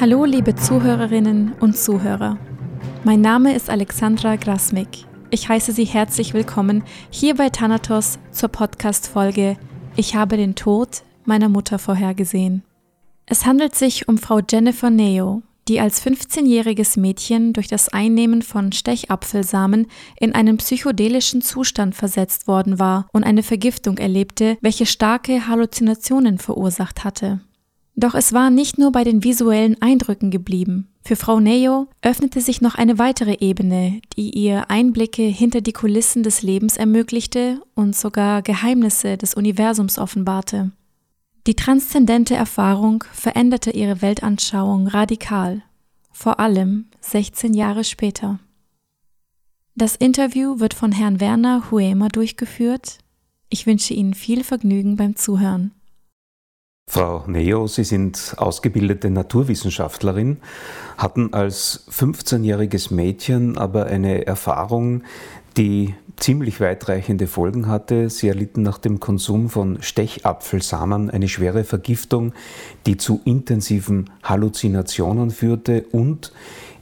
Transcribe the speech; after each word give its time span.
Hallo, 0.00 0.24
liebe 0.24 0.54
Zuhörerinnen 0.54 1.54
und 1.58 1.76
Zuhörer. 1.76 2.38
Mein 3.02 3.20
Name 3.20 3.56
ist 3.56 3.68
Alexandra 3.68 4.36
Grasmik. 4.36 5.06
Ich 5.30 5.48
heiße 5.48 5.72
Sie 5.72 5.86
herzlich 5.86 6.34
willkommen 6.34 6.84
hier 7.10 7.34
bei 7.34 7.48
Thanatos 7.48 8.20
zur 8.30 8.48
Podcast-Folge 8.48 9.56
Ich 9.96 10.14
habe 10.14 10.36
den 10.36 10.54
Tod 10.54 11.02
meiner 11.24 11.48
Mutter 11.48 11.80
vorhergesehen. 11.80 12.62
Es 13.26 13.44
handelt 13.44 13.74
sich 13.74 14.06
um 14.06 14.18
Frau 14.18 14.38
Jennifer 14.38 14.88
Neo, 14.88 15.42
die 15.66 15.80
als 15.80 16.00
15-jähriges 16.00 17.00
Mädchen 17.00 17.52
durch 17.52 17.66
das 17.66 17.88
Einnehmen 17.88 18.42
von 18.42 18.70
Stechapfelsamen 18.70 19.88
in 20.20 20.32
einen 20.32 20.58
psychedelischen 20.58 21.42
Zustand 21.42 21.96
versetzt 21.96 22.46
worden 22.46 22.78
war 22.78 23.08
und 23.12 23.24
eine 23.24 23.42
Vergiftung 23.42 23.98
erlebte, 23.98 24.58
welche 24.60 24.86
starke 24.86 25.48
Halluzinationen 25.48 26.38
verursacht 26.38 27.02
hatte. 27.02 27.40
Doch 27.98 28.14
es 28.14 28.32
war 28.32 28.48
nicht 28.50 28.78
nur 28.78 28.92
bei 28.92 29.02
den 29.02 29.24
visuellen 29.24 29.82
Eindrücken 29.82 30.30
geblieben. 30.30 30.86
Für 31.02 31.16
Frau 31.16 31.40
Neo 31.40 31.88
öffnete 32.00 32.40
sich 32.40 32.60
noch 32.60 32.76
eine 32.76 32.96
weitere 33.00 33.38
Ebene, 33.40 34.00
die 34.16 34.30
ihr 34.30 34.70
Einblicke 34.70 35.22
hinter 35.22 35.62
die 35.62 35.72
Kulissen 35.72 36.22
des 36.22 36.42
Lebens 36.42 36.76
ermöglichte 36.76 37.60
und 37.74 37.96
sogar 37.96 38.42
Geheimnisse 38.42 39.16
des 39.16 39.34
Universums 39.34 39.98
offenbarte. 39.98 40.70
Die 41.48 41.56
transzendente 41.56 42.36
Erfahrung 42.36 43.02
veränderte 43.12 43.72
ihre 43.72 44.00
Weltanschauung 44.00 44.86
radikal, 44.86 45.64
vor 46.12 46.38
allem 46.38 46.86
16 47.00 47.52
Jahre 47.52 47.82
später. 47.82 48.38
Das 49.74 49.96
Interview 49.96 50.60
wird 50.60 50.72
von 50.72 50.92
Herrn 50.92 51.18
Werner 51.18 51.72
Huema 51.72 52.06
durchgeführt. 52.10 52.98
Ich 53.48 53.66
wünsche 53.66 53.92
Ihnen 53.92 54.14
viel 54.14 54.44
Vergnügen 54.44 54.94
beim 54.94 55.16
Zuhören. 55.16 55.72
Frau 56.90 57.22
Neo, 57.26 57.66
Sie 57.66 57.84
sind 57.84 58.34
ausgebildete 58.38 59.10
Naturwissenschaftlerin, 59.10 60.38
hatten 60.96 61.34
als 61.34 61.84
15-jähriges 61.90 62.94
Mädchen 62.94 63.58
aber 63.58 63.84
eine 63.84 64.26
Erfahrung, 64.26 65.02
die 65.58 65.94
ziemlich 66.16 66.62
weitreichende 66.62 67.26
Folgen 67.26 67.68
hatte. 67.68 68.08
Sie 68.08 68.26
erlitten 68.26 68.62
nach 68.62 68.78
dem 68.78 69.00
Konsum 69.00 69.50
von 69.50 69.82
Stechapfelsamen 69.82 71.10
eine 71.10 71.28
schwere 71.28 71.64
Vergiftung, 71.64 72.32
die 72.86 72.96
zu 72.96 73.20
intensiven 73.26 74.08
Halluzinationen 74.22 75.30
führte 75.30 75.84
und 75.92 76.32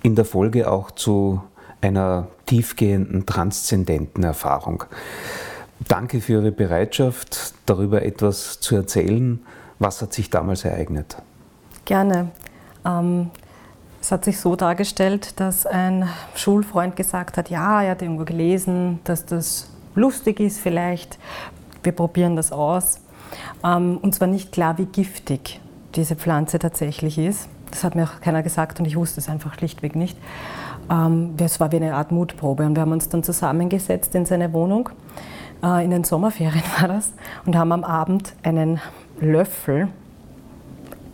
in 0.05 0.15
der 0.15 0.25
Folge 0.25 0.70
auch 0.70 0.93
zu 0.93 1.43
einer 1.81 2.29
tiefgehenden, 2.47 3.27
transzendenten 3.27 4.23
Erfahrung. 4.23 4.85
Danke 5.89 6.20
für 6.20 6.35
Ihre 6.35 6.53
Bereitschaft, 6.53 7.55
darüber 7.67 8.03
etwas 8.03 8.61
zu 8.61 8.77
erzählen. 8.77 9.41
Was 9.79 10.01
hat 10.03 10.13
sich 10.13 10.31
damals 10.31 10.65
ereignet? 10.65 11.17
Gerne. 11.85 12.31
Ähm, 12.85 13.31
es 14.01 14.13
hat 14.13 14.25
sich 14.25 14.39
so 14.39 14.57
dargestellt, 14.57 15.39
dass 15.41 15.67
ein 15.67 16.09
Schulfreund 16.35 16.97
gesagt 16.97 17.37
hat, 17.37 17.51
ja, 17.51 17.83
er 17.83 17.93
hat 17.93 18.03
irgendwo 18.03 18.25
gelesen, 18.25 19.01
dass 19.05 19.27
das 19.27 19.69
lustig 19.95 20.41
ist 20.41 20.61
vielleicht, 20.61 21.19
wir 21.83 21.93
probieren 21.93 22.37
das 22.37 22.53
aus. 22.53 23.01
Ähm, 23.65 23.99
uns 23.99 24.21
war 24.21 24.29
nicht 24.29 24.53
klar, 24.53 24.79
wie 24.79 24.87
giftig 24.87 25.61
diese 25.95 26.17
Pflanze 26.17 26.59
tatsächlich 26.59 27.19
ist. 27.19 27.49
Das 27.71 27.83
hat 27.83 27.95
mir 27.95 28.05
auch 28.05 28.21
keiner 28.21 28.43
gesagt 28.43 28.79
und 28.79 28.87
ich 28.87 28.97
wusste 28.97 29.21
es 29.21 29.29
einfach 29.29 29.55
schlichtweg 29.55 29.97
nicht. 29.97 30.17
Ähm, 30.91 31.35
es 31.39 31.59
war 31.59 31.73
wie 31.73 31.77
eine 31.77 31.95
Art 31.95 32.13
Mutprobe 32.13 32.65
und 32.65 32.77
wir 32.77 32.83
haben 32.83 32.93
uns 32.93 33.09
dann 33.09 33.23
zusammengesetzt 33.23 34.15
in 34.15 34.25
seine 34.25 34.53
Wohnung. 34.53 34.91
Äh, 35.63 35.85
in 35.85 35.91
den 35.91 36.05
Sommerferien 36.05 36.63
war 36.81 36.89
das 36.89 37.13
und 37.45 37.57
haben 37.57 37.73
am 37.73 37.85
Abend 37.85 38.35
einen 38.43 38.81
Löffel 39.20 39.89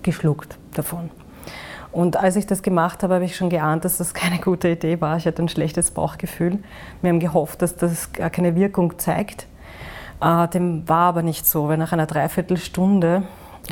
geschluckt 0.02 0.58
davon. 0.74 1.10
Und 1.92 2.16
als 2.16 2.36
ich 2.36 2.46
das 2.46 2.62
gemacht 2.62 3.02
habe, 3.02 3.14
habe 3.14 3.24
ich 3.24 3.36
schon 3.36 3.50
geahnt, 3.50 3.84
dass 3.84 3.98
das 3.98 4.14
keine 4.14 4.38
gute 4.38 4.70
Idee 4.70 5.00
war. 5.00 5.18
Ich 5.18 5.26
hatte 5.26 5.42
ein 5.42 5.48
schlechtes 5.48 5.90
Bauchgefühl. 5.90 6.58
Wir 7.02 7.10
haben 7.10 7.20
gehofft, 7.20 7.60
dass 7.60 7.76
das 7.76 8.12
gar 8.12 8.30
keine 8.30 8.54
Wirkung 8.54 8.98
zeigt. 8.98 9.46
Äh, 10.20 10.48
dem 10.48 10.88
war 10.88 11.08
aber 11.08 11.22
nicht 11.22 11.46
so, 11.46 11.68
weil 11.68 11.76
nach 11.76 11.92
einer 11.92 12.06
Dreiviertelstunde 12.06 13.24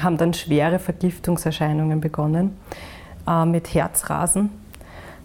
haben 0.02 0.18
dann 0.18 0.34
schwere 0.34 0.78
Vergiftungserscheinungen 0.78 2.00
begonnen 2.00 2.56
äh, 3.26 3.46
mit 3.46 3.72
Herzrasen, 3.72 4.50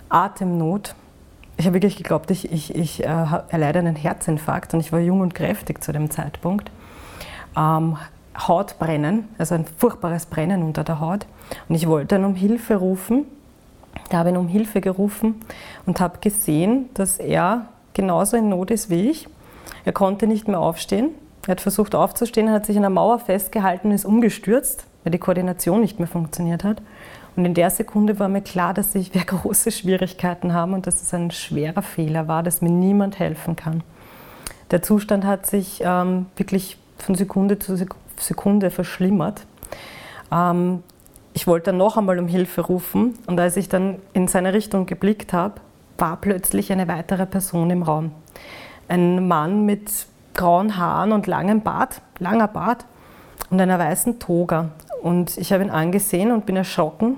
Atemnot. 0.07 0.96
Ich 1.57 1.66
habe 1.66 1.75
wirklich 1.75 1.97
geglaubt, 1.97 2.31
ich, 2.31 2.51
ich, 2.51 2.75
ich 2.75 3.03
äh, 3.03 3.25
erleide 3.50 3.80
einen 3.80 3.96
Herzinfarkt 3.96 4.74
und 4.74 4.80
ich 4.80 4.91
war 4.91 5.00
jung 5.00 5.19
und 5.22 5.35
kräftig 5.35 5.84
zu 5.84 5.91
dem 5.91 6.09
Zeitpunkt. 6.09 6.72
Hautbrennen, 8.38 9.28
also 9.38 9.56
ein 9.56 9.66
furchtbares 9.66 10.25
Brennen 10.25 10.63
unter 10.63 10.84
der 10.84 11.00
Haut. 11.00 11.25
Und 11.69 11.75
ich 11.75 11.88
wollte 11.88 12.16
dann 12.16 12.25
um 12.25 12.35
Hilfe 12.35 12.75
rufen. 12.75 13.25
Da 14.09 14.18
habe 14.19 14.31
ich 14.31 14.38
um 14.38 14.47
Hilfe 14.47 14.81
gerufen 14.81 15.41
und 15.85 16.00
habe 16.00 16.19
gesehen, 16.19 16.90
dass 16.94 17.18
er 17.18 17.68
genauso 17.94 18.38
in 18.38 18.50
Not 18.50 18.72
ist 18.72 18.90
wie 18.90 19.09
ich. 19.09 19.28
Er 19.85 19.94
konnte 19.94 20.28
nicht 20.28 20.47
mehr 20.47 20.59
aufstehen. 20.59 21.12
Er 21.47 21.51
hat 21.51 21.62
versucht 21.62 21.95
aufzustehen, 21.95 22.51
hat 22.51 22.66
sich 22.66 22.75
an 22.75 22.84
der 22.84 22.90
Mauer 22.90 23.19
festgehalten 23.19 23.88
und 23.88 23.94
ist 23.94 24.06
umgestürzt, 24.06 24.85
weil 25.03 25.12
die 25.12 25.19
Koordination 25.19 25.79
nicht 25.79 26.00
mehr 26.00 26.07
funktioniert 26.07 26.63
hat. 26.63 26.81
Und 27.35 27.45
in 27.45 27.53
der 27.53 27.69
Sekunde 27.69 28.18
war 28.19 28.29
mir 28.29 28.41
klar, 28.41 28.74
dass 28.74 28.95
ich 28.95 29.13
wir 29.13 29.22
große 29.25 29.72
Schwierigkeiten 29.72 30.53
haben 30.53 30.74
und 30.74 30.88
dass 30.88 31.01
es 31.01 31.13
ein 31.13 31.31
schwerer 31.31 31.81
Fehler 31.81 32.28
war, 32.28 32.44
dass 32.44 32.62
mir 32.62 32.72
niemand 32.72 33.19
helfen 33.19 33.56
kann. 33.56 33.84
Der 34.72 34.81
Zustand 34.81 35.25
hat 35.25 35.45
sich 35.45 35.81
ähm, 35.85 36.25
wirklich 36.35 36.78
von 36.97 37.16
Sekunde 37.16 37.59
zu 37.59 37.75
Sekunde 37.75 38.05
verschlimmert. 38.18 39.46
Ähm, 40.31 40.84
ich 41.34 41.48
wollte 41.48 41.66
dann 41.66 41.78
noch 41.78 41.98
einmal 41.98 42.18
um 42.20 42.28
Hilfe 42.28 42.62
rufen 42.62 43.18
und 43.28 43.40
als 43.40 43.58
ich 43.58 43.68
dann 43.68 43.98
in 44.14 44.28
seine 44.28 44.53
Richtung 44.53 44.86
geblickt 44.86 45.34
habe, 45.34 45.56
war 45.98 46.18
plötzlich 46.18 46.72
eine 46.72 46.88
weitere 46.88 47.25
Person 47.25 47.70
im 47.70 47.84
Raum. 47.84 48.12
Ein 48.88 49.28
Mann 49.28 49.66
mit 49.66 49.92
grauen 50.34 50.78
Haaren 50.78 51.12
und 51.12 51.28
langem 51.28 51.62
Bart, 51.62 52.02
langer 52.20 52.48
Bart 52.48 52.86
und 53.50 53.59
einer 53.59 53.80
weißen 53.80 54.20
Toga. 54.20 54.70
Und 55.02 55.38
ich 55.38 55.52
habe 55.54 55.64
ihn 55.64 55.70
angesehen 55.70 56.31
und 56.31 56.46
bin 56.46 56.56
erschrocken. 56.56 57.18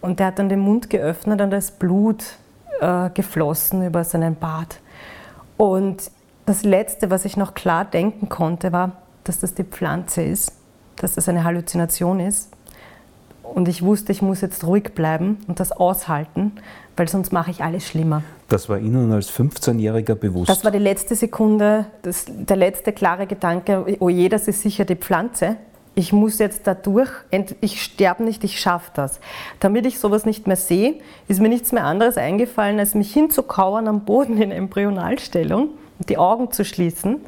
Und 0.00 0.18
der 0.18 0.26
hat 0.26 0.38
dann 0.38 0.48
den 0.48 0.60
Mund 0.60 0.90
geöffnet 0.90 1.40
und 1.40 1.50
da 1.50 1.56
ist 1.56 1.78
Blut 1.78 2.24
äh, 2.80 3.10
geflossen 3.10 3.86
über 3.86 4.02
seinen 4.04 4.34
Bart. 4.34 4.80
Und 5.56 6.10
das 6.46 6.64
Letzte, 6.64 7.10
was 7.10 7.24
ich 7.24 7.36
noch 7.36 7.54
klar 7.54 7.84
denken 7.84 8.28
konnte, 8.28 8.72
war, 8.72 9.01
dass 9.24 9.40
das 9.40 9.54
die 9.54 9.64
Pflanze 9.64 10.22
ist, 10.22 10.52
dass 10.96 11.14
das 11.14 11.28
eine 11.28 11.44
Halluzination 11.44 12.20
ist. 12.20 12.50
Und 13.42 13.68
ich 13.68 13.82
wusste, 13.82 14.12
ich 14.12 14.22
muss 14.22 14.40
jetzt 14.40 14.64
ruhig 14.64 14.94
bleiben 14.94 15.38
und 15.46 15.60
das 15.60 15.72
aushalten, 15.72 16.52
weil 16.96 17.08
sonst 17.08 17.32
mache 17.32 17.50
ich 17.50 17.62
alles 17.62 17.86
schlimmer. 17.86 18.22
Das 18.48 18.68
war 18.68 18.78
Ihnen 18.78 19.12
als 19.12 19.30
15-Jähriger 19.30 20.14
bewusst? 20.14 20.48
Das 20.48 20.64
war 20.64 20.70
die 20.70 20.78
letzte 20.78 21.14
Sekunde, 21.14 21.86
das, 22.02 22.26
der 22.28 22.56
letzte 22.56 22.92
klare 22.92 23.26
Gedanke, 23.26 23.96
oh 24.00 24.08
je, 24.08 24.28
das 24.28 24.48
ist 24.48 24.62
sicher 24.62 24.84
die 24.84 24.96
Pflanze. 24.96 25.56
Ich 25.94 26.14
muss 26.14 26.38
jetzt 26.38 26.66
da 26.66 26.72
durch, 26.72 27.10
ich 27.60 27.82
sterbe 27.82 28.22
nicht, 28.22 28.44
ich 28.44 28.58
schaffe 28.58 28.90
das. 28.94 29.20
Damit 29.60 29.84
ich 29.84 29.98
sowas 29.98 30.24
nicht 30.24 30.46
mehr 30.46 30.56
sehe, 30.56 30.94
ist 31.28 31.40
mir 31.40 31.50
nichts 31.50 31.72
mehr 31.72 31.84
anderes 31.84 32.16
eingefallen, 32.16 32.78
als 32.78 32.94
mich 32.94 33.12
hinzukauern 33.12 33.88
am 33.88 34.04
Boden 34.06 34.40
in 34.40 34.50
Embryonalstellung 34.50 35.68
und 35.98 36.08
die 36.08 36.16
Augen 36.16 36.50
zu 36.50 36.64
schließen 36.64 37.20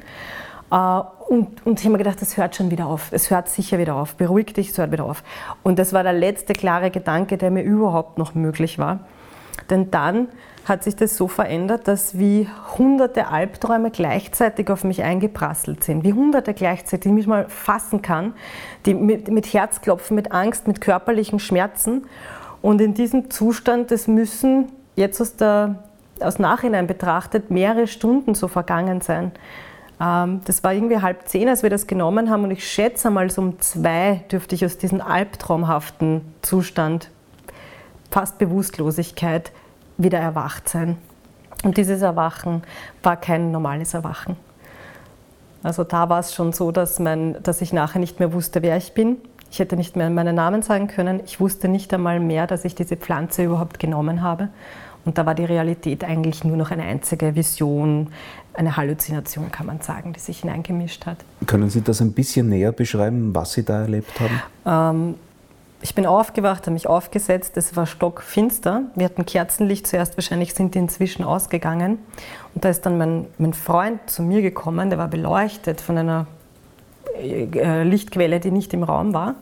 und, 0.74 1.64
und 1.64 1.78
ich 1.78 1.84
habe 1.84 1.92
mir 1.92 1.98
gedacht, 1.98 2.20
das 2.20 2.36
hört 2.36 2.56
schon 2.56 2.70
wieder 2.70 2.86
auf. 2.86 3.12
Es 3.12 3.30
hört 3.30 3.48
sicher 3.48 3.78
wieder 3.78 3.94
auf. 3.94 4.16
Beruhig 4.16 4.54
dich, 4.54 4.70
es 4.70 4.78
hört 4.78 4.90
wieder 4.90 5.04
auf. 5.04 5.22
Und 5.62 5.78
das 5.78 5.92
war 5.92 6.02
der 6.02 6.12
letzte 6.12 6.52
klare 6.52 6.90
Gedanke, 6.90 7.38
der 7.38 7.50
mir 7.50 7.62
überhaupt 7.62 8.18
noch 8.18 8.34
möglich 8.34 8.78
war. 8.78 9.00
Denn 9.70 9.90
dann 9.90 10.28
hat 10.64 10.82
sich 10.82 10.96
das 10.96 11.16
so 11.16 11.28
verändert, 11.28 11.86
dass 11.86 12.18
wie 12.18 12.48
hunderte 12.76 13.28
Albträume 13.28 13.90
gleichzeitig 13.90 14.70
auf 14.70 14.82
mich 14.82 15.02
eingeprasselt 15.02 15.84
sind. 15.84 16.04
Wie 16.04 16.12
hunderte 16.12 16.54
gleichzeitig, 16.54 17.02
die 17.02 17.08
ich 17.08 17.14
mich 17.14 17.26
mal 17.26 17.48
fassen 17.48 18.02
kann, 18.02 18.34
die 18.86 18.94
mit, 18.94 19.28
mit 19.28 19.52
Herzklopfen, 19.52 20.16
mit 20.16 20.32
Angst, 20.32 20.66
mit 20.66 20.81
körperlichen 20.81 21.38
Schmerzen. 21.38 22.06
Und 22.62 22.81
in 22.81 22.94
diesem 22.94 23.31
Zustand, 23.31 23.90
das 23.90 24.08
müssen 24.08 24.72
jetzt 24.96 25.20
aus, 25.20 25.37
der, 25.37 25.76
aus 26.20 26.38
Nachhinein 26.38 26.87
betrachtet 26.87 27.50
mehrere 27.50 27.87
Stunden 27.87 28.34
so 28.34 28.49
vergangen 28.49 29.02
sein. 29.02 29.32
Ähm, 30.04 30.42
das 30.44 30.62
war 30.62 30.72
irgendwie 30.72 31.00
halb 31.00 31.26
zehn, 31.28 31.48
als 31.48 31.62
wir 31.62 31.70
das 31.70 31.86
genommen 31.86 32.30
haben 32.30 32.44
und 32.44 32.50
ich 32.50 32.68
schätze 32.68 33.10
mal 33.10 33.30
so 33.30 33.40
um 33.40 33.60
zwei 33.60 34.24
dürfte 34.30 34.54
ich 34.54 34.64
aus 34.64 34.76
diesem 34.76 35.00
albtraumhaften 35.00 36.20
Zustand, 36.42 37.10
fast 38.10 38.38
Bewusstlosigkeit, 38.38 39.52
wieder 39.96 40.18
erwacht 40.18 40.68
sein. 40.68 40.98
Und 41.62 41.76
dieses 41.76 42.02
Erwachen 42.02 42.62
war 43.02 43.16
kein 43.16 43.50
normales 43.50 43.94
Erwachen. 43.94 44.36
Also 45.62 45.82
da 45.82 46.10
war 46.10 46.18
es 46.18 46.34
schon 46.34 46.52
so, 46.52 46.72
dass, 46.72 46.98
mein, 46.98 47.42
dass 47.42 47.62
ich 47.62 47.72
nachher 47.72 48.00
nicht 48.00 48.18
mehr 48.20 48.34
wusste, 48.34 48.60
wer 48.60 48.76
ich 48.76 48.92
bin. 48.92 49.16
Ich 49.50 49.60
hätte 49.60 49.76
nicht 49.76 49.96
mehr 49.96 50.10
meinen 50.10 50.34
Namen 50.34 50.60
sagen 50.60 50.88
können. 50.88 51.20
Ich 51.24 51.40
wusste 51.40 51.68
nicht 51.68 51.94
einmal 51.94 52.20
mehr, 52.20 52.46
dass 52.46 52.66
ich 52.66 52.74
diese 52.74 52.96
Pflanze 52.96 53.44
überhaupt 53.44 53.78
genommen 53.78 54.20
habe. 54.20 54.50
Und 55.04 55.18
da 55.18 55.26
war 55.26 55.34
die 55.34 55.44
Realität 55.44 56.04
eigentlich 56.04 56.44
nur 56.44 56.56
noch 56.56 56.70
eine 56.70 56.84
einzige 56.84 57.34
Vision, 57.34 58.08
eine 58.54 58.76
Halluzination, 58.76 59.50
kann 59.50 59.66
man 59.66 59.80
sagen, 59.80 60.12
die 60.12 60.20
sich 60.20 60.40
hineingemischt 60.40 61.06
hat. 61.06 61.18
Können 61.46 61.68
Sie 61.70 61.82
das 61.82 62.00
ein 62.00 62.12
bisschen 62.12 62.48
näher 62.48 62.72
beschreiben, 62.72 63.34
was 63.34 63.52
Sie 63.52 63.64
da 63.64 63.82
erlebt 63.82 64.12
haben? 64.20 64.42
Ähm, 64.66 65.14
ich 65.82 65.94
bin 65.94 66.06
aufgewacht, 66.06 66.62
habe 66.62 66.72
mich 66.72 66.86
aufgesetzt, 66.86 67.56
es 67.56 67.76
war 67.76 67.86
stockfinster. 67.86 68.84
Wir 68.94 69.04
hatten 69.04 69.26
Kerzenlicht 69.26 69.86
zuerst, 69.86 70.16
wahrscheinlich 70.16 70.54
sind 70.54 70.74
die 70.74 70.78
inzwischen 70.78 71.24
ausgegangen. 71.24 71.98
Und 72.54 72.64
da 72.64 72.70
ist 72.70 72.86
dann 72.86 72.96
mein, 72.96 73.26
mein 73.36 73.52
Freund 73.52 74.00
zu 74.06 74.22
mir 74.22 74.40
gekommen, 74.40 74.88
der 74.88 74.98
war 74.98 75.08
beleuchtet 75.08 75.82
von 75.82 75.98
einer 75.98 76.26
äh, 77.20 77.82
Lichtquelle, 77.82 78.40
die 78.40 78.50
nicht 78.50 78.72
im 78.72 78.82
Raum 78.82 79.12
war, 79.12 79.34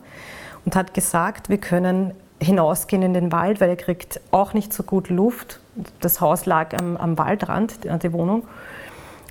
und 0.65 0.75
hat 0.75 0.93
gesagt, 0.93 1.47
wir 1.47 1.59
können 1.59 2.13
hinausgehen 2.43 3.01
in 3.01 3.13
den 3.13 3.31
Wald, 3.31 3.61
weil 3.61 3.69
er 3.69 3.75
kriegt 3.75 4.21
auch 4.31 4.53
nicht 4.53 4.73
so 4.73 4.83
gut 4.83 5.09
Luft. 5.09 5.59
Das 5.99 6.21
Haus 6.21 6.45
lag 6.45 6.73
am, 6.79 6.97
am 6.97 7.17
Waldrand, 7.17 7.79
die 7.83 8.13
Wohnung. 8.13 8.43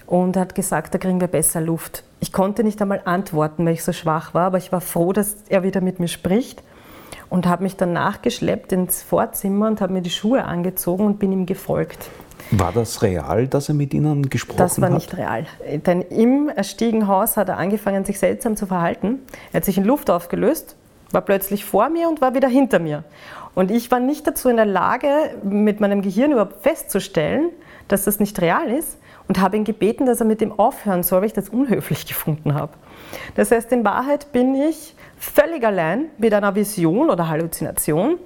Und 0.06 0.37
er 0.37 0.43
hat 0.43 0.55
gesagt, 0.55 0.94
da 0.94 0.99
kriegen 0.99 1.20
wir 1.20 1.29
besser 1.29 1.61
Luft. 1.61 2.05
Ich 2.20 2.32
konnte 2.32 2.64
nicht 2.64 2.82
einmal 2.82 3.00
antworten, 3.05 3.64
weil 3.64 3.75
ich 3.75 3.85
so 3.85 3.93
schwach 3.93 4.35
war, 4.35 4.47
aber 4.47 4.59
ich 4.59 4.73
war 4.73 4.81
froh, 4.81 5.12
dass 5.12 5.37
er 5.49 5.62
wieder 5.62 5.81
mit 5.81 6.00
mir 6.00 6.09
spricht 6.09 6.62
und 7.31 7.47
habe 7.47 7.62
mich 7.62 7.76
dann 7.76 7.94
nachgeschleppt 7.94 8.73
ins 8.73 9.03
Vorzimmer 9.03 9.69
und 9.69 9.81
habe 9.81 9.93
mir 9.93 10.03
die 10.03 10.11
Schuhe 10.11 10.44
angezogen 10.44 11.06
und 11.06 11.19
bin 11.19 11.32
ihm 11.32 11.47
gefolgt. 11.47 12.11
War 12.50 12.73
das 12.73 13.00
real, 13.00 13.47
dass 13.47 13.70
er 13.70 13.75
mit 13.75 13.94
Ihnen 13.94 14.29
gesprochen 14.29 14.61
hat? 14.61 14.67
Das 14.67 14.81
war 14.81 14.88
hat? 14.88 14.94
nicht 14.94 15.17
real. 15.17 15.47
Denn 15.87 16.03
im 16.03 16.50
Stiegenhaus 16.61 17.38
hat 17.38 17.49
er 17.49 17.56
angefangen, 17.56 18.05
sich 18.05 18.19
seltsam 18.19 18.56
zu 18.56 18.67
verhalten. 18.67 19.20
Er 19.53 19.58
hat 19.58 19.65
sich 19.65 19.79
in 19.79 19.85
Luft 19.85 20.11
aufgelöst, 20.11 20.76
war 21.12 21.23
plötzlich 21.23 21.64
vor 21.64 21.88
mir 21.88 22.09
und 22.09 22.20
war 22.20 22.35
wieder 22.35 22.49
hinter 22.49 22.79
mir. 22.79 23.05
Und 23.55 23.70
ich 23.70 23.91
war 23.91 24.00
nicht 24.00 24.26
dazu 24.26 24.49
in 24.49 24.56
der 24.56 24.67
Lage, 24.67 25.09
mit 25.43 25.81
meinem 25.81 26.03
Gehirn 26.03 26.32
überhaupt 26.32 26.62
festzustellen, 26.62 27.50
dass 27.88 28.05
das 28.05 28.19
nicht 28.19 28.41
real 28.41 28.70
ist 28.70 28.99
und 29.29 29.41
habe 29.41 29.56
ihn 29.56 29.64
gebeten, 29.64 30.06
dass 30.06 30.20
er 30.20 30.26
mit 30.26 30.41
dem 30.41 30.59
aufhören 30.59 31.03
soll, 31.03 31.20
weil 31.20 31.26
ich 31.26 31.32
das 31.32 31.49
unhöflich 31.49 32.06
gefunden 32.09 32.55
habe. 32.55 32.73
Das 33.35 33.50
heißt, 33.50 33.70
in 33.73 33.85
Wahrheit 33.85 34.32
bin 34.32 34.55
ich 34.55 34.94
völlig 35.19 35.64
allein 35.64 36.06
mit 36.19 36.32
einer 36.35 36.55
Vision 36.55 37.11
oder 37.11 37.29
Halluzination 37.29 38.19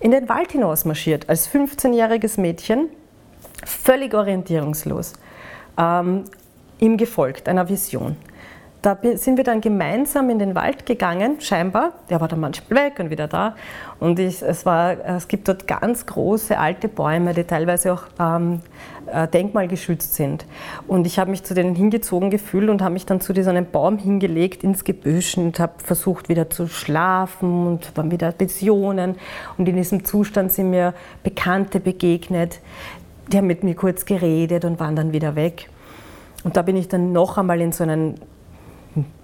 in 0.00 0.10
den 0.10 0.28
Wald 0.28 0.52
hinaus 0.52 0.84
marschiert, 0.84 1.28
als 1.28 1.48
15-jähriges 1.48 2.40
Mädchen, 2.40 2.88
völlig 3.64 4.14
orientierungslos, 4.14 5.12
ähm, 5.78 6.24
ihm 6.80 6.96
gefolgt, 6.96 7.48
einer 7.48 7.68
Vision. 7.68 8.16
Da 8.82 8.98
sind 9.14 9.36
wir 9.36 9.44
dann 9.44 9.60
gemeinsam 9.60 10.28
in 10.28 10.40
den 10.40 10.56
Wald 10.56 10.86
gegangen, 10.86 11.40
scheinbar. 11.40 11.92
Der 12.10 12.20
war 12.20 12.26
dann 12.26 12.40
manchmal 12.40 12.86
weg 12.86 12.98
und 12.98 13.10
wieder 13.10 13.28
da. 13.28 13.54
Und 14.00 14.18
ich, 14.18 14.42
es, 14.42 14.66
war, 14.66 14.98
es 15.06 15.28
gibt 15.28 15.46
dort 15.46 15.68
ganz 15.68 16.04
große 16.04 16.58
alte 16.58 16.88
Bäume, 16.88 17.32
die 17.32 17.44
teilweise 17.44 17.92
auch 17.92 18.02
ähm, 18.18 18.60
äh, 19.06 19.28
denkmalgeschützt 19.28 20.16
sind. 20.16 20.46
Und 20.88 21.06
ich 21.06 21.20
habe 21.20 21.30
mich 21.30 21.44
zu 21.44 21.54
denen 21.54 21.76
hingezogen 21.76 22.28
gefühlt 22.28 22.70
und 22.70 22.82
habe 22.82 22.94
mich 22.94 23.06
dann 23.06 23.20
zu 23.20 23.32
diesem 23.32 23.64
Baum 23.66 23.98
hingelegt 23.98 24.64
ins 24.64 24.82
Gebüsch 24.82 25.38
und 25.38 25.60
habe 25.60 25.74
versucht 25.76 26.28
wieder 26.28 26.50
zu 26.50 26.66
schlafen 26.66 27.68
und 27.68 27.92
dann 27.94 28.10
wieder 28.10 28.34
Visionen. 28.36 29.14
Und 29.58 29.68
in 29.68 29.76
diesem 29.76 30.04
Zustand 30.04 30.50
sind 30.50 30.70
mir 30.70 30.92
Bekannte 31.22 31.78
begegnet. 31.78 32.58
Die 33.30 33.36
haben 33.36 33.46
mit 33.46 33.62
mir 33.62 33.76
kurz 33.76 34.06
geredet 34.06 34.64
und 34.64 34.80
waren 34.80 34.96
dann 34.96 35.12
wieder 35.12 35.36
weg. 35.36 35.68
Und 36.42 36.56
da 36.56 36.62
bin 36.62 36.74
ich 36.74 36.88
dann 36.88 37.12
noch 37.12 37.38
einmal 37.38 37.60
in 37.60 37.70
so 37.70 37.84
einen 37.84 38.16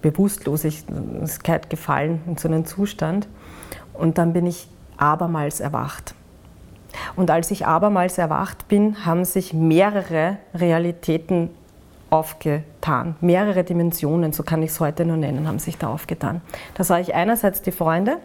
Bewusstlosigkeit 0.03 1.71
gefallen, 1.71 2.21
in 2.27 2.37
so 2.37 2.49
einen 2.49 2.67
Zustand. 2.67 3.29
Und 3.95 4.19
dann 4.19 4.33
bin 4.33 4.47
ich 4.47 4.69
abermals 4.97 5.61
erwacht. 5.61 6.15
Und 7.17 7.31
als 7.31 7.51
ich 7.51 7.67
abermals 7.67 8.19
erwacht 8.19 8.69
bin, 8.69 9.05
haben 9.05 9.25
sich 9.25 9.53
mehrere 9.53 10.39
Realitäten 10.55 11.51
aufgetan. 12.11 13.17
Mehrere 13.21 13.65
Dimensionen, 13.65 14.33
so 14.33 14.43
kann 14.43 14.63
ich 14.63 14.71
es 14.71 14.81
heute 14.81 15.05
nur 15.05 15.17
nennen, 15.17 15.47
haben 15.47 15.59
sich 15.59 15.77
da 15.77 15.89
aufgetan. 15.89 16.41
Da 16.75 16.85
sah 16.85 16.99
ich 16.99 17.15
einerseits 17.15 17.61
die 17.61 17.71
Freunde, 17.71 18.17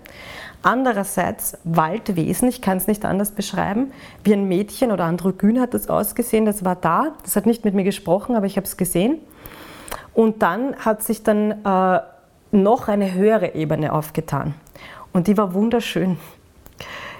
andererseits 0.61 1.57
Waldwesen, 1.65 2.47
ich 2.47 2.61
kann 2.61 2.77
es 2.77 2.87
nicht 2.87 3.03
anders 3.03 3.31
beschreiben, 3.31 3.91
wie 4.23 4.33
ein 4.33 4.47
Mädchen 4.47 4.91
oder 4.91 5.03
Androgyn 5.03 5.59
hat 5.59 5.73
das 5.73 5.89
ausgesehen, 5.89 6.45
das 6.45 6.63
war 6.63 6.77
da, 6.77 7.13
das 7.23 7.35
hat 7.35 7.45
nicht 7.45 7.65
mit 7.65 7.73
mir 7.73 7.83
gesprochen, 7.83 8.35
aber 8.35 8.45
ich 8.45 8.55
habe 8.55 8.65
es 8.65 8.77
gesehen. 8.77 9.19
Und 10.13 10.41
dann 10.41 10.75
hat 10.77 11.03
sich 11.03 11.23
dann 11.23 11.63
äh, 11.65 11.99
noch 12.51 12.87
eine 12.87 13.13
höhere 13.13 13.55
Ebene 13.55 13.93
aufgetan. 13.93 14.53
Und 15.11 15.27
die 15.27 15.37
war 15.37 15.53
wunderschön. 15.53 16.17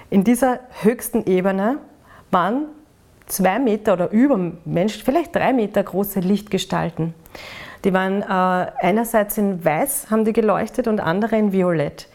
In 0.10 0.24
dieser 0.24 0.60
höchsten 0.82 1.26
Ebene 1.26 1.80
waren 2.32 2.66
zwei 3.26 3.58
Meter 3.60 3.94
oder 3.94 4.12
über 4.12 4.40
Mensch, 4.66 5.04
vielleicht 5.04 5.36
drei 5.36 5.54
Meter 5.54 5.82
große 5.84 6.20
Lichtgestalten. 6.20 7.14
Die 7.84 7.94
waren 7.94 8.22
äh, 8.22 8.26
einerseits 8.26 9.38
in 9.38 9.66
weiß, 9.66 10.12
haben 10.12 10.24
die 10.24 10.34
geleuchtet 10.34 10.88
und 10.88 11.00
andere 11.00 11.38
in 11.38 11.52
violett. 11.52 12.08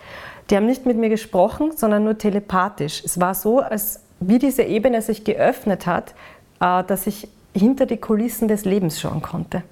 Die 0.48 0.56
haben 0.56 0.66
nicht 0.66 0.86
mit 0.86 0.96
mir 0.96 1.08
gesprochen, 1.08 1.72
sondern 1.76 2.04
nur 2.04 2.16
telepathisch. 2.16 3.02
Es 3.04 3.20
war 3.20 3.34
so, 3.34 3.60
als 3.60 4.00
wie 4.20 4.38
diese 4.38 4.62
Ebene 4.62 5.02
sich 5.02 5.24
geöffnet 5.24 5.86
hat, 5.86 6.14
äh, 6.60 6.84
dass 6.84 7.06
ich 7.06 7.28
hinter 7.54 7.86
die 7.86 7.96
Kulissen 7.96 8.48
des 8.48 8.64
Lebens 8.64 9.00
schauen 9.00 9.22
konnte 9.22 9.62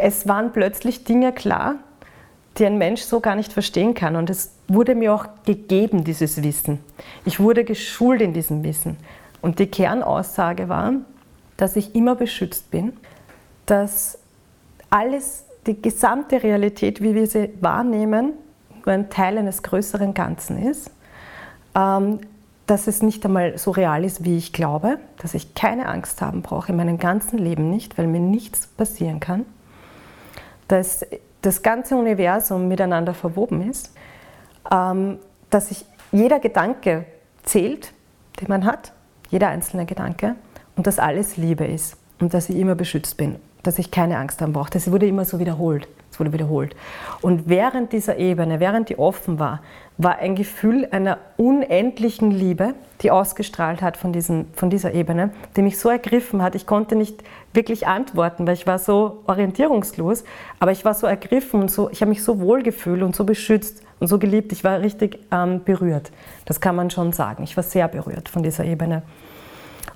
es 0.00 0.26
waren 0.26 0.52
plötzlich 0.52 1.04
Dinge 1.04 1.32
klar, 1.32 1.76
die 2.58 2.66
ein 2.66 2.78
Mensch 2.78 3.02
so 3.02 3.20
gar 3.20 3.36
nicht 3.36 3.52
verstehen 3.52 3.94
kann. 3.94 4.16
Und 4.16 4.30
es 4.30 4.52
wurde 4.66 4.94
mir 4.94 5.14
auch 5.14 5.26
gegeben, 5.44 6.04
dieses 6.04 6.42
Wissen. 6.42 6.80
Ich 7.24 7.38
wurde 7.38 7.64
geschult 7.64 8.20
in 8.20 8.32
diesem 8.32 8.64
Wissen. 8.64 8.96
Und 9.40 9.58
die 9.58 9.66
Kernaussage 9.66 10.68
war, 10.68 10.92
dass 11.56 11.76
ich 11.76 11.94
immer 11.94 12.14
beschützt 12.14 12.70
bin, 12.70 12.94
dass 13.66 14.18
alles, 14.88 15.44
die 15.66 15.80
gesamte 15.80 16.42
Realität, 16.42 17.02
wie 17.02 17.14
wir 17.14 17.26
sie 17.26 17.50
wahrnehmen, 17.60 18.32
nur 18.84 18.94
ein 18.94 19.10
Teil 19.10 19.36
eines 19.38 19.62
größeren 19.62 20.14
Ganzen 20.14 20.66
ist, 20.66 20.90
ähm, 21.74 22.18
dass 22.66 22.86
es 22.86 23.02
nicht 23.02 23.24
einmal 23.26 23.58
so 23.58 23.72
real 23.72 24.04
ist, 24.04 24.24
wie 24.24 24.38
ich 24.38 24.52
glaube, 24.52 24.98
dass 25.18 25.34
ich 25.34 25.54
keine 25.54 25.86
Angst 25.86 26.22
haben 26.22 26.40
brauche 26.40 26.72
in 26.72 26.76
meinem 26.76 26.98
ganzen 26.98 27.38
Leben 27.38 27.68
nicht, 27.68 27.98
weil 27.98 28.06
mir 28.06 28.20
nichts 28.20 28.66
passieren 28.66 29.20
kann 29.20 29.44
dass 30.70 31.04
das 31.42 31.62
ganze 31.62 31.96
Universum 31.96 32.68
miteinander 32.68 33.14
verwoben 33.14 33.68
ist, 33.68 33.92
ähm, 34.70 35.18
dass 35.48 35.68
sich 35.68 35.84
jeder 36.12 36.38
Gedanke 36.38 37.04
zählt, 37.42 37.92
den 38.40 38.48
man 38.48 38.64
hat, 38.64 38.92
jeder 39.30 39.48
einzelne 39.48 39.86
Gedanke, 39.86 40.36
und 40.76 40.86
dass 40.86 40.98
alles 40.98 41.36
Liebe 41.36 41.64
ist 41.64 41.96
und 42.20 42.34
dass 42.34 42.48
ich 42.48 42.56
immer 42.56 42.74
beschützt 42.74 43.16
bin, 43.16 43.36
dass 43.62 43.78
ich 43.78 43.90
keine 43.90 44.18
Angst 44.18 44.40
haben 44.40 44.52
brauche. 44.52 44.70
Das 44.70 44.90
wurde 44.90 45.06
immer 45.06 45.24
so 45.24 45.38
wiederholt 45.38 45.88
wurde 46.20 46.32
wiederholt. 46.32 46.76
Und 47.20 47.48
während 47.48 47.92
dieser 47.92 48.18
Ebene, 48.18 48.60
während 48.60 48.88
die 48.88 48.98
offen 48.98 49.38
war, 49.38 49.60
war 49.98 50.18
ein 50.18 50.34
Gefühl 50.34 50.88
einer 50.90 51.18
unendlichen 51.36 52.30
Liebe, 52.30 52.74
die 53.02 53.10
ausgestrahlt 53.10 53.82
hat 53.82 53.96
von, 53.96 54.12
diesen, 54.12 54.46
von 54.54 54.70
dieser 54.70 54.94
Ebene, 54.94 55.30
die 55.56 55.62
mich 55.62 55.78
so 55.78 55.90
ergriffen 55.90 56.42
hat. 56.42 56.54
Ich 56.54 56.66
konnte 56.66 56.96
nicht 56.96 57.22
wirklich 57.52 57.86
antworten, 57.86 58.46
weil 58.46 58.54
ich 58.54 58.66
war 58.66 58.78
so 58.78 59.22
orientierungslos, 59.26 60.24
aber 60.58 60.72
ich 60.72 60.84
war 60.84 60.94
so 60.94 61.06
ergriffen 61.06 61.60
und 61.60 61.70
so, 61.70 61.90
ich 61.90 62.00
habe 62.00 62.10
mich 62.10 62.22
so 62.22 62.40
wohl 62.40 62.62
gefühlt 62.62 63.02
und 63.02 63.14
so 63.14 63.24
beschützt 63.24 63.82
und 63.98 64.06
so 64.06 64.18
geliebt. 64.18 64.52
Ich 64.52 64.64
war 64.64 64.80
richtig 64.80 65.18
ähm, 65.30 65.62
berührt. 65.64 66.10
Das 66.46 66.60
kann 66.60 66.76
man 66.76 66.90
schon 66.90 67.12
sagen. 67.12 67.42
Ich 67.42 67.56
war 67.56 67.64
sehr 67.64 67.88
berührt 67.88 68.28
von 68.28 68.42
dieser 68.42 68.64
Ebene. 68.64 69.02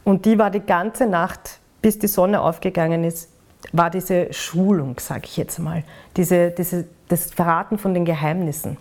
Und 0.05 0.27
die 0.27 0.39
war 0.39 0.51
die 0.51 0.61
ganze 0.61 1.07
Nacht, 1.07 1.61
bis 1.81 1.99
die 1.99 2.09
Sonne 2.09 2.43
aufgegangen 2.43 3.05
ist, 3.05 3.31
war 3.73 3.91
diese 3.91 4.33
Schulung, 4.33 4.99
sage 4.99 5.23
ich 5.25 5.37
jetzt 5.37 5.59
mal, 5.59 5.85
diese, 6.17 6.51
diese, 6.51 6.87
das 7.09 7.33
Verraten 7.33 7.79
von 7.79 7.95
den 7.95 8.05
Geheimnissen, 8.05 8.77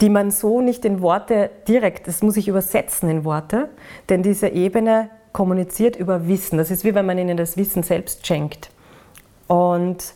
die 0.00 0.10
man 0.10 0.30
so 0.30 0.60
nicht 0.60 0.84
in 0.84 1.00
Worte 1.00 1.50
direkt, 1.68 2.06
das 2.06 2.22
muss 2.22 2.36
ich 2.36 2.48
übersetzen 2.48 3.08
in 3.08 3.24
Worte, 3.24 3.68
denn 4.08 4.22
diese 4.22 4.48
Ebene 4.48 5.10
kommuniziert 5.32 5.96
über 5.96 6.28
Wissen. 6.28 6.58
Das 6.58 6.70
ist 6.70 6.84
wie 6.84 6.94
wenn 6.94 7.06
man 7.06 7.18
ihnen 7.18 7.36
das 7.36 7.56
Wissen 7.56 7.82
selbst 7.82 8.26
schenkt. 8.26 8.70
Und 9.48 10.14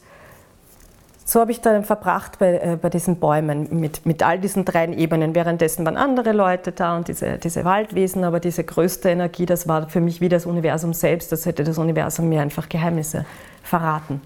so 1.31 1.39
habe 1.39 1.53
ich 1.53 1.61
dann 1.61 1.85
verbracht 1.85 2.41
bei, 2.41 2.59
äh, 2.59 2.77
bei 2.81 2.91
diesen 2.91 3.21
Bäumen 3.21 3.69
mit, 3.79 4.05
mit 4.05 4.25
all 4.25 4.41
diesen 4.41 4.65
drei 4.65 4.89
Ebenen. 4.89 5.33
Währenddessen 5.37 5.87
waren 5.87 5.97
andere 5.97 6.33
Leute 6.33 6.73
da 6.73 6.97
und 6.97 7.07
diese, 7.07 7.39
diese 7.39 7.65
Waldwesen, 7.65 8.25
aber 8.25 8.41
diese 8.41 8.65
größte 8.65 9.11
Energie, 9.11 9.47
das 9.47 9.69
war 9.69 9.89
für 9.89 10.01
mich 10.01 10.21
wie 10.21 10.29
das 10.29 10.45
Universum 10.45 10.93
selbst. 10.93 11.31
Das 11.31 11.47
hätte 11.47 11.63
das 11.63 11.79
Universum 11.79 12.29
mir 12.29 12.43
einfach 12.43 12.69
Geheimnisse 12.69 13.27
verraten. 13.63 14.21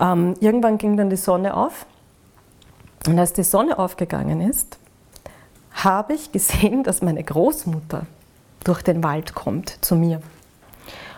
Ähm, 0.00 0.34
irgendwann 0.40 0.78
ging 0.78 0.96
dann 0.96 1.10
die 1.10 1.16
Sonne 1.16 1.54
auf. 1.54 1.84
Und 3.06 3.18
als 3.18 3.34
die 3.34 3.44
Sonne 3.44 3.78
aufgegangen 3.78 4.40
ist, 4.40 4.78
habe 5.72 6.14
ich 6.14 6.32
gesehen, 6.32 6.82
dass 6.84 7.02
meine 7.02 7.22
Großmutter 7.22 8.06
durch 8.64 8.80
den 8.80 9.04
Wald 9.04 9.34
kommt 9.34 9.84
zu 9.84 9.94
mir. 9.94 10.22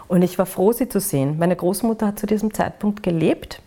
Und 0.08 0.22
ich 0.22 0.36
war 0.36 0.46
froh, 0.46 0.72
sie 0.72 0.88
zu 0.88 0.98
sehen. 0.98 1.38
Meine 1.38 1.54
Großmutter 1.54 2.08
hat 2.08 2.18
zu 2.18 2.26
diesem 2.26 2.52
Zeitpunkt 2.52 3.04
gelebt 3.04 3.62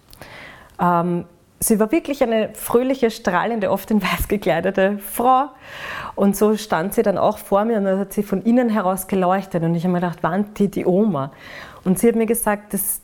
ähm, 0.80 1.26
sie 1.60 1.80
war 1.80 1.92
wirklich 1.92 2.22
eine 2.24 2.54
fröhliche, 2.54 3.10
strahlende, 3.12 3.72
oft 3.72 3.90
in 3.92 4.02
weiß 4.02 4.28
gekleidete 4.28 5.00
Frau. 5.00 5.50
Und 6.16 6.36
so 6.36 6.56
stand 6.58 6.94
sie 6.94 7.02
dann 7.02 7.18
auch 7.18 7.38
vor 7.38 7.66
mir 7.66 7.78
und 7.78 7.86
dann 7.86 8.00
hat 8.00 8.14
sie 8.14 8.24
von 8.24 8.42
innen 8.44 8.70
heraus 8.70 9.08
geleuchtet. 9.08 9.64
Und 9.64 9.76
ich 9.76 9.84
habe 9.84 9.94
mir 9.94 10.02
gedacht, 10.02 10.20
wann 10.22 10.54
die, 10.56 10.70
die 10.70 10.86
Oma? 10.86 11.32
Und 11.84 12.00
sie 12.00 12.08
hat 12.08 12.16
mir 12.16 12.26
gesagt, 12.26 12.74
das, 12.74 13.02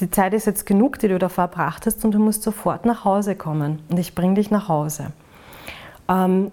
die 0.00 0.10
Zeit 0.10 0.34
ist 0.34 0.46
jetzt 0.46 0.66
genug, 0.66 0.98
die 0.98 1.08
du 1.08 1.18
da 1.18 1.28
verbracht 1.28 1.86
hast 1.86 2.04
und 2.04 2.12
du 2.12 2.18
musst 2.18 2.42
sofort 2.42 2.84
nach 2.84 3.04
Hause 3.04 3.34
kommen. 3.34 3.82
Und 3.88 3.98
ich 3.98 4.14
bringe 4.14 4.34
dich 4.34 4.50
nach 4.50 4.68
Hause. 4.68 5.12
ähm, 6.08 6.50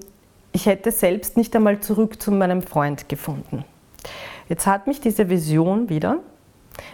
ich 0.55 0.67
hätte 0.67 0.91
selbst 0.91 1.35
nicht 1.35 1.55
einmal 1.55 1.79
zurück 1.79 2.21
zu 2.21 2.31
meinem 2.31 2.61
Freund 2.61 3.09
gefunden. 3.09 3.65
Jetzt 4.47 4.67
hat 4.67 4.85
mich 4.85 5.01
diese 5.01 5.29
Vision 5.29 5.89
wieder 5.89 6.19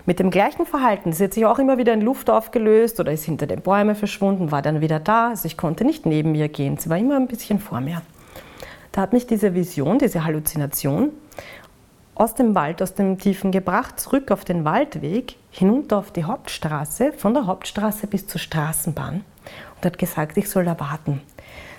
mit 0.05 0.19
dem 0.19 0.29
gleichen 0.29 0.65
Verhalten, 0.65 1.13
sie 1.13 1.25
hat 1.25 1.33
sich 1.33 1.45
auch 1.45 1.59
immer 1.59 1.77
wieder 1.77 1.93
in 1.93 2.01
Luft 2.01 2.29
aufgelöst 2.29 2.99
oder 2.99 3.11
ist 3.11 3.25
hinter 3.25 3.47
den 3.47 3.61
Bäumen 3.61 3.95
verschwunden, 3.95 4.51
war 4.51 4.61
dann 4.61 4.81
wieder 4.81 4.99
da. 4.99 5.29
Also 5.29 5.45
ich 5.45 5.57
konnte 5.57 5.85
nicht 5.85 6.05
neben 6.05 6.35
ihr 6.35 6.49
gehen, 6.49 6.77
sie 6.77 6.89
war 6.89 6.97
immer 6.97 7.15
ein 7.15 7.27
bisschen 7.27 7.59
vor 7.59 7.81
mir. 7.81 8.01
Da 8.91 9.01
hat 9.01 9.13
mich 9.13 9.27
diese 9.27 9.53
Vision, 9.53 9.99
diese 9.99 10.25
Halluzination 10.25 11.11
aus 12.15 12.33
dem 12.33 12.53
Wald, 12.53 12.81
aus 12.81 12.95
dem 12.95 13.17
Tiefen 13.17 13.51
gebracht, 13.51 13.99
zurück 13.99 14.31
auf 14.31 14.43
den 14.43 14.65
Waldweg, 14.65 15.35
hinunter 15.51 15.97
auf 15.97 16.11
die 16.11 16.25
Hauptstraße, 16.25 17.13
von 17.13 17.33
der 17.33 17.45
Hauptstraße 17.45 18.07
bis 18.07 18.27
zur 18.27 18.41
Straßenbahn 18.41 19.23
und 19.77 19.85
hat 19.85 19.97
gesagt, 19.97 20.35
ich 20.37 20.49
soll 20.49 20.65
da 20.65 20.77
warten. 20.79 21.21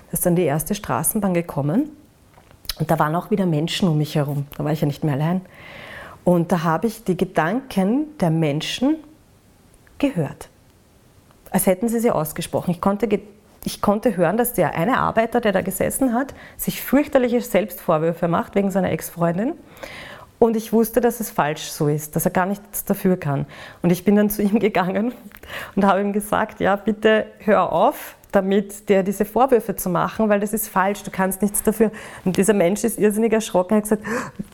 Da 0.07 0.13
ist 0.13 0.25
dann 0.25 0.37
die 0.37 0.45
erste 0.45 0.75
Straßenbahn 0.75 1.35
gekommen 1.35 1.91
und 2.79 2.91
da 2.91 2.99
waren 2.99 3.15
auch 3.15 3.31
wieder 3.31 3.45
Menschen 3.45 3.89
um 3.89 3.99
mich 3.99 4.15
herum. 4.15 4.47
Da 4.57 4.65
war 4.65 4.73
ich 4.73 4.81
ja 4.81 4.87
nicht 4.87 5.05
mehr 5.05 5.15
allein. 5.15 5.43
Und 6.25 6.53
da 6.53 6.63
habe 6.63 6.87
ich 6.87 7.05
die 7.05 7.17
Gedanken 7.17 8.19
der 8.19 8.31
Menschen 8.31 8.97
gehört. 9.99 10.49
Als 11.51 11.67
hätten 11.67 11.89
sie 11.89 12.01
sie 12.01 12.11
ausgesprochen. 12.11 12.71
Ich 12.71 12.81
konnte, 12.81 13.09
ich 13.65 13.81
konnte 13.81 14.17
hören, 14.17 14.37
dass 14.37 14.53
der 14.53 14.75
eine 14.75 14.99
Arbeiter, 14.99 15.41
der 15.41 15.53
da 15.53 15.63
gesessen 15.63 16.15
hat, 16.15 16.35
sich 16.57 16.83
fürchterliche 16.83 17.41
Selbstvorwürfe 17.41 18.29
macht 18.29 18.55
wegen 18.55 18.71
seiner 18.71 18.91
Ex-Freundin. 18.91 19.55
Und 20.39 20.57
ich 20.57 20.73
wusste, 20.73 21.03
dass 21.03 21.21
es 21.21 21.31
falsch 21.31 21.71
so 21.71 21.89
ist, 21.89 22.17
dass 22.17 22.25
er 22.25 22.31
gar 22.31 22.47
nichts 22.47 22.85
dafür 22.85 23.19
kann. 23.19 23.47
Und 23.83 23.91
ich 23.91 24.05
bin 24.05 24.17
dann 24.17 24.31
zu 24.31 24.43
ihm 24.43 24.59
gegangen 24.61 25.13
und 25.77 25.85
habe 25.85 26.01
ihm 26.01 26.13
gesagt, 26.13 26.61
ja, 26.61 26.77
bitte 26.77 27.27
hör 27.41 27.73
auf, 27.73 28.17
damit 28.33 28.89
der 28.89 29.03
diese 29.03 29.25
Vorwürfe 29.25 29.77
zu 29.77 29.91
machen, 29.91 30.29
weil 30.29 30.41
das 30.41 30.53
ist 30.53 30.69
falsch, 30.69 31.03
du 31.03 31.11
kannst 31.11 31.43
nichts 31.43 31.63
dafür. 31.63 31.91
Und 32.25 32.37
dieser 32.37 32.55
Mensch 32.55 32.85
ist 32.85 32.99
irrsinnig 32.99 33.33
erschrocken 33.33 33.77
hat 33.77 33.85
gesagt, 33.85 34.03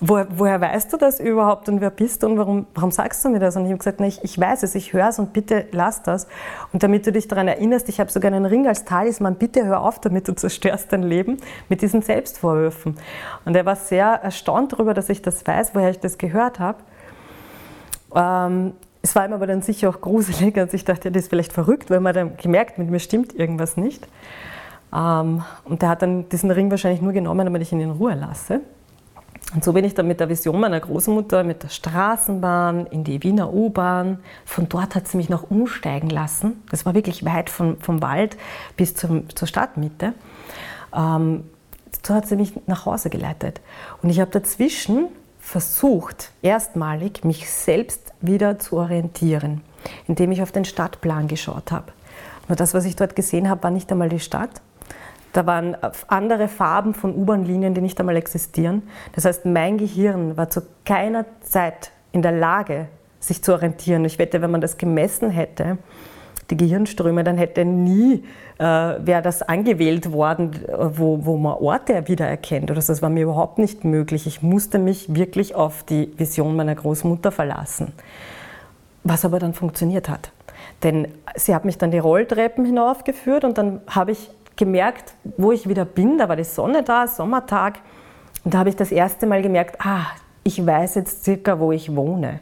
woher, 0.01 0.27
woher 0.31 0.61
weißt 0.61 0.93
du 0.93 0.97
das 0.97 1.21
überhaupt 1.21 1.69
und 1.69 1.81
wer 1.81 1.91
bist 1.91 2.23
du 2.23 2.27
und 2.27 2.39
warum, 2.39 2.67
warum 2.75 2.91
sagst 2.91 3.25
du 3.25 3.29
mir 3.29 3.39
das? 3.39 3.57
Und 3.57 3.65
ich 3.65 3.71
habe 3.71 3.79
gesagt, 3.79 4.01
ich, 4.01 4.23
ich 4.23 4.39
weiß 4.39 4.63
es, 4.63 4.75
ich 4.75 4.93
höre 4.93 5.09
es 5.09 5.19
und 5.19 5.33
bitte 5.33 5.67
lass 5.73 6.03
das. 6.03 6.27
Und 6.73 6.83
damit 6.83 7.07
du 7.07 7.13
dich 7.13 7.29
daran 7.29 7.49
erinnerst, 7.49 7.89
ich 7.89 8.01
habe 8.01 8.11
sogar 8.11 8.33
einen 8.33 8.47
Ring 8.47 8.67
als 8.67 8.85
Talisman, 8.85 9.37
bitte 9.37 9.65
hör 9.65 9.81
auf 9.81 10.01
damit, 10.01 10.29
du 10.29 10.35
zerstörst 10.35 10.93
dein 10.93 11.03
Leben 11.03 11.39
mit 11.69 11.83
diesen 11.83 12.03
Selbstvorwürfen. 12.03 12.97
Und 13.45 13.57
er 13.57 13.67
war 13.67 13.77
sehr 13.77 14.07
erstaunt 14.07 14.73
darüber, 14.73 14.95
dass 14.95 15.09
ich 15.09 15.23
das 15.23 15.47
weiß, 15.47 15.75
woher 15.75 15.91
ich 15.91 16.01
das 16.01 16.19
gehört 16.19 16.59
habe. 16.59 16.79
Ähm, 18.15 18.73
es 19.07 19.15
war 19.15 19.25
ihm 19.25 19.33
aber 19.33 19.47
dann 19.47 19.63
sicher 19.63 19.89
auch 19.89 20.01
gruselig. 20.01 20.59
Also 20.59 20.75
ich 20.75 20.85
dachte, 20.85 21.13
das 21.13 21.25
ist 21.25 21.31
vielleicht 21.31 21.53
verrückt, 21.53 21.91
weil 21.91 22.01
man 22.01 22.13
dann 22.13 22.37
gemerkt, 22.37 22.77
mit 22.77 22.91
mir 22.91 22.99
stimmt 22.99 23.33
irgendwas 23.35 23.77
nicht. 23.77 24.07
Ähm, 24.93 25.45
und 25.65 25.81
der 25.81 25.91
hat 25.91 26.03
dann 26.03 26.29
diesen 26.29 26.51
Ring 26.51 26.73
wahrscheinlich 26.73 27.03
nur 27.03 27.13
genommen, 27.13 27.47
damit 27.47 27.63
ich 27.63 27.71
ihn 27.71 27.81
in 27.81 27.93
Ruhe 27.93 28.15
lasse. 28.15 28.63
Und 29.55 29.63
so 29.63 29.73
bin 29.75 29.85
ich 29.85 29.95
dann 29.95 30.09
mit 30.09 30.19
der 30.19 30.29
Vision 30.29 30.59
meiner 30.59 30.81
Großmutter 30.81 31.45
mit 31.45 31.63
der 31.63 31.69
Straßenbahn 31.69 32.87
in 32.87 33.05
die 33.05 33.23
Wiener 33.23 33.53
U-Bahn. 33.53 34.19
Von 34.45 34.69
dort 34.69 34.97
hat 34.97 35.07
sie 35.07 35.17
mich 35.19 35.29
noch 35.29 35.53
umsteigen 35.53 36.11
lassen. 36.11 36.65
Das 36.71 36.85
war 36.85 36.95
wirklich 36.95 37.25
weit 37.25 37.49
vom, 37.49 37.79
vom 37.79 38.03
Wald 38.03 38.37
bis 38.77 38.97
zum, 38.97 39.29
zur 39.37 39.47
Stadtmitte. 39.47 40.15
Ähm, 40.93 41.45
so 42.05 42.13
hat 42.13 42.27
sie 42.27 42.35
mich 42.35 42.55
nach 42.67 42.87
Hause 42.87 43.09
geleitet. 43.09 43.61
Und 44.03 44.11
ich 44.11 44.19
habe 44.19 44.33
dazwischen 44.33 45.11
versucht, 45.39 46.33
erstmalig 46.43 47.25
mich 47.25 47.49
selbst 47.49 48.06
wieder 48.21 48.59
zu 48.59 48.77
orientieren, 48.77 49.63
indem 50.07 50.33
ich 50.33 50.43
auf 50.43 50.53
den 50.53 50.65
Stadtplan 50.65 51.29
geschaut 51.29 51.73
habe. 51.73 51.93
Nur 52.49 52.57
das, 52.57 52.75
was 52.75 52.85
ich 52.85 52.97
dort 52.97 53.17
gesehen 53.17 53.49
habe, 53.49 53.63
war 53.63 53.71
nicht 53.71 53.91
einmal 53.91 54.09
die 54.09 54.21
Stadt. 54.21 54.63
Da 55.33 55.45
waren 55.47 55.77
andere 56.09 56.49
Farben 56.49 56.95
von 56.95 57.15
U-Bahn-Linien, 57.15 57.75
die 57.75 57.81
nicht 57.81 58.01
einmal 58.01 58.17
existieren. 58.17 58.83
Das 59.13 59.25
heißt, 59.25 59.45
mein 59.45 59.77
Gehirn 59.77 60.37
war 60.37 60.49
zu 60.49 60.63
keiner 60.85 61.27
Zeit 61.43 61.91
in 62.13 62.23
der 62.23 62.33
Lage, 62.33 62.89
sich 63.21 63.43
zu 63.43 63.53
orientieren. 63.53 64.05
Ich 64.05 64.19
wette, 64.19 64.41
wenn 64.41 64.51
man 64.51 64.61
das 64.61 64.79
gemessen 64.79 65.31
hätte, 65.31 65.79
die 66.51 66.57
Gehirnströme, 66.57 67.25
dann 67.25 67.39
hätte 67.39 67.65
nie, 67.65 68.25
äh, 68.59 68.65
wäre 68.65 69.23
das 69.23 69.43
angewählt 69.43 70.13
worden, 70.13 70.53
wo, 70.69 71.25
wo 71.25 71.37
man 71.37 71.55
Orte 71.55 72.07
wiedererkennt. 72.09 72.71
Oder 72.71 72.81
so. 72.81 72.93
Das 72.93 73.03
war 73.03 73.11
mir 73.11 73.25
überhaupt 73.25 73.59
nicht 73.59 73.85
möglich. 73.85 74.27
Ich 74.27 74.43
musste 74.43 74.79
mich 74.79 75.15
wirklich 75.15 75.55
auf 75.55 75.83
die 75.83 76.13
Vision 76.17 76.57
meiner 76.57 76.75
Großmutter 76.75 77.33
verlassen. 77.33 77.93
Was 79.03 79.25
aber 79.25 79.39
dann 79.39 79.55
funktioniert 79.55 80.09
hat. 80.09 80.31
Denn 80.83 81.09
sie 81.35 81.55
hat 81.55 81.65
mich 81.65 81.79
dann 81.79 81.91
die 81.91 81.99
Rolltreppen 81.99 82.65
hinaufgeführt 82.65 83.45
und 83.45 83.59
dann 83.59 83.81
habe 83.89 84.13
ich 84.13 84.31
gemerkt, 84.57 85.15
wo 85.37 85.53
ich 85.53 85.69
wieder 85.69 85.85
bin. 85.85 86.19
Da 86.19 86.29
war 86.29 86.37
die 86.37 86.45
Sonne 86.45 86.83
da, 86.83 87.07
Sommertag. 87.07 87.79
Und 88.45 88.55
da 88.55 88.59
habe 88.59 88.69
ich 88.69 88.77
das 88.77 88.93
erste 88.93 89.27
Mal 89.27 89.43
gemerkt, 89.43 89.79
ah, 89.85 90.07
ich 90.45 90.65
weiß 90.65 90.95
jetzt 90.97 91.25
circa, 91.25 91.59
wo 91.59 91.73
ich 91.73 91.95
wohne. 91.95 92.41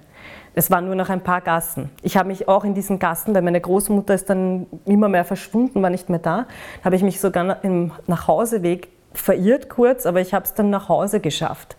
Es 0.55 0.71
waren 0.71 0.87
nur 0.87 0.95
noch 0.95 1.09
ein 1.09 1.21
paar 1.21 1.41
Gassen. 1.41 1.91
Ich 2.03 2.17
habe 2.17 2.29
mich 2.29 2.49
auch 2.49 2.65
in 2.65 2.75
diesen 2.75 2.99
Gassen, 2.99 3.35
weil 3.35 3.43
meine 3.43 3.61
Großmutter 3.61 4.15
ist 4.15 4.31
dann 4.31 4.67
immer 4.85 5.09
mehr 5.09 5.25
verschwunden, 5.25 5.83
war 5.83 5.91
nicht 5.91 6.09
mehr 6.09 6.21
da, 6.21 6.47
habe 6.85 6.97
ich 6.97 7.03
mich 7.03 7.21
sogar 7.21 7.63
im 7.65 7.91
Nachhauseweg 8.07 8.89
verirrt 9.13 9.69
kurz, 9.69 10.07
aber 10.07 10.21
ich 10.21 10.35
habe 10.35 10.45
es 10.45 10.55
dann 10.55 10.71
nach 10.71 10.89
Hause 10.89 11.21
geschafft. 11.21 11.77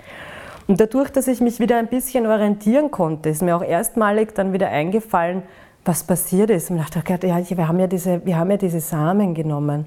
Und 0.67 0.81
dadurch, 0.81 1.11
dass 1.11 1.27
ich 1.27 1.41
mich 1.41 1.59
wieder 1.59 1.77
ein 1.77 1.87
bisschen 1.87 2.25
orientieren 2.25 2.91
konnte, 2.91 3.29
ist 3.29 3.41
mir 3.41 3.55
auch 3.55 3.63
erstmalig 3.63 4.33
dann 4.33 4.51
wieder 4.51 4.69
eingefallen, 4.69 5.43
was 5.83 6.03
passiert 6.03 6.49
ist. 6.49 6.71
Und 6.71 6.79
ich 6.79 6.89
dachte, 6.89 7.27
ja, 7.27 7.37
wir 7.49 7.67
haben 7.67 7.79
ja 7.79 7.87
diese, 7.87 8.25
wir 8.25 8.37
haben 8.37 8.49
ja 8.49 8.57
diese 8.57 8.79
Samen 8.79 9.35
genommen. 9.35 9.85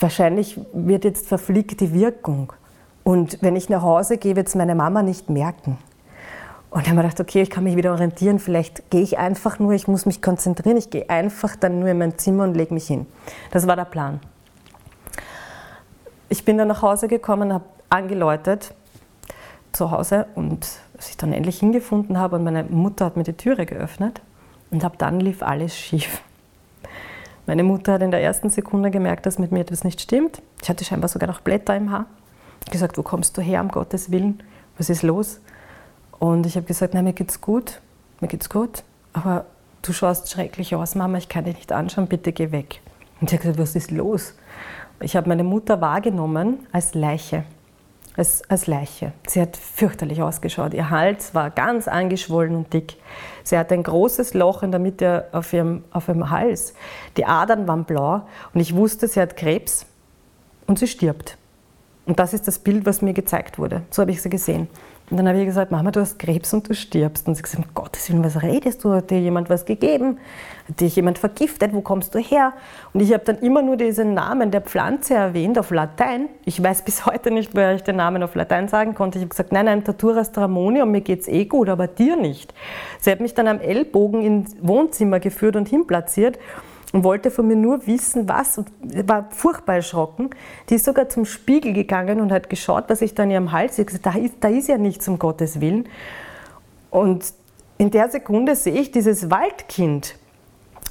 Wahrscheinlich 0.00 0.60
wird 0.72 1.04
jetzt 1.04 1.28
verfliegt 1.28 1.80
die 1.80 1.94
Wirkung. 1.94 2.52
Und 3.04 3.38
wenn 3.40 3.54
ich 3.54 3.68
nach 3.68 3.82
Hause 3.82 4.18
gehe, 4.18 4.34
wird 4.34 4.48
es 4.48 4.56
meine 4.56 4.74
Mama 4.74 5.02
nicht 5.02 5.30
merken. 5.30 5.78
Und 6.76 6.86
dann 6.86 6.98
habe 6.98 7.08
ich 7.08 7.14
gedacht, 7.14 7.26
okay, 7.26 7.40
ich 7.40 7.48
kann 7.48 7.64
mich 7.64 7.74
wieder 7.74 7.92
orientieren, 7.92 8.38
vielleicht 8.38 8.90
gehe 8.90 9.00
ich 9.00 9.16
einfach 9.16 9.58
nur, 9.58 9.72
ich 9.72 9.88
muss 9.88 10.04
mich 10.04 10.20
konzentrieren, 10.20 10.76
ich 10.76 10.90
gehe 10.90 11.08
einfach 11.08 11.56
dann 11.56 11.80
nur 11.80 11.88
in 11.88 11.96
mein 11.96 12.18
Zimmer 12.18 12.44
und 12.44 12.54
lege 12.54 12.74
mich 12.74 12.86
hin. 12.86 13.06
Das 13.50 13.66
war 13.66 13.76
der 13.76 13.86
Plan. 13.86 14.20
Ich 16.28 16.44
bin 16.44 16.58
dann 16.58 16.68
nach 16.68 16.82
Hause 16.82 17.08
gekommen, 17.08 17.50
habe 17.50 17.64
angeläutet 17.88 18.74
zu 19.72 19.90
Hause 19.90 20.26
und 20.34 20.68
als 20.98 21.08
ich 21.08 21.16
dann 21.16 21.32
endlich 21.32 21.60
hingefunden 21.60 22.18
habe 22.18 22.36
und 22.36 22.44
meine 22.44 22.64
Mutter 22.64 23.06
hat 23.06 23.16
mir 23.16 23.24
die 23.24 23.32
Türe 23.32 23.64
geöffnet 23.64 24.20
und 24.70 24.84
ab 24.84 24.98
dann 24.98 25.18
lief 25.18 25.42
alles 25.42 25.74
schief. 25.74 26.20
Meine 27.46 27.62
Mutter 27.62 27.94
hat 27.94 28.02
in 28.02 28.10
der 28.10 28.20
ersten 28.20 28.50
Sekunde 28.50 28.90
gemerkt, 28.90 29.24
dass 29.24 29.38
mit 29.38 29.50
mir 29.50 29.60
etwas 29.60 29.82
nicht 29.82 30.02
stimmt. 30.02 30.42
Ich 30.60 30.68
hatte 30.68 30.84
scheinbar 30.84 31.08
sogar 31.08 31.26
noch 31.26 31.40
Blätter 31.40 31.74
im 31.74 31.90
Haar. 31.90 32.04
Gesagt, 32.70 32.98
wo 32.98 33.02
kommst 33.02 33.34
du 33.38 33.40
her, 33.40 33.62
um 33.62 33.68
Gottes 33.68 34.10
Willen? 34.10 34.42
Was 34.76 34.90
ist 34.90 35.02
los? 35.02 35.40
Und 36.18 36.46
ich 36.46 36.56
habe 36.56 36.66
gesagt, 36.66 36.94
nein, 36.94 37.04
mir 37.04 37.12
geht's 37.12 37.40
gut, 37.40 37.80
mir 38.20 38.28
geht's 38.28 38.48
gut, 38.48 38.82
aber 39.12 39.46
du 39.82 39.92
schaust 39.92 40.30
schrecklich 40.30 40.74
aus, 40.74 40.94
Mama, 40.94 41.18
ich 41.18 41.28
kann 41.28 41.44
dich 41.44 41.56
nicht 41.56 41.72
anschauen, 41.72 42.06
bitte 42.06 42.32
geh 42.32 42.52
weg. 42.52 42.80
Und 43.20 43.30
sie 43.30 43.36
hat 43.36 43.42
gesagt, 43.42 43.58
was 43.58 43.76
ist 43.76 43.90
los? 43.90 44.34
Ich 45.00 45.16
habe 45.16 45.28
meine 45.28 45.44
Mutter 45.44 45.80
wahrgenommen 45.80 46.66
als 46.72 46.94
Leiche. 46.94 47.44
Als, 48.16 48.48
als 48.48 48.66
Leiche. 48.66 49.12
Sie 49.26 49.42
hat 49.42 49.58
fürchterlich 49.58 50.22
ausgeschaut. 50.22 50.72
Ihr 50.72 50.88
Hals 50.88 51.34
war 51.34 51.50
ganz 51.50 51.86
angeschwollen 51.86 52.56
und 52.56 52.72
dick. 52.72 52.96
Sie 53.44 53.58
hatte 53.58 53.74
ein 53.74 53.82
großes 53.82 54.32
Loch 54.32 54.62
in 54.62 54.70
der 54.70 54.80
Mitte 54.80 55.26
auf 55.32 55.52
ihrem, 55.52 55.84
auf 55.90 56.08
ihrem 56.08 56.30
Hals. 56.30 56.72
Die 57.18 57.26
Adern 57.26 57.68
waren 57.68 57.84
blau 57.84 58.22
und 58.54 58.60
ich 58.60 58.74
wusste, 58.74 59.06
sie 59.06 59.20
hat 59.20 59.36
Krebs 59.36 59.84
und 60.66 60.78
sie 60.78 60.86
stirbt. 60.86 61.36
Und 62.06 62.18
das 62.18 62.32
ist 62.32 62.48
das 62.48 62.58
Bild, 62.58 62.86
was 62.86 63.02
mir 63.02 63.12
gezeigt 63.12 63.58
wurde. 63.58 63.82
So 63.90 64.00
habe 64.00 64.12
ich 64.12 64.22
sie 64.22 64.30
gesehen. 64.30 64.68
Und 65.08 65.18
dann 65.18 65.28
habe 65.28 65.38
ich 65.38 65.46
gesagt, 65.46 65.70
Mama, 65.70 65.92
du 65.92 66.00
hast 66.00 66.18
Krebs 66.18 66.52
und 66.52 66.68
du 66.68 66.74
stirbst. 66.74 67.28
Und 67.28 67.36
sie 67.36 67.42
gesagt, 67.42 67.64
um 67.64 67.74
Gottes 67.74 68.10
Willen, 68.10 68.24
was 68.24 68.42
redest 68.42 68.82
du? 68.82 68.92
Hat 68.92 69.10
dir 69.10 69.20
jemand 69.20 69.48
was 69.48 69.64
gegeben? 69.64 70.18
Hat 70.68 70.80
dich 70.80 70.96
jemand 70.96 71.18
vergiftet? 71.18 71.72
Wo 71.72 71.80
kommst 71.80 72.12
du 72.16 72.18
her? 72.18 72.54
Und 72.92 73.00
ich 73.00 73.12
habe 73.12 73.22
dann 73.24 73.38
immer 73.38 73.62
nur 73.62 73.76
diesen 73.76 74.14
Namen 74.14 74.50
der 74.50 74.62
Pflanze 74.62 75.14
erwähnt 75.14 75.60
auf 75.60 75.70
Latein. 75.70 76.28
Ich 76.44 76.60
weiß 76.60 76.82
bis 76.82 77.06
heute 77.06 77.30
nicht, 77.30 77.54
wer 77.54 77.76
ich 77.76 77.84
den 77.84 77.96
Namen 77.96 78.24
auf 78.24 78.34
Latein 78.34 78.66
sagen 78.66 78.94
konnte. 78.94 79.18
Ich 79.18 79.22
habe 79.22 79.30
gesagt, 79.30 79.52
nein, 79.52 79.66
nein, 79.66 79.84
Tatura 79.84 80.24
Stramonium, 80.24 80.90
mir 80.90 81.02
geht's 81.02 81.28
eh 81.28 81.44
gut, 81.44 81.68
aber 81.68 81.86
dir 81.86 82.16
nicht. 82.16 82.52
Sie 82.98 83.12
hat 83.12 83.20
mich 83.20 83.34
dann 83.34 83.46
am 83.46 83.60
Ellbogen 83.60 84.22
ins 84.22 84.56
Wohnzimmer 84.60 85.20
geführt 85.20 85.54
und 85.54 85.68
hinplatziert 85.68 86.36
und 86.92 87.04
wollte 87.04 87.30
von 87.30 87.46
mir 87.46 87.56
nur 87.56 87.86
wissen, 87.86 88.28
was. 88.28 88.58
Und 88.58 88.70
war 89.08 89.28
furchtbar 89.30 89.76
erschrocken. 89.76 90.30
Die 90.68 90.76
ist 90.76 90.84
sogar 90.84 91.08
zum 91.08 91.24
Spiegel 91.24 91.72
gegangen 91.72 92.20
und 92.20 92.32
hat 92.32 92.48
geschaut, 92.48 92.84
was 92.88 93.02
ich 93.02 93.14
da 93.14 93.24
in 93.24 93.30
ihrem 93.30 93.52
Hals. 93.52 93.76
Gesagt, 93.76 94.06
da 94.06 94.12
ist, 94.12 94.34
da 94.40 94.48
ist 94.48 94.68
ja 94.68 94.78
nichts, 94.78 95.08
um 95.08 95.18
Gottes 95.18 95.60
Willen. 95.60 95.88
Und 96.90 97.32
in 97.78 97.90
der 97.90 98.08
Sekunde 98.08 98.56
sehe 98.56 98.74
ich 98.74 98.90
dieses 98.90 99.30
Waldkind, 99.30 100.16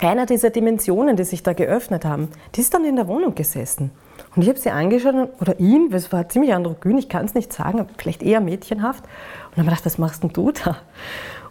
einer 0.02 0.26
dieser 0.26 0.50
Dimensionen, 0.50 1.16
die 1.16 1.24
sich 1.24 1.42
da 1.42 1.54
geöffnet 1.54 2.06
haben, 2.06 2.30
die 2.54 2.62
ist 2.62 2.74
dann 2.74 2.84
in 2.86 2.98
der 2.98 3.08
Wohnung 3.08 3.34
gesessen. 3.34 3.92
Und 4.36 4.42
ich 4.42 4.50
habe 4.50 4.60
sie 4.60 4.70
angeschaut, 4.70 5.30
oder 5.40 5.60
ihn, 5.60 5.92
es 5.94 6.12
war 6.12 6.28
ziemlich 6.28 6.54
androgyn, 6.54 6.98
ich 6.98 7.08
kann 7.08 7.26
es 7.26 7.34
nicht 7.34 7.54
sagen, 7.54 7.88
vielleicht 7.98 8.22
eher 8.22 8.42
mädchenhaft. 8.42 9.04
Und 9.04 9.58
dann 9.58 9.66
habe 9.66 9.76
ich 9.76 9.78
gedacht, 9.78 9.86
was 9.86 9.98
machst 9.98 10.24
denn 10.24 10.34
du 10.34 10.52
da? 10.52 10.78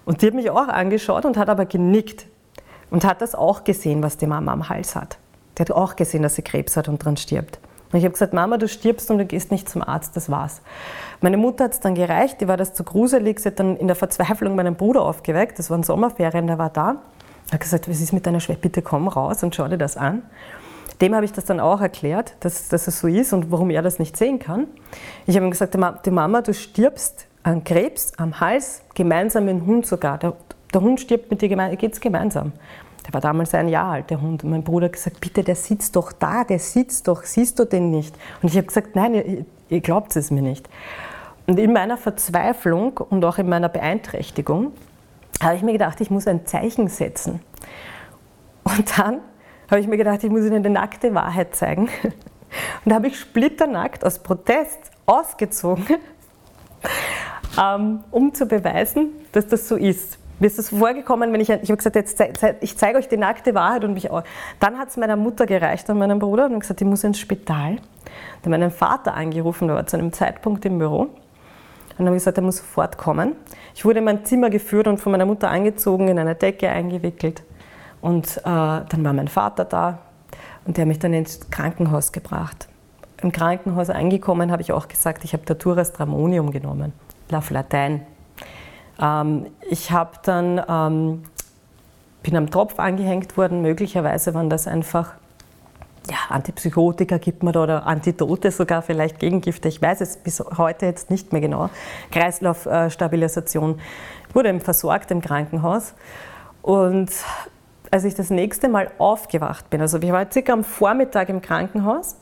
Und 0.04 0.20
die 0.20 0.26
hat 0.26 0.34
mich 0.34 0.50
auch 0.50 0.68
angeschaut 0.68 1.24
und 1.24 1.38
hat 1.38 1.48
aber 1.48 1.64
genickt 1.64 2.26
und 2.94 3.04
hat 3.04 3.20
das 3.22 3.34
auch 3.34 3.64
gesehen, 3.64 4.04
was 4.04 4.18
die 4.18 4.28
Mama 4.28 4.52
am 4.52 4.68
Hals 4.68 4.94
hat. 4.94 5.18
Die 5.58 5.62
hat 5.62 5.72
auch 5.72 5.96
gesehen, 5.96 6.22
dass 6.22 6.36
sie 6.36 6.42
Krebs 6.42 6.76
hat 6.76 6.88
und 6.88 7.04
dran 7.04 7.16
stirbt. 7.16 7.58
Und 7.90 7.98
ich 7.98 8.04
habe 8.04 8.12
gesagt, 8.12 8.32
Mama, 8.32 8.56
du 8.56 8.68
stirbst 8.68 9.10
und 9.10 9.18
du 9.18 9.24
gehst 9.24 9.50
nicht 9.50 9.68
zum 9.68 9.82
Arzt, 9.82 10.16
das 10.16 10.30
war's. 10.30 10.62
Meine 11.20 11.36
Mutter 11.36 11.64
hat 11.64 11.72
es 11.72 11.80
dann 11.80 11.96
gereicht, 11.96 12.40
die 12.40 12.46
war 12.46 12.56
das 12.56 12.72
zu 12.72 12.84
gruselig, 12.84 13.40
sie 13.40 13.48
hat 13.48 13.58
dann 13.58 13.76
in 13.78 13.88
der 13.88 13.96
Verzweiflung 13.96 14.54
meinen 14.54 14.76
Bruder 14.76 15.02
aufgeweckt, 15.02 15.58
das 15.58 15.70
waren 15.70 15.82
Sommerferien, 15.82 16.46
der 16.46 16.58
war 16.58 16.70
da. 16.70 16.98
Er 17.48 17.54
hat 17.54 17.60
gesagt, 17.62 17.88
was 17.90 18.00
ist 18.00 18.12
mit 18.12 18.26
deiner 18.26 18.38
Schwester, 18.38 18.62
bitte 18.62 18.80
komm 18.80 19.08
raus 19.08 19.42
und 19.42 19.56
schau 19.56 19.66
dir 19.66 19.76
das 19.76 19.96
an. 19.96 20.22
Dem 21.00 21.16
habe 21.16 21.24
ich 21.24 21.32
das 21.32 21.46
dann 21.46 21.58
auch 21.58 21.80
erklärt, 21.80 22.36
dass, 22.38 22.68
dass 22.68 22.86
es 22.86 23.00
so 23.00 23.08
ist 23.08 23.32
und 23.32 23.50
warum 23.50 23.70
er 23.70 23.82
das 23.82 23.98
nicht 23.98 24.16
sehen 24.16 24.38
kann. 24.38 24.68
Ich 25.26 25.34
habe 25.34 25.44
ihm 25.44 25.50
gesagt, 25.50 25.76
die 26.06 26.10
Mama, 26.12 26.42
du 26.42 26.54
stirbst 26.54 27.26
an 27.42 27.64
Krebs 27.64 28.12
am 28.18 28.38
Hals, 28.38 28.82
gemeinsam 28.94 29.46
mit 29.46 29.56
dem 29.56 29.66
Hund 29.66 29.84
sogar. 29.84 30.18
Der, 30.18 30.34
der 30.72 30.80
Hund 30.80 31.00
stirbt 31.00 31.30
mit 31.30 31.42
dir 31.42 31.48
gemeinsam, 31.48 31.78
geht's 31.78 32.00
gemeinsam. 32.00 32.52
Der 33.06 33.12
war 33.12 33.20
damals 33.20 33.54
ein 33.54 33.68
Jahr 33.68 33.92
alt, 33.92 34.10
der 34.10 34.20
Hund. 34.20 34.44
Und 34.44 34.50
mein 34.50 34.64
Bruder 34.64 34.86
hat 34.86 34.94
gesagt, 34.94 35.20
bitte, 35.20 35.42
der 35.44 35.56
sitzt 35.56 35.96
doch 35.96 36.12
da, 36.12 36.44
der 36.44 36.58
sitzt 36.58 37.08
doch, 37.08 37.22
siehst 37.24 37.58
du 37.58 37.64
den 37.64 37.90
nicht? 37.90 38.16
Und 38.42 38.50
ich 38.50 38.56
habe 38.56 38.66
gesagt, 38.66 38.96
nein, 38.96 39.14
ihr, 39.14 39.44
ihr 39.68 39.80
glaubt 39.80 40.16
es 40.16 40.30
mir 40.30 40.42
nicht. 40.42 40.68
Und 41.46 41.58
in 41.58 41.72
meiner 41.72 41.98
Verzweiflung 41.98 42.98
und 42.98 43.24
auch 43.24 43.38
in 43.38 43.48
meiner 43.48 43.68
Beeinträchtigung 43.68 44.72
habe 45.42 45.56
ich 45.56 45.62
mir 45.62 45.72
gedacht, 45.72 46.00
ich 46.00 46.10
muss 46.10 46.26
ein 46.26 46.46
Zeichen 46.46 46.88
setzen. 46.88 47.40
Und 48.64 48.98
dann 48.98 49.20
habe 49.70 49.80
ich 49.80 49.86
mir 49.86 49.98
gedacht, 49.98 50.24
ich 50.24 50.30
muss 50.30 50.44
ihnen 50.44 50.62
die 50.62 50.70
nackte 50.70 51.14
Wahrheit 51.14 51.54
zeigen. 51.54 51.88
Und 52.84 52.90
da 52.90 52.94
habe 52.94 53.08
ich 53.08 53.18
splitternackt 53.18 54.04
aus 54.04 54.20
Protest 54.20 54.78
ausgezogen, 55.06 55.98
ähm, 57.60 58.04
um 58.10 58.32
zu 58.32 58.46
beweisen, 58.46 59.10
dass 59.32 59.46
das 59.48 59.68
so 59.68 59.76
ist. 59.76 60.18
Mir 60.40 60.46
ist 60.46 60.58
das 60.58 60.70
vorgekommen, 60.70 61.32
wenn 61.32 61.40
ich, 61.40 61.48
ich 61.48 61.70
habe 61.70 61.76
gesagt, 61.76 61.96
jetzt, 61.96 62.20
ich 62.60 62.76
zeige 62.76 62.98
euch 62.98 63.08
die 63.08 63.16
nackte 63.16 63.54
Wahrheit 63.54 63.84
und 63.84 63.94
mich 63.94 64.10
auch. 64.10 64.24
Dann 64.58 64.78
hat 64.78 64.88
es 64.88 64.96
meiner 64.96 65.16
Mutter 65.16 65.46
gereicht 65.46 65.88
und 65.90 65.98
meinem 65.98 66.18
Bruder 66.18 66.46
und 66.46 66.58
gesagt, 66.58 66.80
ich 66.80 66.86
muss 66.86 67.04
ins 67.04 67.18
Spital. 67.18 67.76
Dann 68.42 68.50
meinen 68.50 68.70
Vater 68.70 69.14
angerufen, 69.14 69.68
der 69.68 69.76
war 69.76 69.86
zu 69.86 69.96
einem 69.96 70.12
Zeitpunkt 70.12 70.64
im 70.64 70.78
Büro. 70.78 71.02
Und 71.02 71.12
dann 71.98 72.06
habe 72.06 72.16
ich 72.16 72.22
gesagt, 72.22 72.38
er 72.38 72.42
muss 72.42 72.56
sofort 72.56 72.98
kommen. 72.98 73.36
Ich 73.74 73.84
wurde 73.84 74.00
in 74.00 74.04
mein 74.04 74.24
Zimmer 74.24 74.50
geführt 74.50 74.88
und 74.88 74.98
von 74.98 75.12
meiner 75.12 75.26
Mutter 75.26 75.50
angezogen, 75.50 76.08
in 76.08 76.18
eine 76.18 76.34
Decke 76.34 76.68
eingewickelt. 76.68 77.44
Und 78.00 78.38
äh, 78.38 78.42
dann 78.42 79.04
war 79.04 79.12
mein 79.12 79.28
Vater 79.28 79.64
da 79.64 79.98
und 80.66 80.76
der 80.76 80.82
hat 80.82 80.88
mich 80.88 80.98
dann 80.98 81.12
ins 81.12 81.48
Krankenhaus 81.50 82.12
gebracht. 82.12 82.68
Im 83.22 83.32
Krankenhaus 83.32 83.88
angekommen 83.88 84.50
habe 84.50 84.62
ich 84.62 84.72
auch 84.72 84.88
gesagt, 84.88 85.24
ich 85.24 85.32
habe 85.32 85.44
Datura 85.44 85.84
Stramonium 85.84 86.50
genommen, 86.50 86.92
auf 87.32 87.50
Latein. 87.50 88.02
Ähm, 89.00 89.46
ich 89.68 89.90
habe 89.90 90.12
dann, 90.22 90.62
ähm, 90.68 91.22
bin 92.22 92.36
am 92.36 92.50
Tropf 92.50 92.78
angehängt 92.78 93.36
worden, 93.36 93.62
möglicherweise 93.62 94.34
waren 94.34 94.50
das 94.50 94.66
einfach 94.66 95.14
ja, 96.10 96.16
Antipsychotika 96.28 97.18
gibt 97.18 97.42
man 97.42 97.52
da 97.52 97.62
oder 97.62 97.86
Antidote 97.86 98.50
sogar, 98.50 98.82
vielleicht 98.82 99.18
Gegengifte, 99.18 99.68
ich 99.68 99.80
weiß 99.80 100.00
es 100.02 100.16
bis 100.18 100.40
heute 100.40 100.86
jetzt 100.86 101.10
nicht 101.10 101.32
mehr 101.32 101.40
genau. 101.40 101.70
Kreislaufstabilisation. 102.10 103.80
Wurde 104.32 104.60
versorgt 104.60 105.10
im 105.10 105.20
Krankenhaus 105.20 105.94
und 106.60 107.10
als 107.90 108.04
ich 108.04 108.14
das 108.14 108.30
nächste 108.30 108.68
Mal 108.68 108.90
aufgewacht 108.98 109.70
bin, 109.70 109.80
also 109.80 109.98
ich 109.98 110.10
war 110.10 110.30
circa 110.30 110.52
am 110.52 110.64
Vormittag 110.64 111.28
im 111.28 111.40
Krankenhaus 111.40 112.16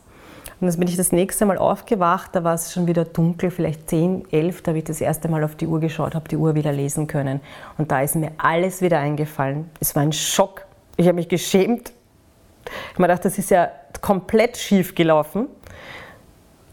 und 0.62 0.68
dann 0.68 0.78
bin 0.78 0.86
ich 0.86 0.96
das 0.96 1.10
nächste 1.10 1.44
Mal 1.44 1.58
aufgewacht, 1.58 2.30
da 2.34 2.44
war 2.44 2.54
es 2.54 2.72
schon 2.72 2.86
wieder 2.86 3.04
dunkel, 3.04 3.50
vielleicht 3.50 3.90
10, 3.90 4.28
11, 4.30 4.62
da 4.62 4.70
habe 4.70 4.78
ich 4.78 4.84
das 4.84 5.00
erste 5.00 5.28
Mal 5.28 5.42
auf 5.42 5.56
die 5.56 5.66
Uhr 5.66 5.80
geschaut, 5.80 6.14
habe 6.14 6.28
die 6.28 6.36
Uhr 6.36 6.54
wieder 6.54 6.70
lesen 6.70 7.08
können 7.08 7.40
und 7.78 7.90
da 7.90 8.00
ist 8.00 8.14
mir 8.14 8.30
alles 8.38 8.80
wieder 8.80 9.00
eingefallen. 9.00 9.68
Es 9.80 9.96
war 9.96 10.04
ein 10.04 10.12
Schock. 10.12 10.64
Ich 10.96 11.06
habe 11.06 11.16
mich 11.16 11.28
geschämt. 11.28 11.92
Ich 12.64 12.92
habe 12.92 13.02
mir 13.02 13.08
gedacht, 13.08 13.24
das 13.24 13.38
ist 13.38 13.50
ja 13.50 13.70
komplett 14.00 14.56
schief 14.56 14.94
gelaufen. 14.94 15.48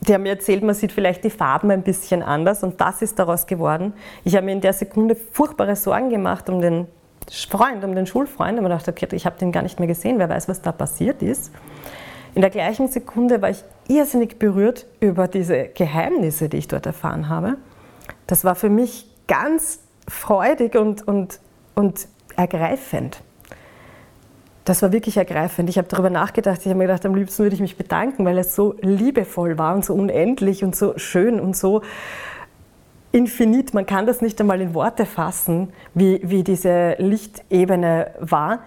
Die 0.01 0.13
haben 0.13 0.21
mir 0.21 0.29
erzählt, 0.29 0.63
man 0.63 0.75
sieht 0.75 0.91
vielleicht 0.91 1.23
die 1.23 1.31
Farben 1.31 1.71
ein 1.71 1.81
bisschen 1.81 2.21
anders 2.21 2.61
und 2.61 2.79
das 2.79 3.01
ist 3.01 3.17
daraus 3.17 3.47
geworden. 3.47 3.93
Ich 4.23 4.35
habe 4.35 4.45
mir 4.45 4.51
in 4.51 4.61
der 4.61 4.73
Sekunde 4.73 5.15
furchtbare 5.15 5.75
Sorgen 5.75 6.11
gemacht 6.11 6.47
um 6.47 6.61
den 6.61 6.87
Freund, 7.49 7.83
um 7.83 7.95
den 7.95 8.05
Schulfreund. 8.05 8.57
Und 8.57 8.63
man 8.63 8.71
dachte, 8.71 8.91
okay, 8.91 9.07
ich 9.11 9.25
habe 9.25 9.37
den 9.37 9.51
gar 9.51 9.63
nicht 9.63 9.79
mehr 9.79 9.87
gesehen, 9.87 10.19
wer 10.19 10.29
weiß, 10.29 10.47
was 10.47 10.61
da 10.61 10.71
passiert 10.71 11.21
ist. 11.21 11.51
In 12.35 12.41
der 12.41 12.49
gleichen 12.49 12.87
Sekunde 12.87 13.41
war 13.41 13.49
ich 13.49 13.63
irrsinnig 13.87 14.37
berührt 14.39 14.85
über 14.99 15.27
diese 15.27 15.69
Geheimnisse, 15.69 16.49
die 16.49 16.57
ich 16.57 16.67
dort 16.67 16.85
erfahren 16.85 17.29
habe. 17.29 17.57
Das 18.27 18.43
war 18.43 18.55
für 18.55 18.69
mich 18.69 19.09
ganz 19.27 19.79
freudig 20.07 20.75
und, 20.75 21.07
und, 21.07 21.39
und 21.75 22.07
ergreifend. 22.35 23.21
Das 24.65 24.81
war 24.83 24.91
wirklich 24.91 25.17
ergreifend. 25.17 25.69
Ich 25.69 25.77
habe 25.79 25.87
darüber 25.87 26.11
nachgedacht. 26.11 26.59
Ich 26.61 26.67
habe 26.67 26.77
mir 26.77 26.85
gedacht, 26.85 27.05
am 27.05 27.15
liebsten 27.15 27.43
würde 27.43 27.55
ich 27.55 27.61
mich 27.61 27.77
bedanken, 27.77 28.25
weil 28.25 28.37
es 28.37 28.55
so 28.55 28.75
liebevoll 28.81 29.57
war 29.57 29.73
und 29.73 29.83
so 29.83 29.95
unendlich 29.95 30.63
und 30.63 30.75
so 30.75 30.97
schön 30.97 31.39
und 31.39 31.57
so 31.57 31.81
infinit, 33.11 33.73
man 33.73 33.85
kann 33.85 34.05
das 34.05 34.21
nicht 34.21 34.39
einmal 34.39 34.61
in 34.61 34.73
Worte 34.73 35.05
fassen, 35.05 35.73
wie, 35.93 36.21
wie 36.23 36.43
diese 36.43 36.95
Lichtebene 36.99 38.11
war. 38.19 38.59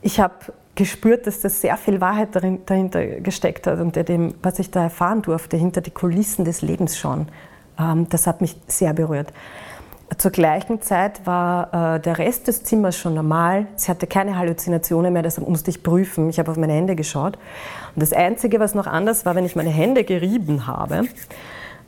Ich 0.00 0.18
habe 0.18 0.34
gespürt, 0.74 1.26
dass 1.26 1.40
da 1.40 1.48
sehr 1.48 1.76
viel 1.76 2.00
Wahrheit 2.00 2.30
dahinter 2.34 3.04
gesteckt 3.06 3.66
hat 3.66 3.80
unter 3.80 4.04
dem, 4.04 4.34
was 4.42 4.58
ich 4.58 4.70
da 4.70 4.84
erfahren 4.84 5.22
durfte, 5.22 5.56
hinter 5.56 5.80
die 5.80 5.90
Kulissen 5.90 6.44
des 6.44 6.62
Lebens 6.62 6.98
schon. 6.98 7.28
Ähm, 7.78 8.08
das 8.08 8.26
hat 8.26 8.40
mich 8.40 8.56
sehr 8.66 8.92
berührt. 8.94 9.32
Zur 10.18 10.30
gleichen 10.30 10.82
Zeit 10.82 11.26
war 11.26 11.96
äh, 11.96 12.00
der 12.00 12.18
Rest 12.18 12.48
des 12.48 12.64
Zimmers 12.64 12.96
schon 12.96 13.14
normal. 13.14 13.66
Sie 13.76 13.90
hatte 13.90 14.06
keine 14.06 14.36
Halluzinationen 14.36 15.12
mehr, 15.12 15.22
das 15.22 15.40
musste 15.40 15.70
ich 15.70 15.82
prüfen. 15.82 16.28
Ich 16.28 16.38
habe 16.38 16.50
auf 16.50 16.56
meine 16.56 16.72
Hände 16.72 16.96
geschaut. 16.96 17.36
Und 17.94 18.02
das 18.02 18.12
Einzige, 18.12 18.60
was 18.60 18.74
noch 18.74 18.86
anders 18.86 19.24
war, 19.24 19.34
wenn 19.34 19.46
ich 19.46 19.56
meine 19.56 19.70
Hände 19.70 20.04
gerieben 20.04 20.66
habe, 20.66 21.02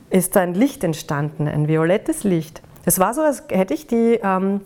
ist 0.09 0.35
da 0.35 0.41
ein 0.41 0.53
Licht 0.53 0.83
entstanden, 0.83 1.47
ein 1.47 1.67
violettes 1.67 2.23
Licht. 2.23 2.61
Es 2.85 2.99
war 2.99 3.13
so, 3.13 3.21
als 3.21 3.43
hätte 3.49 3.73
ich 3.73 3.87
die 3.87 4.19
ähm, 4.23 4.61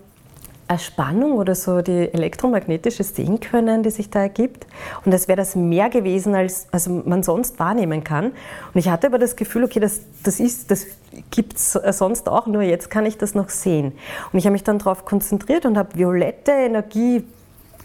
Erspannung 0.69 1.33
oder 1.33 1.55
so 1.55 1.81
die 1.81 2.13
elektromagnetische 2.13 3.03
sehen 3.03 3.39
können, 3.39 3.81
die 3.81 3.89
sich 3.89 4.11
da 4.11 4.21
ergibt. 4.21 4.67
Und 5.03 5.11
es 5.13 5.27
wäre 5.27 5.37
das 5.37 5.55
mehr 5.55 5.89
gewesen, 5.89 6.35
als, 6.35 6.67
als 6.71 6.87
man 6.87 7.23
sonst 7.23 7.57
wahrnehmen 7.57 8.03
kann. 8.03 8.25
Und 8.25 8.75
ich 8.75 8.87
hatte 8.87 9.07
aber 9.07 9.17
das 9.17 9.35
Gefühl, 9.35 9.63
okay, 9.63 9.79
das, 9.79 10.01
das, 10.23 10.37
das 10.67 10.85
gibt 11.31 11.55
es 11.55 11.73
sonst 11.73 12.29
auch, 12.29 12.45
nur 12.45 12.61
jetzt 12.61 12.91
kann 12.91 13.07
ich 13.07 13.17
das 13.17 13.33
noch 13.33 13.49
sehen. 13.49 13.93
Und 14.31 14.37
ich 14.37 14.45
habe 14.45 14.53
mich 14.53 14.63
dann 14.63 14.77
darauf 14.77 15.05
konzentriert 15.05 15.65
und 15.65 15.75
habe 15.75 15.97
violette 15.97 16.51
Energie 16.51 17.23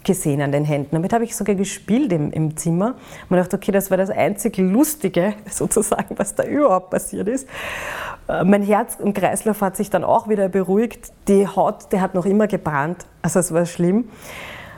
gesehen 0.05 0.41
an 0.41 0.51
den 0.51 0.63
Händen. 0.63 0.95
Damit 0.95 1.11
habe 1.11 1.23
ich 1.23 1.35
sogar 1.35 1.55
gespielt 1.55 2.13
im, 2.13 2.31
im 2.31 2.55
Zimmer. 2.55 2.95
Und 3.29 3.37
dachte, 3.37 3.57
okay, 3.57 3.71
das 3.71 3.89
war 3.91 3.97
das 3.97 4.09
einzig 4.09 4.57
Lustige, 4.57 5.33
sozusagen, 5.49 6.17
was 6.17 6.35
da 6.35 6.43
überhaupt 6.43 6.91
passiert 6.91 7.27
ist. 7.27 7.47
Äh, 8.27 8.43
mein 8.43 8.63
Herz 8.63 8.97
und 8.99 9.13
Kreislauf 9.13 9.61
hat 9.61 9.75
sich 9.75 9.89
dann 9.89 10.03
auch 10.03 10.29
wieder 10.29 10.49
beruhigt. 10.49 11.11
Die 11.27 11.47
Haut, 11.47 11.91
die 11.91 11.99
hat 11.99 12.13
noch 12.13 12.25
immer 12.25 12.47
gebrannt. 12.47 13.05
Also 13.21 13.39
es 13.39 13.53
war 13.53 13.65
schlimm. 13.65 14.09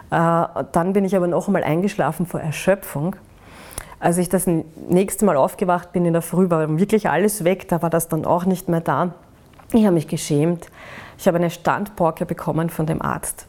Äh, 0.10 0.46
dann 0.72 0.94
bin 0.94 1.06
ich 1.06 1.16
aber 1.16 1.28
noch 1.28 1.48
einmal 1.48 1.63
eingeschlafen 1.63 2.26
vor 2.26 2.40
Erschöpfung. 2.40 3.16
Als 4.00 4.18
ich 4.20 4.30
das 4.30 4.46
nächste 4.48 5.26
Mal 5.26 5.38
aufgewacht 5.38 5.92
bin 5.92 6.06
in 6.06 6.13
der 6.13 6.22
Früh, 6.22 6.50
war 6.50 6.80
wirklich 6.80 7.10
alles 7.10 7.44
weg, 7.44 7.68
da 7.68 7.82
war 7.82 7.90
das 7.90 8.08
dann 8.08 8.26
auch 8.26 8.46
nicht 8.46 8.70
mehr 8.70 8.82
da. 8.82 9.16
Ich 9.74 9.86
habe 9.86 9.96
mich 9.96 10.08
geschämt. 10.08 10.68
Ich 11.18 11.28
habe 11.28 11.38
eine 11.38 11.50
Standporke 11.50 12.26
bekommen 12.26 12.70
von 12.70 12.86
dem 12.86 13.02
Arzt. 13.02 13.47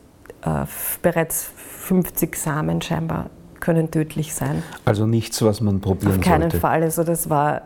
Äh, 0.48 0.66
bereits 1.02 1.50
50 1.88 2.36
Samen 2.36 2.80
scheinbar 2.80 3.30
können 3.60 3.90
tödlich 3.90 4.34
sein. 4.34 4.62
Also 4.84 5.06
nichts, 5.06 5.42
was 5.42 5.60
man 5.60 5.80
probieren 5.80 6.12
sollte? 6.12 6.20
Auf 6.20 6.24
keinen 6.24 6.50
sollte. 6.50 6.60
Fall. 6.60 6.82
Also 6.82 7.04
das 7.04 7.28
war 7.28 7.62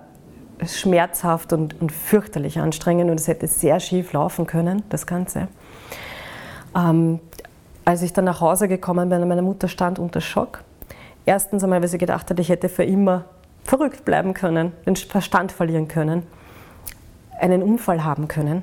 schmerzhaft 0.64 1.52
und, 1.52 1.80
und 1.80 1.92
fürchterlich 1.92 2.58
anstrengend 2.58 3.10
und 3.10 3.18
es 3.18 3.28
hätte 3.28 3.46
sehr 3.46 3.80
schief 3.80 4.12
laufen 4.12 4.46
können, 4.46 4.82
das 4.88 5.06
Ganze. 5.06 5.48
Ähm, 6.76 7.20
als 7.84 8.02
ich 8.02 8.12
dann 8.12 8.24
nach 8.24 8.40
Hause 8.40 8.68
gekommen 8.68 9.08
bin, 9.08 9.26
meine 9.26 9.42
Mutter 9.42 9.68
stand 9.68 9.98
unter 9.98 10.20
Schock. 10.20 10.62
Erstens 11.26 11.64
einmal, 11.64 11.82
weil 11.82 11.88
sie 11.88 11.98
gedacht 11.98 12.30
hat, 12.30 12.38
ich 12.38 12.48
hätte 12.48 12.68
für 12.68 12.84
immer 12.84 13.24
verrückt 13.64 14.04
bleiben 14.04 14.34
können, 14.34 14.72
den 14.86 14.96
Verstand 14.96 15.52
verlieren 15.52 15.88
können, 15.88 16.22
einen 17.40 17.62
Unfall 17.62 18.04
haben 18.04 18.28
können 18.28 18.62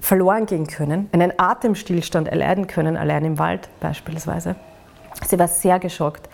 verloren 0.00 0.46
gehen 0.46 0.66
können, 0.66 1.08
einen 1.12 1.32
Atemstillstand 1.36 2.28
erleiden 2.28 2.66
können, 2.66 2.96
allein 2.96 3.24
im 3.24 3.38
Wald 3.38 3.68
beispielsweise. 3.80 4.56
Sie 5.26 5.38
war 5.38 5.48
sehr 5.48 5.78
geschockt. 5.78 6.28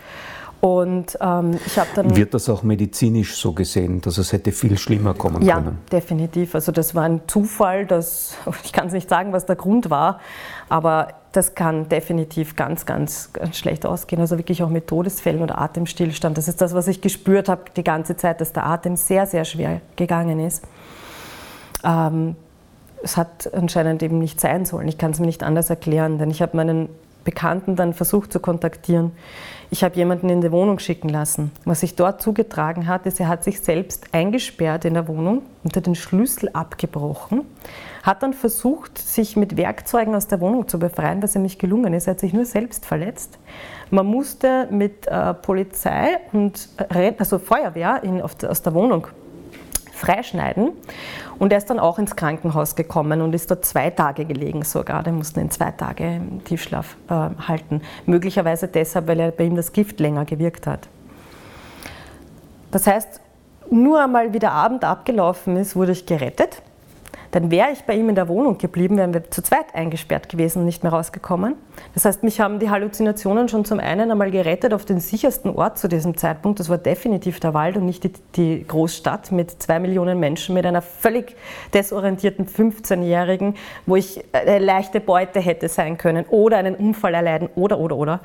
Und 0.61 1.17
ähm, 1.21 1.59
ich 1.63 1.77
habe 1.77 1.89
dann. 1.93 2.15
Wird 2.15 2.33
das 2.33 2.49
auch 2.49 2.63
medizinisch 2.63 3.35
so 3.35 3.53
gesehen, 3.53 4.01
dass 4.01 4.17
es 4.17 4.33
hätte 4.33 4.51
viel 4.51 4.79
schlimmer 4.79 5.13
kommen 5.13 5.43
ja, 5.43 5.57
können? 5.57 5.77
Ja, 5.91 5.99
definitiv. 5.99 6.55
Also 6.55 6.71
das 6.71 6.95
war 6.95 7.03
ein 7.03 7.21
Zufall, 7.27 7.85
das, 7.85 8.35
ich 8.63 8.73
kann 8.73 8.87
es 8.87 8.93
nicht 8.93 9.07
sagen, 9.07 9.31
was 9.31 9.45
der 9.45 9.57
Grund 9.57 9.91
war, 9.91 10.19
aber 10.67 11.09
das 11.33 11.53
kann 11.53 11.87
definitiv 11.89 12.55
ganz, 12.55 12.85
ganz, 12.87 13.31
ganz 13.33 13.57
schlecht 13.57 13.85
ausgehen. 13.85 14.21
Also 14.21 14.37
wirklich 14.37 14.63
auch 14.63 14.69
mit 14.69 14.87
Todesfällen 14.87 15.43
oder 15.43 15.59
Atemstillstand. 15.59 16.37
Das 16.37 16.47
ist 16.47 16.61
das, 16.61 16.73
was 16.73 16.87
ich 16.87 17.01
gespürt 17.01 17.47
habe 17.47 17.65
die 17.75 17.83
ganze 17.83 18.15
Zeit, 18.15 18.41
dass 18.41 18.53
der 18.53 18.65
Atem 18.65 18.95
sehr, 18.95 19.27
sehr 19.27 19.45
schwer 19.45 19.81
gegangen 19.97 20.39
ist. 20.39 20.63
Ähm, 21.83 22.35
es 23.05 23.17
hat 23.17 23.53
anscheinend 23.53 24.01
eben 24.01 24.17
nicht 24.17 24.41
sein 24.41 24.65
sollen. 24.65 24.87
Ich 24.87 24.97
kann 24.97 25.11
es 25.11 25.19
mir 25.19 25.27
nicht 25.27 25.43
anders 25.43 25.69
erklären, 25.69 26.17
denn 26.17 26.31
ich 26.31 26.41
habe 26.41 26.57
meinen 26.57 26.89
Bekannten 27.23 27.75
dann 27.75 27.93
versucht 27.93 28.33
zu 28.33 28.39
kontaktieren. 28.39 29.11
Ich 29.69 29.83
habe 29.83 29.95
jemanden 29.95 30.29
in 30.29 30.41
die 30.41 30.51
Wohnung 30.51 30.79
schicken 30.79 31.09
lassen. 31.09 31.51
Was 31.65 31.81
sich 31.81 31.95
dort 31.95 32.21
zugetragen 32.21 32.87
hat, 32.87 33.05
ist, 33.05 33.19
er 33.19 33.27
hat 33.27 33.43
sich 33.43 33.61
selbst 33.61 34.07
eingesperrt 34.11 34.85
in 34.85 34.95
der 34.95 35.07
Wohnung 35.07 35.43
hat 35.75 35.85
den 35.85 35.95
Schlüssel 35.95 36.49
abgebrochen, 36.53 37.41
hat 38.03 38.23
dann 38.23 38.33
versucht, 38.33 38.97
sich 38.97 39.35
mit 39.35 39.57
Werkzeugen 39.57 40.15
aus 40.15 40.27
der 40.27 40.39
Wohnung 40.39 40.67
zu 40.67 40.79
befreien, 40.79 41.21
was 41.21 41.35
ihm 41.35 41.41
nicht 41.41 41.59
gelungen 41.59 41.93
ist. 41.93 42.07
Er 42.07 42.11
hat 42.11 42.19
sich 42.19 42.33
nur 42.33 42.45
selbst 42.45 42.85
verletzt. 42.85 43.37
Man 43.91 44.05
musste 44.05 44.67
mit 44.71 45.07
äh, 45.07 45.33
Polizei 45.33 46.17
und 46.31 46.69
also 47.17 47.39
Feuerwehr 47.39 48.01
in, 48.03 48.21
auf, 48.21 48.35
aus 48.43 48.61
der 48.61 48.73
Wohnung 48.73 49.07
freischneiden. 49.95 50.71
Und 51.39 51.51
er 51.51 51.57
ist 51.57 51.69
dann 51.69 51.79
auch 51.79 51.97
ins 51.99 52.15
Krankenhaus 52.15 52.75
gekommen 52.75 53.21
und 53.21 53.33
ist 53.33 53.49
dort 53.49 53.65
zwei 53.65 53.89
Tage 53.89 54.25
gelegen 54.25 54.63
sogar. 54.63 55.03
Die 55.03 55.11
mussten 55.11 55.39
ihn 55.39 55.51
zwei 55.51 55.71
Tage 55.71 56.21
Tiefschlaf 56.43 56.97
äh, 57.09 57.13
halten. 57.47 57.81
Möglicherweise 58.05 58.67
deshalb, 58.67 59.07
weil 59.07 59.19
er 59.19 59.31
bei 59.31 59.45
ihm 59.45 59.55
das 59.55 59.73
Gift 59.73 59.99
länger 59.99 60.25
gewirkt 60.25 60.67
hat. 60.67 60.87
Das 62.71 62.87
heißt, 62.87 63.21
nur 63.71 64.01
einmal 64.01 64.33
wie 64.33 64.39
der 64.39 64.51
Abend 64.51 64.83
abgelaufen 64.83 65.57
ist, 65.57 65.75
wurde 65.75 65.93
ich 65.93 66.05
gerettet. 66.05 66.61
Dann 67.35 67.51
wäre 67.51 67.73
ich 67.73 67.83
bei 67.83 67.95
ihm 67.95 68.07
in 68.07 68.15
der 68.15 68.29
Wohnung 68.29 68.57
geblieben, 68.57 68.95
wären 68.95 69.13
wir 69.13 69.29
zu 69.29 69.41
zweit 69.43 69.75
eingesperrt 69.75 70.29
gewesen 70.29 70.59
und 70.59 70.65
nicht 70.65 70.83
mehr 70.83 70.93
rausgekommen. 70.93 71.55
Das 71.93 72.05
heißt, 72.05 72.23
mich 72.23 72.39
haben 72.39 72.59
die 72.59 72.69
Halluzinationen 72.69 73.49
schon 73.49 73.65
zum 73.65 73.81
einen 73.81 74.09
einmal 74.09 74.31
gerettet 74.31 74.73
auf 74.73 74.85
den 74.85 75.01
sichersten 75.01 75.53
Ort 75.53 75.77
zu 75.77 75.89
diesem 75.89 76.15
Zeitpunkt. 76.15 76.61
Das 76.61 76.69
war 76.69 76.77
definitiv 76.77 77.41
der 77.41 77.53
Wald 77.53 77.75
und 77.75 77.85
nicht 77.85 78.05
die, 78.05 78.13
die 78.37 78.65
Großstadt 78.65 79.33
mit 79.33 79.51
zwei 79.61 79.79
Millionen 79.79 80.17
Menschen, 80.17 80.55
mit 80.55 80.65
einer 80.65 80.81
völlig 80.81 81.35
desorientierten 81.73 82.47
15-Jährigen, 82.47 83.55
wo 83.85 83.97
ich 83.97 84.23
eine 84.31 84.59
leichte 84.59 85.01
Beute 85.01 85.41
hätte 85.41 85.67
sein 85.67 85.97
können 85.97 86.23
oder 86.29 86.55
einen 86.55 86.75
Unfall 86.75 87.15
erleiden 87.15 87.49
oder, 87.55 87.79
oder, 87.79 87.97
oder. 87.97 88.19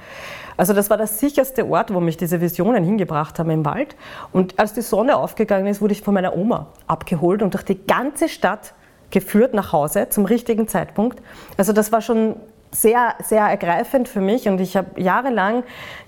Also 0.57 0.73
das 0.73 0.89
war 0.89 0.99
der 0.99 1.09
sicherste 1.09 1.69
Ort, 1.69 1.93
wo 1.93 1.99
mich 1.99 2.17
diese 2.17 2.41
Visionen 2.41 2.85
hingebracht 2.85 3.41
haben 3.41 3.51
im 3.51 3.65
Wald. 3.65 3.97
Und 4.31 4.61
als 4.61 4.73
die 4.73 4.83
Sonne 4.83 5.17
aufgegangen 5.17 5.67
ist, 5.67 5.81
wurde 5.81 5.95
ich 5.95 6.03
von 6.03 6.15
meiner 6.15 6.37
Oma 6.37 6.69
abgeholt 6.87 7.43
und 7.43 7.55
durch 7.55 7.65
die 7.65 7.85
ganze 7.87 8.29
Stadt 8.29 8.75
geführt 9.11 9.55
nach 9.55 9.73
Hause 9.73 10.09
zum 10.09 10.25
richtigen 10.25 10.69
Zeitpunkt. 10.69 11.21
Also 11.57 11.73
das 11.73 11.93
war 11.93 12.01
schon 12.01 12.37
sehr, 12.73 13.15
sehr 13.23 13.43
ergreifend 13.43 14.09
für 14.09 14.21
mich 14.21 14.49
und 14.49 14.61
ich 14.61 14.77
habe 14.77 15.01
jahrelang 15.01 15.65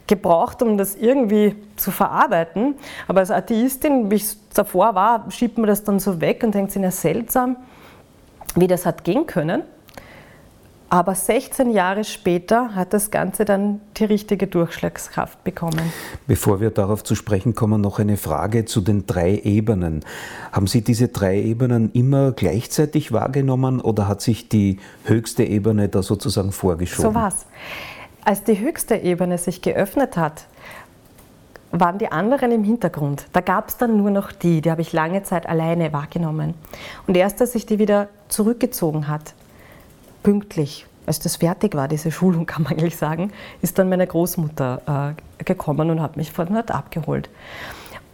gebraucht, 0.07 0.63
um 0.63 0.79
das 0.79 0.95
irgendwie 0.95 1.57
zu 1.77 1.91
verarbeiten. 1.91 2.77
Aber 3.09 3.21
als 3.21 3.31
Atheistin, 3.31 4.11
wie 4.11 4.17
ich 4.17 4.37
davor 4.55 4.95
war, 4.95 5.31
schiebt 5.31 5.59
man 5.59 5.67
das 5.67 5.85
dann 5.85 5.99
so 5.99 6.21
weg 6.21 6.43
und 6.45 6.55
denkt 6.55 6.73
sich, 6.73 6.83
ja 6.83 6.91
seltsam, 6.91 7.57
wie 8.55 8.67
das 8.67 8.87
hat 8.87 9.05
gehen 9.05 9.27
können. 9.27 9.63
Aber 10.93 11.15
16 11.15 11.71
Jahre 11.71 12.05
später 12.05 12.75
hat 12.75 12.93
das 12.93 13.11
Ganze 13.11 13.47
dann 13.47 13.81
die 13.97 14.05
richtige 14.05 14.47
Durchschlagskraft 14.47 15.43
bekommen. 15.43 15.91
Bevor 16.27 16.61
wir 16.61 16.69
darauf 16.69 17.03
zu 17.03 17.15
sprechen 17.15 17.55
kommen, 17.55 17.81
noch 17.81 17.99
eine 17.99 18.19
Frage 18.19 18.67
zu 18.67 18.83
den 18.83 19.07
drei 19.07 19.41
Ebenen. 19.43 20.05
Haben 20.53 20.67
Sie 20.67 20.83
diese 20.83 21.09
drei 21.09 21.41
Ebenen 21.41 21.91
immer 21.93 22.33
gleichzeitig 22.33 23.11
wahrgenommen 23.11 23.81
oder 23.81 24.07
hat 24.07 24.21
sich 24.21 24.51
die 24.51 24.81
höchste 25.05 25.45
Ebene 25.45 25.89
da 25.89 26.03
sozusagen 26.03 26.53
vorgeschoben? 26.53 27.11
So 27.11 27.15
war's. 27.15 27.47
Als 28.23 28.45
die 28.45 28.59
höchste 28.59 28.97
Ebene 28.97 29.39
sich 29.39 29.63
geöffnet 29.63 30.19
hat, 30.19 30.45
waren 31.71 31.97
die 31.97 32.13
anderen 32.13 32.53
im 32.53 32.65
Hintergrund. 32.65 33.29
Da 33.33 33.41
gab 33.41 33.71
es 33.71 33.79
dann 33.79 33.97
nur 33.97 34.11
noch 34.11 34.31
die, 34.31 34.61
die 34.61 34.71
habe 34.71 34.83
ich 34.83 34.93
lange 34.93 35.23
Zeit 35.23 35.49
alleine 35.49 35.95
wahrgenommen. 35.95 36.53
Und 37.07 37.17
erst 37.17 37.41
als 37.41 37.53
sich 37.53 37.65
die 37.65 37.79
wieder 37.79 38.09
zurückgezogen 38.29 39.09
hat, 39.09 39.33
pünktlich, 40.23 40.87
als 41.07 41.19
das 41.19 41.37
fertig 41.37 41.75
war, 41.75 41.89
diese 41.89 42.11
Schulung 42.11 42.47
kann 42.47 42.63
man 42.63 42.73
eigentlich 42.73 42.97
sagen, 42.97 43.33
ist 43.61 43.79
dann 43.79 43.89
meine 43.89 44.07
Großmutter 44.07 45.15
äh, 45.39 45.45
gekommen 45.45 45.91
und 45.91 46.01
hat 46.01 46.17
mich 46.17 46.33
von 46.33 46.53
dort 46.53 46.71
abgeholt. 46.71 47.29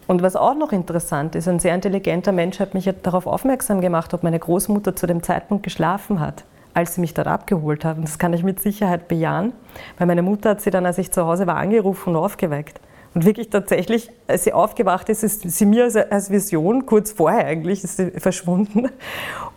Und 0.07 0.23
was 0.23 0.37
auch 0.37 0.55
noch 0.55 0.73
interessant 0.73 1.35
ist, 1.35 1.49
ein 1.49 1.59
sehr 1.59 1.75
intelligenter 1.75 2.33
Mensch 2.33 2.61
hat 2.61 2.73
mich 2.73 2.91
darauf 3.03 3.27
aufmerksam 3.27 3.83
gemacht, 3.83 4.15
ob 4.15 4.23
meine 4.23 4.39
Großmutter 4.39 4.97
zu 4.97 5.07
dem 5.07 5.23
Zeitpunkt 5.23 5.63
geschlafen 5.63 6.19
hat, 6.19 6.45
als 6.73 6.95
sie 6.95 7.03
mich 7.03 7.13
dort 7.13 7.29
abgeholt 7.29 7.85
hat. 7.85 7.99
Und 7.99 8.05
das 8.05 8.19
kann 8.19 8.33
ich 8.33 8.43
mit 8.43 8.59
Sicherheit 8.59 9.07
bejahen, 9.07 9.53
weil 9.99 10.07
meine 10.07 10.23
Mutter 10.23 10.51
hat 10.51 10.63
sie 10.63 10.71
dann, 10.71 10.87
als 10.87 10.97
ich 10.97 11.13
zu 11.13 11.27
Hause 11.27 11.47
war, 11.47 11.57
angerufen 11.57 12.11
und 12.11 12.17
aufgeweckt. 12.17 12.81
Und 13.13 13.27
wirklich 13.27 13.51
tatsächlich, 13.51 14.11
als 14.27 14.45
sie 14.45 14.55
aufgewacht 14.55 15.11
ist, 15.11 15.25
ist 15.25 15.43
sie 15.43 15.67
mir 15.67 15.91
als, 16.11 16.31
Vision, 16.31 16.87
kurz 16.87 17.13
vorher 17.13 17.45
eigentlich, 17.45 17.85
ist 17.85 17.99
sie 17.99 18.11
verschwunden. 18.13 18.89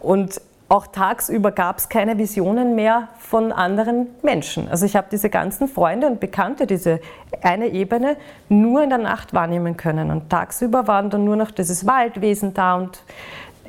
Und 0.02 0.42
auch 0.71 0.88
tagsüber 0.88 1.51
gab 1.51 1.79
es 1.79 1.89
keine 1.89 2.17
Visionen 2.17 2.75
mehr 2.75 3.10
von 3.19 3.51
anderen 3.51 4.07
Menschen. 4.23 4.69
Also 4.69 4.86
ich 4.86 4.95
habe 4.95 5.07
diese 5.12 5.29
ganzen 5.29 5.67
Freunde 5.67 6.07
und 6.07 6.21
Bekannte, 6.21 6.65
diese 6.65 7.01
eine 7.41 7.67
Ebene, 7.67 8.15
nur 8.47 8.81
in 8.81 8.89
der 8.89 8.97
Nacht 8.97 9.34
wahrnehmen 9.34 9.75
können. 9.75 10.12
Und 10.12 10.29
tagsüber 10.29 10.88
waren 10.88 11.10
dann 11.10 11.25
nur 11.25 11.36
noch 11.36 11.51
dieses 11.51 11.86
Waldwesen 11.86 12.53
da 12.53 12.75
und 12.75 13.03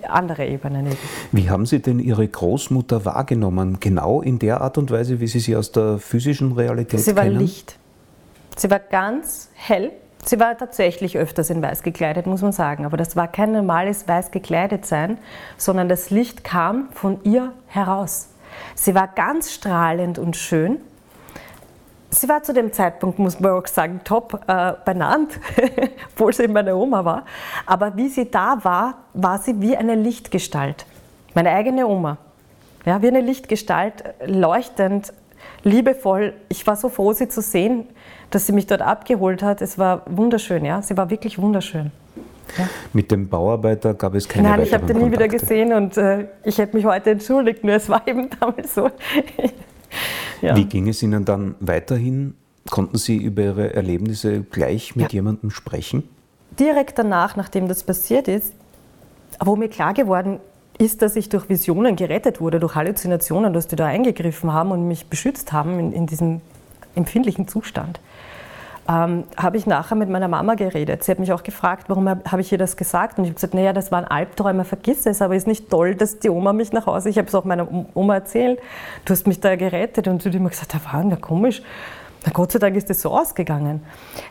andere 0.08 0.46
Ebenen. 0.46 0.86
Eben. 0.86 0.98
Wie 1.32 1.50
haben 1.50 1.66
Sie 1.66 1.82
denn 1.82 1.98
Ihre 1.98 2.26
Großmutter 2.26 3.04
wahrgenommen? 3.04 3.78
Genau 3.80 4.22
in 4.22 4.38
der 4.38 4.60
Art 4.60 4.78
und 4.78 4.92
Weise, 4.92 5.18
wie 5.18 5.26
Sie 5.26 5.40
sie 5.40 5.56
aus 5.56 5.72
der 5.72 5.98
physischen 5.98 6.52
Realität 6.52 6.90
kennen? 6.90 7.02
Sie 7.02 7.16
war 7.16 7.24
Licht. 7.26 7.78
Sie 8.56 8.70
war 8.70 8.78
ganz 8.78 9.48
hell 9.54 9.90
Sie 10.24 10.38
war 10.38 10.56
tatsächlich 10.56 11.18
öfters 11.18 11.50
in 11.50 11.60
weiß 11.62 11.82
gekleidet, 11.82 12.26
muss 12.26 12.42
man 12.42 12.52
sagen. 12.52 12.86
Aber 12.86 12.96
das 12.96 13.16
war 13.16 13.26
kein 13.26 13.52
normales 13.52 14.06
weiß 14.06 14.30
gekleidet 14.30 14.86
sein, 14.86 15.18
sondern 15.56 15.88
das 15.88 16.10
Licht 16.10 16.44
kam 16.44 16.88
von 16.92 17.20
ihr 17.24 17.52
heraus. 17.66 18.28
Sie 18.74 18.94
war 18.94 19.08
ganz 19.08 19.52
strahlend 19.52 20.18
und 20.18 20.36
schön. 20.36 20.80
Sie 22.10 22.28
war 22.28 22.42
zu 22.42 22.52
dem 22.52 22.72
Zeitpunkt, 22.72 23.18
muss 23.18 23.40
man 23.40 23.52
auch 23.52 23.66
sagen, 23.66 24.02
top 24.04 24.44
äh, 24.46 24.74
benannt, 24.84 25.40
obwohl 26.12 26.32
sie 26.32 26.46
meine 26.46 26.76
Oma 26.76 27.04
war. 27.04 27.24
Aber 27.64 27.96
wie 27.96 28.08
sie 28.08 28.30
da 28.30 28.58
war, 28.62 28.98
war 29.14 29.38
sie 29.38 29.60
wie 29.60 29.76
eine 29.76 29.94
Lichtgestalt. 29.94 30.84
Meine 31.34 31.50
eigene 31.50 31.86
Oma. 31.86 32.18
Ja, 32.84 33.00
wie 33.00 33.08
eine 33.08 33.22
Lichtgestalt, 33.22 34.04
leuchtend, 34.26 35.14
liebevoll. 35.62 36.34
Ich 36.48 36.66
war 36.66 36.76
so 36.76 36.88
froh, 36.88 37.12
sie 37.12 37.28
zu 37.28 37.40
sehen 37.40 37.86
dass 38.34 38.46
sie 38.46 38.52
mich 38.52 38.66
dort 38.66 38.82
abgeholt 38.82 39.42
hat. 39.42 39.62
Es 39.62 39.78
war 39.78 40.02
wunderschön, 40.06 40.64
ja. 40.64 40.82
Sie 40.82 40.96
war 40.96 41.10
wirklich 41.10 41.38
wunderschön. 41.38 41.92
Ja. 42.58 42.68
Mit 42.92 43.10
dem 43.10 43.28
Bauarbeiter 43.28 43.94
gab 43.94 44.14
es 44.14 44.28
keine 44.28 44.48
Nein, 44.48 44.62
ich 44.62 44.74
habe 44.74 44.84
den 44.84 44.98
nie 44.98 45.12
wieder 45.12 45.28
gesehen 45.28 45.72
und 45.72 45.96
äh, 45.96 46.26
ich 46.44 46.58
hätte 46.58 46.76
mich 46.76 46.84
heute 46.84 47.10
entschuldigt, 47.10 47.64
nur 47.64 47.74
es 47.74 47.88
war 47.88 48.06
eben 48.06 48.28
damals 48.40 48.74
so. 48.74 48.90
ja. 50.42 50.56
Wie 50.56 50.64
ging 50.64 50.88
es 50.88 51.02
Ihnen 51.02 51.24
dann 51.24 51.54
weiterhin? 51.60 52.34
Konnten 52.68 52.98
Sie 52.98 53.16
über 53.16 53.42
Ihre 53.42 53.74
Erlebnisse 53.74 54.42
gleich 54.42 54.96
mit 54.96 55.12
ja. 55.12 55.18
jemandem 55.18 55.50
sprechen? 55.50 56.08
Direkt 56.58 56.98
danach, 56.98 57.36
nachdem 57.36 57.68
das 57.68 57.84
passiert 57.84 58.28
ist, 58.28 58.52
wo 59.42 59.56
mir 59.56 59.68
klar 59.68 59.94
geworden 59.94 60.40
ist, 60.78 61.02
dass 61.02 61.16
ich 61.16 61.28
durch 61.28 61.48
Visionen 61.48 61.96
gerettet 61.96 62.40
wurde, 62.40 62.60
durch 62.60 62.74
Halluzinationen, 62.74 63.52
dass 63.52 63.66
die 63.66 63.76
da 63.76 63.86
eingegriffen 63.86 64.52
haben 64.52 64.70
und 64.70 64.88
mich 64.88 65.06
beschützt 65.06 65.52
haben 65.52 65.78
in, 65.78 65.92
in 65.92 66.06
diesem 66.06 66.40
empfindlichen 66.94 67.48
Zustand 67.48 68.00
ähm, 68.88 69.24
habe 69.36 69.56
ich 69.56 69.66
nachher 69.66 69.94
mit 69.94 70.08
meiner 70.08 70.28
Mama 70.28 70.54
geredet. 70.54 71.04
Sie 71.04 71.12
hat 71.12 71.18
mich 71.18 71.32
auch 71.32 71.42
gefragt, 71.42 71.84
warum 71.88 72.08
habe 72.08 72.40
ich 72.40 72.50
ihr 72.50 72.58
das 72.58 72.76
gesagt? 72.76 73.18
Und 73.18 73.24
ich 73.24 73.30
habe 73.30 73.34
gesagt, 73.34 73.54
naja, 73.54 73.72
das 73.72 73.92
waren 73.92 74.04
Albträume, 74.04 74.64
vergiss 74.64 75.06
es, 75.06 75.22
aber 75.22 75.36
ist 75.36 75.46
nicht 75.46 75.70
toll, 75.70 75.94
dass 75.94 76.18
die 76.18 76.30
Oma 76.30 76.52
mich 76.52 76.72
nach 76.72 76.86
Hause, 76.86 77.08
ich 77.08 77.18
habe 77.18 77.28
es 77.28 77.34
auch 77.34 77.44
meiner 77.44 77.68
Oma 77.94 78.14
erzählt, 78.14 78.60
du 79.04 79.12
hast 79.12 79.26
mich 79.26 79.40
da 79.40 79.54
gerettet. 79.56 80.08
Und 80.08 80.22
sie 80.22 80.30
hat 80.30 80.34
immer 80.36 80.50
gesagt, 80.50 80.74
da 80.74 80.80
war 80.92 81.04
ja 81.04 81.16
komisch. 81.16 81.62
Na 82.24 82.30
Gott 82.32 82.52
sei 82.52 82.60
Dank 82.60 82.76
ist 82.76 82.88
es 82.88 83.02
so 83.02 83.10
ausgegangen. 83.10 83.82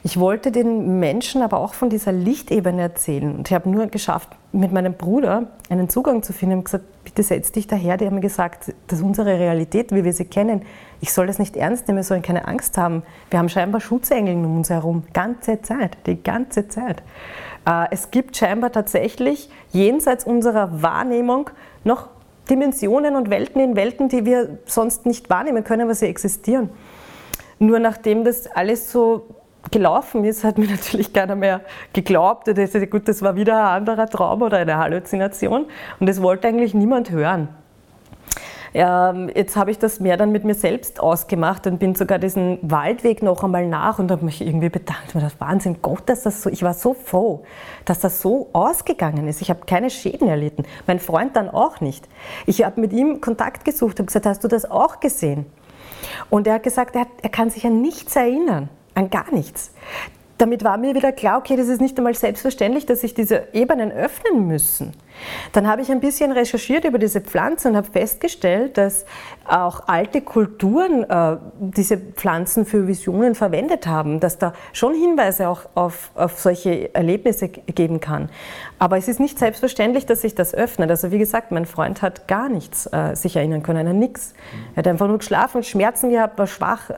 Ich 0.04 0.17
wollte 0.17 0.51
den 0.51 0.99
Menschen 0.99 1.41
aber 1.41 1.60
auch 1.60 1.73
von 1.73 1.89
dieser 1.89 2.13
Lichtebene 2.13 2.82
erzählen. 2.82 3.36
Und 3.36 3.49
ich 3.49 3.54
habe 3.54 3.69
nur 3.69 3.88
geschafft, 3.88 4.30
mit 4.54 4.71
meinem 4.71 4.93
Bruder 4.93 5.47
einen 5.69 5.89
Zugang 5.89 6.23
zu 6.23 6.32
finden. 6.32 6.54
Ich 6.54 6.58
habe 6.58 6.63
gesagt, 6.63 7.04
bitte 7.04 7.23
setz 7.23 7.51
dich 7.51 7.67
daher. 7.67 7.97
Die 7.97 8.06
haben 8.06 8.15
mir 8.15 8.21
gesagt, 8.21 8.73
das 8.88 8.99
ist 8.99 9.06
unsere 9.06 9.38
Realität, 9.38 9.93
wie 9.93 10.06
wir 10.06 10.13
sie 10.13 10.23
kennen. 10.23 10.62
Ich 11.01 11.12
soll 11.12 11.27
das 11.27 11.38
nicht 11.38 11.58
ernst 11.58 11.88
nehmen, 11.88 11.97
wir 11.97 12.04
sollen 12.04 12.21
keine 12.21 12.47
Angst 12.47 12.77
haben. 12.77 13.04
Wir 13.30 13.39
haben 13.39 13.49
scheinbar 13.49 13.82
Schutzengel 13.82 14.36
um 14.36 14.58
uns 14.58 14.69
herum. 14.69 15.04
Ganze 15.13 15.62
Zeit, 15.62 15.97
die 16.06 16.21
ganze 16.21 16.69
Zeit. 16.69 17.04
Äh, 17.67 17.88
es 17.91 18.12
gibt 18.12 18.38
scheinbar 18.38 18.71
tatsächlich 18.71 19.49
jenseits 19.71 20.23
unserer 20.23 20.82
Wahrnehmung 20.82 21.49
noch 21.84 22.08
Dimensionen 22.49 23.17
und 23.17 23.30
Welten 23.30 23.62
in 23.62 23.75
Welten, 23.75 24.08
die 24.08 24.25
wir 24.25 24.60
sonst 24.65 25.06
nicht 25.06 25.30
wahrnehmen 25.30 25.63
können, 25.65 25.84
aber 25.84 25.93
sie 25.93 26.08
existieren. 26.08 26.69
Nur 27.62 27.78
nachdem 27.78 28.24
das 28.24 28.47
alles 28.47 28.91
so 28.91 29.28
gelaufen 29.69 30.24
ist, 30.26 30.43
hat 30.43 30.58
mir 30.58 30.67
natürlich 30.67 31.13
keiner 31.13 31.36
mehr 31.36 31.62
geglaubt. 31.93 32.47
Das, 32.47 32.74
gut, 32.89 33.08
das 33.08 33.21
war 33.21 33.36
wieder 33.36 33.56
ein 33.56 33.88
anderer 33.88 34.08
Traum 34.08 34.41
oder 34.41 34.58
eine 34.58 34.78
Halluzination 34.78 35.67
und 36.00 36.10
das 36.10 36.24
wollte 36.24 36.47
eigentlich 36.47 36.74
niemand 36.74 37.12
hören. 37.12 37.50
Ja, 38.74 39.13
jetzt 39.36 39.58
habe 39.58 39.69
ich 39.69 39.78
das 39.78 40.00
mehr 40.00 40.17
dann 40.17 40.32
mit 40.32 40.43
mir 40.43 40.56
selbst 40.56 41.00
ausgemacht 41.02 41.67
und 41.67 41.78
bin 41.78 41.93
sogar 41.93 42.17
diesen 42.17 42.58
Waldweg 42.63 43.21
noch 43.21 43.43
einmal 43.43 43.67
nach 43.67 44.00
und 44.00 44.10
habe 44.10 44.26
mich 44.26 44.41
irgendwie 44.41 44.69
bedankt. 44.69 45.13
Mir 45.13 45.21
das 45.21 45.39
Wahnsinn, 45.39 45.84
Gott, 45.84 46.10
dass 46.10 46.24
das 46.24 46.41
so, 46.41 46.50
ich 46.50 46.63
war 46.63 46.74
so 46.74 46.95
froh, 46.95 47.43
dass 47.86 48.00
das 48.00 48.21
so 48.21 48.50
ausgegangen 48.54 49.28
ist. 49.28 49.41
Ich 49.41 49.52
habe 49.52 49.67
keine 49.67 49.91
Schäden 49.91 50.28
erlitten. 50.28 50.63
Mein 50.88 51.00
Freund 51.00 51.36
dann 51.36 51.50
auch 51.50 51.80
nicht. 51.80 52.08
Ich 52.47 52.63
habe 52.63 52.82
mit 52.82 52.91
ihm 52.91 53.21
Kontakt 53.21 53.65
gesucht, 53.65 54.00
habe 54.00 54.08
gesagt, 54.08 54.26
hast 54.26 54.43
du 54.43 54.47
das 54.47 54.71
auch 54.71 55.00
gesehen? 55.00 55.45
Und 56.30 56.48
er 56.48 56.56
hat 56.56 56.64
gesagt, 56.64 56.96
er, 56.96 57.08
er 57.22 57.30
kann 57.30 57.50
sich 57.50 57.66
an 57.66 57.82
nichts 57.82 58.16
erinnern, 58.16 58.70
an 58.96 59.10
gar 59.10 59.32
nichts 59.34 59.72
damit 60.42 60.64
war 60.64 60.78
mir 60.78 60.96
wieder 60.96 61.12
klar, 61.12 61.38
okay, 61.38 61.56
das 61.56 61.68
ist 61.68 61.82
nicht 61.82 61.98
einmal 61.98 62.16
selbstverständlich, 62.16 62.88
dass 62.88 63.02
sich 63.02 63.14
diese 63.14 63.48
Ebenen 63.54 63.92
öffnen 63.92 64.48
müssen. 64.48 64.94
Dann 65.53 65.67
habe 65.67 65.81
ich 65.81 65.91
ein 65.91 65.99
bisschen 65.99 66.31
recherchiert 66.31 66.86
über 66.86 66.99
diese 66.99 67.21
Pflanze 67.21 67.69
und 67.69 67.75
habe 67.75 67.88
festgestellt, 67.91 68.77
dass 68.77 69.05
auch 69.45 69.88
alte 69.88 70.21
Kulturen 70.21 71.03
äh, 71.03 71.38
diese 71.60 71.97
Pflanzen 71.97 72.65
für 72.65 72.88
Visionen 72.88 73.36
verwendet 73.36 73.88
haben, 73.88 74.19
dass 74.19 74.38
da 74.38 74.53
schon 74.71 74.93
Hinweise 74.93 75.49
auch 75.49 75.62
auf, 75.75 76.12
auf 76.15 76.39
solche 76.39 76.93
Erlebnisse 76.93 77.49
geben 77.49 77.99
kann. 77.99 78.29
Aber 78.79 78.97
es 78.97 79.07
ist 79.07 79.19
nicht 79.19 79.39
selbstverständlich, 79.39 80.05
dass 80.05 80.21
sich 80.21 80.36
das 80.36 80.53
öffnet. 80.53 80.89
Also 80.89 81.12
wie 81.12 81.17
gesagt, 81.17 81.51
mein 81.51 81.65
Freund 81.65 82.01
hat 82.01 82.27
gar 82.27 82.49
nichts 82.49 82.88
äh, 82.91 83.15
sich 83.15 83.36
erinnern 83.36 83.63
können, 83.63 83.88
an 83.88 83.99
nichts. 83.99 84.34
Er 84.73 84.77
hat 84.77 84.88
einfach 84.88 85.07
nur 85.07 85.17
geschlafen, 85.17 85.63
Schmerzen 85.63 86.12
gehabt, 86.12 86.38
war 86.38 86.47
schwach, 86.47 86.91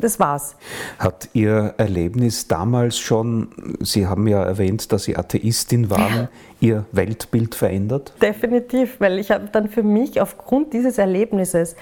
das 0.00 0.18
war's. 0.18 0.56
Hat 0.98 1.28
Ihr 1.32 1.74
Erlebnis 1.76 2.48
damals 2.48 2.98
schon, 2.98 3.76
Sie 3.80 4.06
haben 4.06 4.26
ja 4.26 4.42
erwähnt, 4.42 4.92
dass 4.92 5.04
Sie 5.04 5.16
Atheistin 5.16 5.90
waren, 5.90 6.28
Ihr 6.60 6.84
Weltbild 6.92 7.54
verändert? 7.54 8.12
Definitiv, 8.20 9.00
weil 9.00 9.18
ich 9.18 9.30
habe 9.30 9.48
dann 9.50 9.68
für 9.68 9.82
mich 9.82 10.20
aufgrund 10.20 10.72
dieses 10.74 10.98
Erlebnisses, 10.98 11.74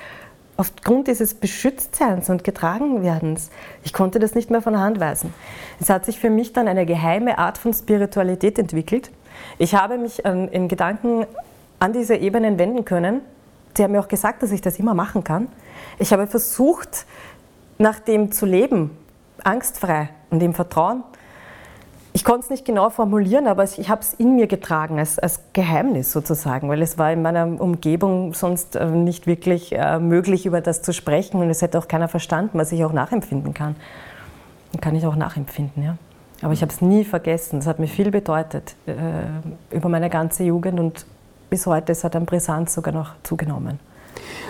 aufgrund 0.56 1.08
dieses 1.08 1.34
Beschütztseins 1.34 2.30
und 2.30 2.44
Getragenwerdens, 2.44 3.50
ich 3.84 3.92
konnte 3.92 4.18
das 4.18 4.34
nicht 4.34 4.50
mehr 4.50 4.62
von 4.62 4.78
Hand 4.78 5.00
weisen. 5.00 5.34
Es 5.80 5.90
hat 5.90 6.04
sich 6.04 6.18
für 6.18 6.30
mich 6.30 6.52
dann 6.52 6.68
eine 6.68 6.86
geheime 6.86 7.38
Art 7.38 7.58
von 7.58 7.72
Spiritualität 7.72 8.58
entwickelt. 8.58 9.10
Ich 9.58 9.74
habe 9.74 9.98
mich 9.98 10.24
in 10.24 10.68
Gedanken 10.68 11.26
an 11.78 11.92
diese 11.92 12.16
Ebenen 12.16 12.58
wenden 12.58 12.84
können. 12.84 13.20
Sie 13.76 13.84
haben 13.84 13.92
mir 13.92 14.00
auch 14.00 14.08
gesagt, 14.08 14.42
dass 14.42 14.50
ich 14.50 14.60
das 14.60 14.78
immer 14.78 14.94
machen 14.94 15.22
kann. 15.22 15.48
Ich 16.00 16.12
habe 16.12 16.26
versucht, 16.26 17.06
nach 17.78 18.00
dem 18.00 18.32
zu 18.32 18.46
leben, 18.46 18.90
angstfrei 19.44 20.10
und 20.30 20.42
im 20.42 20.54
Vertrauen. 20.54 21.04
Ich 22.18 22.24
konnte 22.24 22.46
es 22.46 22.50
nicht 22.50 22.64
genau 22.64 22.90
formulieren, 22.90 23.46
aber 23.46 23.62
ich 23.62 23.88
habe 23.88 24.00
es 24.00 24.12
in 24.12 24.34
mir 24.34 24.48
getragen, 24.48 24.98
als, 24.98 25.20
als, 25.20 25.38
Geheimnis 25.52 26.10
sozusagen, 26.10 26.68
weil 26.68 26.82
es 26.82 26.98
war 26.98 27.12
in 27.12 27.22
meiner 27.22 27.46
Umgebung 27.60 28.34
sonst 28.34 28.74
äh, 28.74 28.90
nicht 28.90 29.28
wirklich 29.28 29.70
äh, 29.70 30.00
möglich, 30.00 30.44
über 30.44 30.60
das 30.60 30.82
zu 30.82 30.92
sprechen 30.92 31.40
und 31.40 31.48
es 31.48 31.62
hätte 31.62 31.78
auch 31.78 31.86
keiner 31.86 32.08
verstanden, 32.08 32.58
was 32.58 32.72
ich 32.72 32.84
auch 32.84 32.92
nachempfinden 32.92 33.54
kann. 33.54 33.76
Und 34.72 34.82
kann 34.82 34.96
ich 34.96 35.06
auch 35.06 35.14
nachempfinden, 35.14 35.84
ja. 35.84 35.96
Aber 36.42 36.52
ich 36.52 36.60
habe 36.62 36.72
es 36.72 36.80
nie 36.80 37.04
vergessen, 37.04 37.60
es 37.60 37.68
hat 37.68 37.78
mir 37.78 37.86
viel 37.86 38.10
bedeutet 38.10 38.74
äh, 38.86 39.76
über 39.76 39.88
meine 39.88 40.10
ganze 40.10 40.42
Jugend 40.42 40.80
und 40.80 41.06
bis 41.50 41.66
heute, 41.66 41.92
es 41.92 42.02
hat 42.02 42.16
an 42.16 42.26
Brisanz 42.26 42.74
sogar 42.74 42.92
noch 42.92 43.12
zugenommen. 43.22 43.78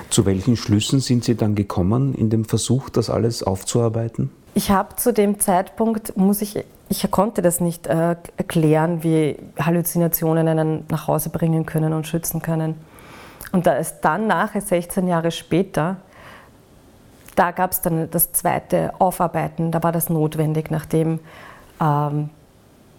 Zu 0.08 0.24
welchen 0.24 0.56
Schlüssen 0.56 1.00
sind 1.00 1.22
Sie 1.22 1.36
dann 1.36 1.54
gekommen 1.54 2.14
in 2.14 2.30
dem 2.30 2.46
Versuch, 2.46 2.88
das 2.88 3.10
alles 3.10 3.42
aufzuarbeiten? 3.42 4.30
Ich 4.58 4.72
habe 4.72 4.96
zu 4.96 5.12
dem 5.12 5.38
Zeitpunkt, 5.38 6.16
muss 6.16 6.42
ich, 6.42 6.64
ich 6.88 7.08
konnte 7.12 7.42
das 7.42 7.60
nicht 7.60 7.86
äh, 7.86 8.16
erklären, 8.36 9.04
wie 9.04 9.36
Halluzinationen 9.56 10.48
einen 10.48 10.84
nach 10.88 11.06
Hause 11.06 11.30
bringen 11.30 11.64
können 11.64 11.92
und 11.92 12.08
schützen 12.08 12.42
können. 12.42 12.74
Und 13.52 13.68
da 13.68 13.74
ist 13.74 14.00
dann 14.00 14.26
nachher, 14.26 14.60
16 14.60 15.06
Jahre 15.06 15.30
später, 15.30 15.98
da 17.36 17.52
gab 17.52 17.70
es 17.70 17.82
dann 17.82 18.10
das 18.10 18.32
zweite 18.32 19.00
Aufarbeiten, 19.00 19.70
da 19.70 19.80
war 19.84 19.92
das 19.92 20.10
notwendig, 20.10 20.72
nachdem, 20.72 21.20
ähm, 21.80 22.30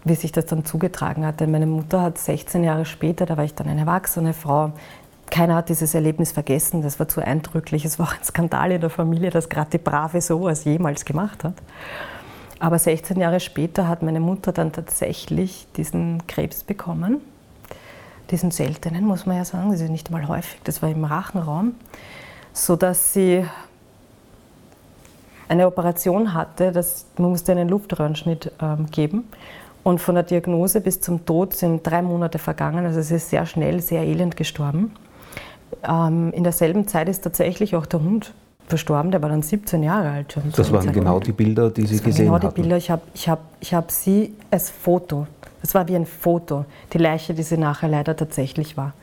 wie 0.05 0.15
sich 0.15 0.31
das 0.31 0.45
dann 0.45 0.63
zugetragen 0.63 1.25
hatte. 1.25 1.45
Meine 1.45 1.65
Mutter 1.65 2.03
hat 2.03 2.19
16 2.19 2.63
Jahre 2.63 2.85
später, 2.85 3.25
da 3.25 3.35
war 3.35 3.43
ich 3.43 3.53
dann 3.53 3.67
eine 3.67 3.81
erwachsene 3.81 4.33
Frau, 4.33 4.71
keiner 5.29 5.55
hat 5.55 5.69
dieses 5.69 5.93
Erlebnis 5.93 6.31
vergessen, 6.31 6.81
das 6.81 6.99
war 6.99 7.07
zu 7.07 7.21
eindrücklich. 7.21 7.85
Es 7.85 7.99
war 7.99 8.07
auch 8.07 8.13
ein 8.13 8.23
Skandal 8.23 8.71
in 8.71 8.81
der 8.81 8.89
Familie, 8.89 9.29
dass 9.29 9.49
gerade 9.49 9.71
die 9.71 9.77
Brave 9.77 10.21
sowas 10.21 10.63
jemals 10.63 11.05
gemacht 11.05 11.43
hat. 11.43 11.55
Aber 12.59 12.77
16 12.77 13.19
Jahre 13.19 13.39
später 13.39 13.87
hat 13.87 14.03
meine 14.03 14.19
Mutter 14.19 14.51
dann 14.51 14.71
tatsächlich 14.71 15.67
diesen 15.77 16.25
Krebs 16.27 16.63
bekommen. 16.63 17.21
Diesen 18.31 18.51
seltenen, 18.51 19.05
muss 19.05 19.25
man 19.25 19.37
ja 19.37 19.45
sagen, 19.45 19.71
das 19.71 19.81
ist 19.81 19.89
nicht 19.89 20.11
mal 20.11 20.27
häufig, 20.27 20.59
das 20.63 20.81
war 20.81 20.89
im 20.89 21.03
Rachenraum, 21.03 21.73
sodass 22.53 23.13
sie 23.13 23.43
eine 25.47 25.65
Operation 25.65 26.33
hatte, 26.33 26.71
das, 26.71 27.07
man 27.17 27.31
musste 27.31 27.53
einen 27.53 27.69
Luftröhrenschnitt 27.69 28.51
ähm, 28.61 28.85
geben. 28.91 29.23
Und 29.81 29.99
von 29.99 30.13
der 30.13 30.25
Diagnose 30.25 30.81
bis 30.81 31.01
zum 31.01 31.25
Tod 31.25 31.55
sind 31.55 31.87
drei 31.87 32.03
Monate 32.03 32.37
vergangen, 32.37 32.85
also 32.85 33.01
sie 33.01 33.15
ist 33.15 33.29
sehr 33.29 33.45
schnell, 33.47 33.81
sehr 33.81 34.03
elend 34.03 34.37
gestorben. 34.37 34.93
Ähm, 35.87 36.31
in 36.33 36.43
derselben 36.43 36.87
Zeit 36.87 37.09
ist 37.09 37.23
tatsächlich 37.23 37.75
auch 37.75 37.85
der 37.85 38.01
Hund 38.01 38.33
verstorben, 38.67 39.11
der 39.11 39.21
war 39.21 39.29
dann 39.29 39.41
17 39.41 39.81
Jahre 39.83 40.09
alt 40.09 40.33
schon. 40.33 40.43
Das 40.55 40.71
waren 40.71 40.91
genau 40.91 41.19
die 41.19 41.31
Bilder, 41.31 41.71
die 41.71 41.87
Sie 41.87 41.99
gesehen 42.01 42.29
haben. 42.29 42.39
Genau 42.39 42.51
die 42.51 42.61
Bilder. 42.61 42.77
Ich 42.77 42.91
habe 42.91 43.01
ich 43.13 43.27
hab, 43.27 43.39
ich 43.59 43.73
hab 43.73 43.91
sie 43.91 44.35
als 44.51 44.69
Foto, 44.69 45.25
das 45.61 45.73
war 45.73 45.87
wie 45.87 45.95
ein 45.95 46.05
Foto, 46.05 46.65
die 46.93 46.99
Leiche, 46.99 47.33
die 47.33 47.43
sie 47.43 47.57
nachher 47.57 47.89
leider 47.89 48.15
tatsächlich 48.15 48.77
war. 48.77 48.93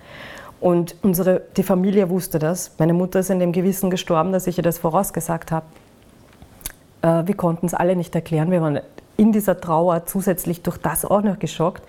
Und 0.61 0.97
unsere, 1.03 1.43
die 1.57 1.63
Familie 1.63 2.09
wusste 2.09 2.39
das. 2.39 2.73
Meine 2.79 2.95
Mutter 2.95 3.21
ist 3.21 3.31
in 3.31 3.41
dem 3.41 3.53
Gewissen 3.53 3.91
gestorben, 3.91 4.33
dass 4.33 4.47
ich 4.47 4.57
ihr 4.57 4.65
das 4.65 4.79
vorausgesagt 4.79 5.53
habe. 5.53 5.67
Äh, 7.03 7.27
wir 7.27 7.35
konnten 7.35 7.67
es 7.67 7.75
alle 7.75 7.95
nicht 7.95 8.15
erklären. 8.15 8.51
Wir 8.51 8.63
waren 8.63 8.81
in 9.17 9.33
dieser 9.33 9.61
Trauer 9.61 10.07
zusätzlich 10.07 10.63
durch 10.63 10.79
das 10.79 11.05
auch 11.05 11.23
noch 11.23 11.39
geschockt. 11.39 11.83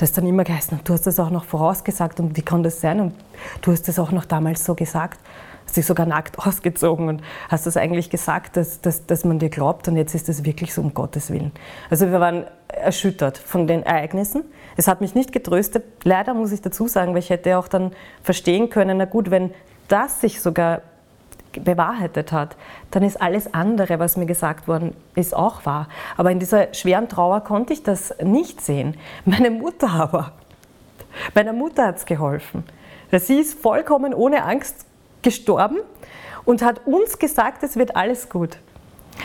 Da 0.00 0.06
dann 0.06 0.26
immer 0.26 0.44
geheißen, 0.44 0.80
du 0.82 0.94
hast 0.94 1.06
das 1.06 1.20
auch 1.20 1.28
noch 1.28 1.44
vorausgesagt 1.44 2.20
und 2.20 2.34
wie 2.34 2.40
kann 2.40 2.62
das 2.62 2.80
sein? 2.80 3.00
Und 3.00 3.14
du 3.60 3.70
hast 3.70 3.86
das 3.86 3.98
auch 3.98 4.12
noch 4.12 4.24
damals 4.24 4.64
so 4.64 4.74
gesagt, 4.74 5.20
hast 5.66 5.76
dich 5.76 5.84
sogar 5.84 6.06
nackt 6.06 6.38
ausgezogen 6.46 7.10
und 7.10 7.22
hast 7.50 7.66
das 7.66 7.76
eigentlich 7.76 8.08
gesagt, 8.08 8.56
dass, 8.56 8.80
dass, 8.80 9.04
dass 9.04 9.26
man 9.26 9.38
dir 9.38 9.50
glaubt 9.50 9.88
und 9.88 9.98
jetzt 9.98 10.14
ist 10.14 10.30
es 10.30 10.42
wirklich 10.46 10.72
so 10.72 10.80
um 10.80 10.94
Gottes 10.94 11.30
Willen. 11.30 11.52
Also 11.90 12.10
wir 12.10 12.18
waren 12.18 12.46
erschüttert 12.68 13.36
von 13.36 13.66
den 13.66 13.82
Ereignissen. 13.82 14.44
Es 14.78 14.88
hat 14.88 15.02
mich 15.02 15.14
nicht 15.14 15.32
getröstet, 15.32 15.84
leider 16.04 16.32
muss 16.32 16.50
ich 16.52 16.62
dazu 16.62 16.88
sagen, 16.88 17.12
weil 17.12 17.18
ich 17.18 17.28
hätte 17.28 17.58
auch 17.58 17.68
dann 17.68 17.92
verstehen 18.22 18.70
können, 18.70 18.96
na 18.96 19.04
gut, 19.04 19.30
wenn 19.30 19.52
das 19.88 20.22
sich 20.22 20.40
sogar 20.40 20.80
bewahrheitet 21.52 22.32
hat, 22.32 22.56
dann 22.90 23.02
ist 23.02 23.20
alles 23.20 23.52
andere, 23.54 23.98
was 23.98 24.16
mir 24.16 24.26
gesagt 24.26 24.68
worden 24.68 24.94
ist, 25.14 25.34
auch 25.34 25.66
wahr. 25.66 25.88
Aber 26.16 26.30
in 26.30 26.38
dieser 26.38 26.72
schweren 26.74 27.08
Trauer 27.08 27.40
konnte 27.42 27.72
ich 27.72 27.82
das 27.82 28.14
nicht 28.22 28.60
sehen. 28.60 28.96
Meine 29.24 29.50
Mutter 29.50 29.90
aber, 29.90 30.32
meiner 31.34 31.52
Mutter 31.52 31.86
hat 31.86 31.96
es 31.96 32.06
geholfen. 32.06 32.64
Sie 33.12 33.38
ist 33.38 33.58
vollkommen 33.58 34.14
ohne 34.14 34.44
Angst 34.44 34.86
gestorben 35.22 35.78
und 36.44 36.62
hat 36.62 36.86
uns 36.86 37.18
gesagt, 37.18 37.62
es 37.62 37.76
wird 37.76 37.96
alles 37.96 38.28
gut. 38.28 38.58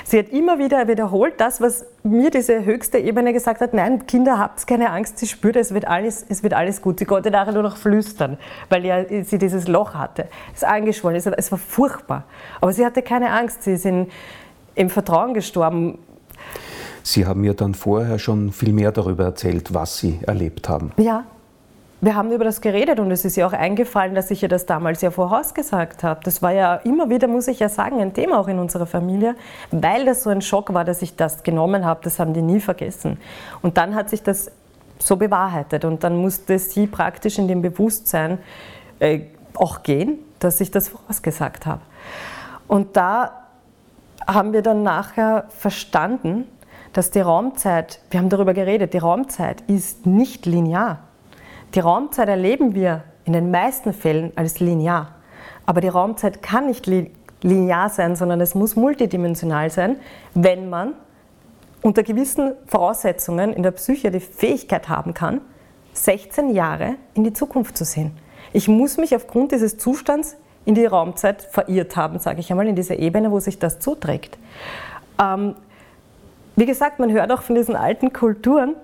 Sie 0.03 0.19
hat 0.19 0.29
immer 0.29 0.59
wieder 0.59 0.87
wiederholt 0.87 1.35
das, 1.37 1.61
was 1.61 1.85
mir 2.03 2.29
diese 2.29 2.65
höchste 2.65 2.97
Ebene 2.97 3.33
gesagt 3.33 3.61
hat, 3.61 3.73
nein, 3.73 4.05
Kinder, 4.05 4.37
habt 4.37 4.65
keine 4.67 4.91
Angst, 4.91 5.17
sie 5.17 5.27
spürt, 5.27 5.55
es 5.55 5.73
wird 5.73 5.87
alles, 5.87 6.25
es 6.27 6.43
wird 6.43 6.53
alles 6.53 6.81
gut. 6.81 6.99
Sie 6.99 7.05
konnte 7.05 7.31
nachher 7.31 7.53
nur 7.53 7.63
noch 7.63 7.77
flüstern, 7.77 8.37
weil 8.69 8.85
ja 8.85 9.03
sie 9.23 9.37
dieses 9.37 9.67
Loch 9.67 9.93
hatte. 9.93 10.27
Es 10.53 10.61
ist 10.61 10.67
angeschwollen, 10.67 11.17
es 11.17 11.51
war 11.51 11.57
furchtbar. 11.59 12.25
Aber 12.61 12.73
sie 12.73 12.85
hatte 12.85 13.01
keine 13.01 13.31
Angst, 13.31 13.63
sie 13.63 13.77
sind 13.77 14.11
im 14.75 14.89
Vertrauen 14.89 15.33
gestorben. 15.33 15.97
Sie 17.03 17.25
haben 17.25 17.41
mir 17.41 17.53
dann 17.53 17.75
vorher 17.75 18.17
schon 18.19 18.51
viel 18.51 18.73
mehr 18.73 18.91
darüber 18.91 19.25
erzählt, 19.25 19.73
was 19.73 19.99
Sie 19.99 20.19
erlebt 20.25 20.67
haben. 20.69 20.91
Ja, 20.97 21.25
wir 22.01 22.15
haben 22.15 22.31
über 22.31 22.43
das 22.43 22.61
geredet 22.61 22.99
und 22.99 23.09
es 23.11 23.25
ist 23.25 23.35
ja 23.35 23.47
auch 23.47 23.53
eingefallen, 23.53 24.15
dass 24.15 24.29
ich 24.29 24.41
ja 24.41 24.47
das 24.47 24.65
damals 24.65 25.01
ja 25.01 25.11
vorausgesagt 25.11 26.03
habe. 26.03 26.19
Das 26.23 26.41
war 26.41 26.51
ja 26.51 26.75
immer 26.75 27.09
wieder, 27.09 27.27
muss 27.27 27.47
ich 27.47 27.59
ja 27.59 27.69
sagen, 27.69 28.01
ein 28.01 28.13
Thema 28.13 28.39
auch 28.39 28.47
in 28.47 28.59
unserer 28.59 28.85
Familie, 28.85 29.35
weil 29.71 30.05
das 30.05 30.23
so 30.23 30.29
ein 30.29 30.41
Schock 30.41 30.73
war, 30.73 30.83
dass 30.83 31.01
ich 31.01 31.15
das 31.15 31.43
genommen 31.43 31.85
habe. 31.85 32.01
Das 32.03 32.19
haben 32.19 32.33
die 32.33 32.41
nie 32.41 32.59
vergessen. 32.59 33.17
Und 33.61 33.77
dann 33.77 33.95
hat 33.95 34.09
sich 34.09 34.23
das 34.23 34.51
so 34.99 35.15
bewahrheitet 35.15 35.85
und 35.85 36.03
dann 36.03 36.15
musste 36.17 36.59
sie 36.59 36.87
praktisch 36.87 37.37
in 37.37 37.47
dem 37.47 37.61
Bewusstsein 37.61 38.39
äh, 38.99 39.21
auch 39.55 39.83
gehen, 39.83 40.19
dass 40.39 40.61
ich 40.61 40.71
das 40.71 40.89
vorausgesagt 40.89 41.65
habe. 41.65 41.81
Und 42.67 42.97
da 42.97 43.45
haben 44.27 44.53
wir 44.53 44.61
dann 44.61 44.83
nachher 44.83 45.45
verstanden, 45.49 46.45
dass 46.93 47.11
die 47.11 47.19
Raumzeit, 47.19 47.99
wir 48.09 48.19
haben 48.19 48.29
darüber 48.29 48.53
geredet, 48.53 48.93
die 48.93 48.97
Raumzeit 48.97 49.61
ist 49.67 50.05
nicht 50.05 50.45
linear. 50.45 50.99
Die 51.75 51.81
Raumzeit 51.81 52.29
erleben 52.29 52.73
wir 52.73 53.03
in 53.25 53.33
den 53.33 53.51
meisten 53.51 53.91
Fällen 53.91 54.31
als 54.37 54.61
linear. 54.61 55.15
Aber 55.65 55.81
die 55.81 55.89
Raumzeit 55.89 56.41
kann 56.41 56.67
nicht 56.67 56.89
linear 57.41 57.89
sein, 57.89 58.15
sondern 58.15 58.39
es 58.39 58.55
muss 58.55 58.77
multidimensional 58.77 59.69
sein, 59.69 59.97
wenn 60.33 60.69
man 60.69 60.93
unter 61.81 62.01
gewissen 62.01 62.53
Voraussetzungen 62.65 63.51
in 63.51 63.61
der 63.61 63.71
Psyche 63.71 64.09
die 64.09 64.21
Fähigkeit 64.21 64.87
haben 64.87 65.13
kann, 65.13 65.41
16 65.93 66.53
Jahre 66.53 66.95
in 67.13 67.25
die 67.25 67.33
Zukunft 67.33 67.77
zu 67.77 67.83
sehen. 67.83 68.11
Ich 68.53 68.67
muss 68.67 68.97
mich 68.97 69.13
aufgrund 69.13 69.51
dieses 69.51 69.77
Zustands 69.77 70.37
in 70.63 70.75
die 70.75 70.85
Raumzeit 70.85 71.41
verirrt 71.41 71.95
haben, 71.97 72.19
sage 72.19 72.39
ich 72.39 72.49
einmal, 72.49 72.67
in 72.67 72.75
dieser 72.75 72.97
Ebene, 72.99 73.31
wo 73.31 73.39
sich 73.39 73.59
das 73.59 73.79
zuträgt. 73.79 74.37
Ähm, 75.21 75.55
wie 76.55 76.65
gesagt, 76.65 76.99
man 76.99 77.11
hört 77.11 77.31
auch 77.31 77.41
von 77.41 77.55
diesen 77.55 77.75
alten 77.75 78.13
Kulturen, 78.13 78.75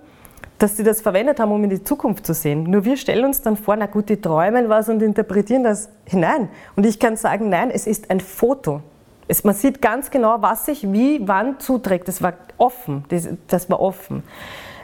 dass 0.62 0.78
sie 0.78 0.84
das 0.84 1.02
verwendet 1.02 1.40
haben, 1.40 1.52
um 1.52 1.64
in 1.64 1.72
die 1.72 1.84
Zukunft 1.84 2.26
zu 2.26 2.36
sehen. 2.36 2.64
Nur 2.64 2.86
wir 2.86 2.96
stellen 2.96 3.26
uns 3.26 3.42
dann 3.42 3.58
vor, 3.58 3.76
na 3.76 3.88
gut, 3.88 4.10
die 4.10 4.22
träumen 4.22 4.70
was 4.70 4.90
und 4.90 5.02
interpretieren 5.02 5.64
das 5.64 5.90
hinein. 6.06 6.50
Und 6.76 6.86
ich 6.86 7.00
kann 7.00 7.16
sagen, 7.16 7.50
nein, 7.50 7.72
es 7.72 7.88
ist 7.88 8.12
ein 8.12 8.20
Foto. 8.20 8.82
Es, 9.28 9.44
man 9.44 9.56
sieht 9.56 9.82
ganz 9.82 10.12
genau, 10.12 10.38
was 10.42 10.68
sich 10.68 10.92
wie, 10.92 11.28
wann 11.28 11.60
zuträgt. 11.60 12.08
Das 12.08 12.22
war 12.22 12.34
offen. 12.58 13.06
Das, 13.10 13.28
das 13.48 13.72
war 13.72 13.80
offen. 13.80 14.22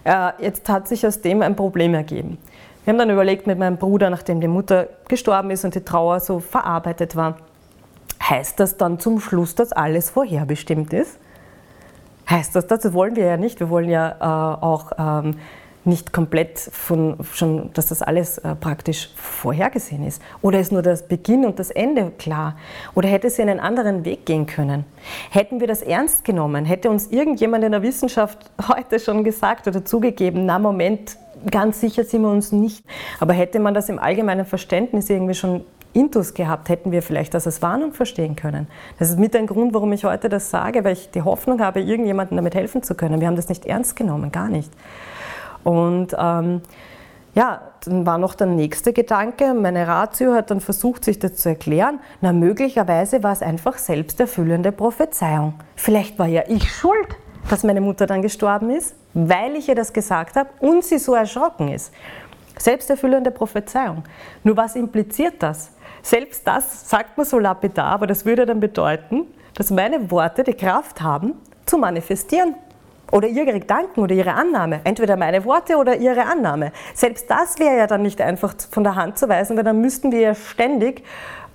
Äh, 0.03 0.31
jetzt 0.39 0.67
hat 0.67 0.87
sich 0.87 1.05
aus 1.05 1.21
dem 1.21 1.43
ein 1.43 1.55
Problem 1.55 1.93
ergeben. 1.93 2.39
Wir 2.83 2.93
haben 2.93 2.97
dann 2.97 3.11
überlegt 3.11 3.45
mit 3.45 3.59
meinem 3.59 3.77
Bruder, 3.77 4.09
nachdem 4.09 4.41
die 4.41 4.47
Mutter 4.47 4.87
gestorben 5.07 5.51
ist 5.51 5.63
und 5.63 5.75
die 5.75 5.81
Trauer 5.81 6.21
so 6.21 6.39
verarbeitet 6.39 7.15
war, 7.15 7.37
heißt 8.23 8.59
das 8.59 8.77
dann 8.77 8.99
zum 8.99 9.19
Schluss, 9.19 9.53
dass 9.53 9.73
alles 9.73 10.09
vorherbestimmt 10.09 10.91
ist? 10.93 11.19
Heißt 12.27 12.55
das, 12.55 12.65
das 12.65 12.93
wollen 12.93 13.15
wir 13.15 13.25
ja 13.25 13.37
nicht. 13.37 13.59
Wir 13.59 13.69
wollen 13.69 13.89
ja 13.89 14.11
äh, 14.19 14.63
auch 14.63 14.91
ähm, 14.97 15.35
nicht 15.87 16.13
komplett 16.13 16.59
von, 16.59 17.17
schon, 17.33 17.71
dass 17.73 17.87
das 17.87 18.01
alles 18.01 18.37
äh, 18.39 18.55
praktisch 18.55 19.09
vorhergesehen 19.15 20.05
ist? 20.05 20.21
Oder 20.41 20.59
ist 20.59 20.71
nur 20.71 20.81
das 20.81 21.07
Beginn 21.07 21.45
und 21.45 21.59
das 21.59 21.71
Ende 21.71 22.11
klar? 22.17 22.57
Oder 22.95 23.09
hätte 23.09 23.29
sie 23.29 23.41
einen 23.41 23.59
anderen 23.59 24.05
Weg 24.05 24.25
gehen 24.25 24.45
können? 24.45 24.85
Hätten 25.31 25.59
wir 25.59 25.67
das 25.67 25.81
ernst 25.81 26.25
genommen? 26.25 26.65
Hätte 26.65 26.89
uns 26.89 27.07
irgendjemand 27.07 27.63
in 27.63 27.71
der 27.71 27.81
Wissenschaft 27.81 28.51
heute 28.67 28.99
schon 28.99 29.23
gesagt 29.23 29.67
oder 29.67 29.83
zugegeben, 29.83 30.45
na 30.45 30.59
Moment, 30.59 31.17
ganz 31.49 31.81
sicher 31.81 32.03
sind 32.03 32.21
wir 32.21 32.29
uns 32.29 32.51
nicht. 32.51 32.83
Aber 33.19 33.33
hätte 33.33 33.59
man 33.59 33.73
das 33.73 33.89
im 33.89 33.99
allgemeinen 33.99 34.45
Verständnis 34.45 35.09
irgendwie 35.09 35.35
schon 35.35 35.63
Intus 35.93 36.33
gehabt, 36.33 36.69
hätten 36.69 36.91
wir 36.91 37.01
vielleicht 37.01 37.33
das 37.33 37.47
als 37.47 37.61
Warnung 37.61 37.93
verstehen 37.93 38.35
können. 38.35 38.67
Das 38.99 39.09
ist 39.09 39.17
mit 39.17 39.35
ein 39.35 39.47
Grund, 39.47 39.73
warum 39.73 39.91
ich 39.93 40.05
heute 40.05 40.29
das 40.29 40.51
sage, 40.51 40.83
weil 40.83 40.93
ich 40.93 41.09
die 41.09 41.23
Hoffnung 41.23 41.59
habe, 41.59 41.81
irgendjemandem 41.81 42.37
damit 42.37 42.53
helfen 42.53 42.83
zu 42.83 42.93
können. 42.93 43.19
Wir 43.19 43.27
haben 43.27 43.35
das 43.35 43.49
nicht 43.49 43.65
ernst 43.65 43.95
genommen, 43.95 44.31
gar 44.31 44.47
nicht. 44.47 44.71
Und 45.67 46.15
ähm, 46.17 46.61
ja, 47.35 47.59
dann 47.83 48.05
war 48.05 48.17
noch 48.17 48.35
der 48.35 48.47
nächste 48.47 48.93
Gedanke. 48.93 49.53
Meine 49.53 49.85
Ratio 49.85 50.33
hat 50.33 50.49
dann 50.49 50.61
versucht, 50.61 51.03
sich 51.03 51.19
das 51.19 51.35
zu 51.35 51.49
erklären. 51.49 51.99
Na, 52.21 52.31
möglicherweise 52.31 53.21
war 53.21 53.33
es 53.33 53.41
einfach 53.41 53.77
selbsterfüllende 53.77 54.71
Prophezeiung. 54.71 55.55
Vielleicht 55.75 56.17
war 56.19 56.27
ja 56.27 56.43
ich 56.47 56.71
schuld, 56.71 57.17
dass 57.49 57.65
meine 57.65 57.81
Mutter 57.81 58.07
dann 58.07 58.21
gestorben 58.21 58.69
ist, 58.69 58.95
weil 59.13 59.57
ich 59.57 59.67
ihr 59.67 59.75
das 59.75 59.91
gesagt 59.91 60.37
habe 60.37 60.49
und 60.61 60.85
sie 60.85 60.99
so 60.99 61.15
erschrocken 61.15 61.67
ist. 61.67 61.93
Selbsterfüllende 62.57 63.31
Prophezeiung. 63.31 64.03
Nur 64.45 64.55
was 64.55 64.77
impliziert 64.77 65.43
das? 65.43 65.71
Selbst 66.01 66.47
das 66.47 66.89
sagt 66.89 67.17
man 67.17 67.25
so 67.25 67.39
lapidar, 67.39 67.87
aber 67.87 68.07
das 68.07 68.23
würde 68.23 68.45
dann 68.45 68.61
bedeuten, 68.61 69.25
dass 69.53 69.69
meine 69.69 70.09
Worte 70.11 70.45
die 70.45 70.53
Kraft 70.53 71.01
haben, 71.01 71.33
zu 71.65 71.77
manifestieren 71.77 72.55
oder 73.11 73.27
ihre 73.27 73.53
Gedanken 73.53 74.01
oder 74.01 74.13
ihre 74.13 74.33
Annahme. 74.33 74.81
Entweder 74.83 75.17
meine 75.17 75.45
Worte 75.45 75.77
oder 75.77 75.97
ihre 75.97 76.25
Annahme. 76.25 76.71
Selbst 76.93 77.29
das 77.29 77.59
wäre 77.59 77.77
ja 77.77 77.87
dann 77.87 78.01
nicht 78.01 78.21
einfach 78.21 78.53
von 78.71 78.83
der 78.83 78.95
Hand 78.95 79.17
zu 79.17 79.29
weisen, 79.29 79.55
weil 79.57 79.63
dann 79.63 79.81
müssten 79.81 80.11
wir 80.11 80.19
ja 80.19 80.35
ständig 80.35 81.03